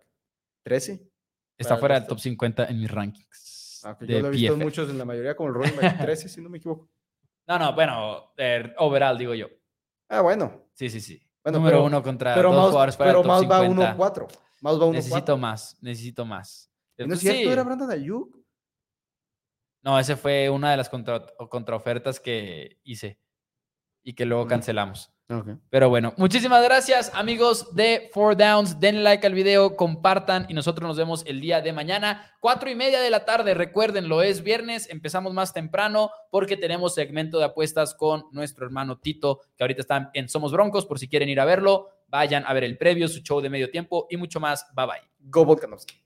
13. 0.63 1.03
Está 1.57 1.77
fuera 1.77 1.97
el 1.97 2.03
del 2.03 2.09
top 2.09 2.21
50 2.21 2.67
en 2.67 2.81
mis 2.81 2.91
rankings. 2.91 3.58
De 4.01 4.07
yo 4.15 4.21
lo 4.21 4.29
he 4.29 4.31
visto 4.31 4.53
en 4.55 4.59
muchos 4.61 4.91
en 4.91 4.99
la 4.99 5.05
mayoría 5.05 5.35
como 5.37 5.49
el 5.51 5.55
running 5.55 5.77
back 5.77 5.99
13, 6.17 6.29
si 6.29 6.41
no 6.41 6.49
me 6.49 6.59
equivoco. 6.59 6.89
No, 7.47 7.59
no, 7.59 7.75
bueno, 7.75 8.33
eh, 8.37 8.73
overall 8.79 9.17
digo 9.17 9.35
yo. 9.35 9.49
Ah, 10.09 10.21
bueno. 10.21 10.69
Sí, 10.75 10.91
sí, 10.91 11.01
sí. 11.01 11.23
Bueno, 11.43 11.59
número 11.59 11.77
pero- 11.79 11.87
uno 11.87 12.03
contra 12.03 12.35
Pero 12.35 12.49
dos 12.51 12.57
Mouse, 12.59 12.71
jugadores 12.71 12.97
fuera 12.97 13.13
pero 13.13 13.19
del 13.19 13.27
top 13.27 13.33
Mouse 13.33 13.51
va 13.51 13.61
50. 13.67 13.97
1-4. 13.97 14.29
Mouse 14.61 14.81
va 14.81 14.87
1-4. 14.87 14.93
Necesito 14.93 15.39
más, 15.39 15.77
necesito 15.83 16.25
más. 16.25 16.71
¿No 16.99 17.15
es 17.15 17.21
cierto? 17.21 17.41
sí. 17.41 17.49
¿Era 17.49 17.63
Brandon 17.63 17.91
Ayuk? 17.91 18.37
No, 19.83 19.99
ese 19.99 20.17
fue 20.17 20.51
una 20.51 20.73
de 20.73 20.77
las 20.77 20.89
contra, 20.89 21.25
contraofertas 21.49 22.19
que 22.21 22.81
hice 22.83 23.21
y 24.03 24.15
que 24.15 24.27
luego 24.27 24.45
Mm. 24.45 24.49
Pero 25.69 25.91
bueno, 25.91 26.15
muchísimas 26.17 26.65
gracias 26.65 27.11
amigos 27.15 27.75
de 27.75 28.09
Four 28.15 28.35
Downs. 28.35 28.81
Denle 28.81 29.03
like 29.03 29.27
al 29.27 29.35
video, 29.35 29.77
compartan 29.77 30.47
y 30.49 30.55
nosotros 30.55 30.89
nos 30.89 30.97
vemos 30.97 31.23
el 31.27 31.43
día 31.43 31.61
de 31.61 31.75
mañana, 31.75 32.33
cuatro 32.41 32.71
y 32.71 32.75
media 32.75 33.01
de 33.01 33.11
la 33.11 33.27
tarde. 33.27 33.53
Recuerden, 33.53 34.09
lo 34.09 34.23
es 34.23 34.43
viernes, 34.43 34.89
empezamos 34.89 35.35
más 35.35 35.53
temprano 35.53 36.11
porque 36.31 36.57
tenemos 36.57 36.95
segmento 36.95 37.39
de 37.39 37.45
apuestas 37.45 37.95
con 37.95 38.25
nuestro 38.33 38.65
hermano 38.65 38.99
Tito, 38.99 39.41
que 39.57 39.65
ahorita 39.65 39.83
está 39.83 40.11
en 40.15 40.31
Somos 40.31 40.51
Broncos, 40.53 40.87
por 40.87 40.99
si 40.99 41.09
quieren 41.09 41.29
ir 41.29 41.41
a 41.41 41.45
verlo. 41.45 41.89
Vayan 42.07 42.45
a 42.47 42.55
ver 42.55 42.65
el 42.65 42.79
previo, 42.79 43.07
su 43.07 43.21
show 43.21 43.43
de 43.43 43.51
medio 43.51 43.71
tiempo 43.71 44.07
y 44.09 44.17
mucho 44.17 44.41
más. 44.41 44.67
Bye 44.75 44.87
bye. 44.87 45.11
Go 45.21 45.45
Volkanovski. 45.45 46.03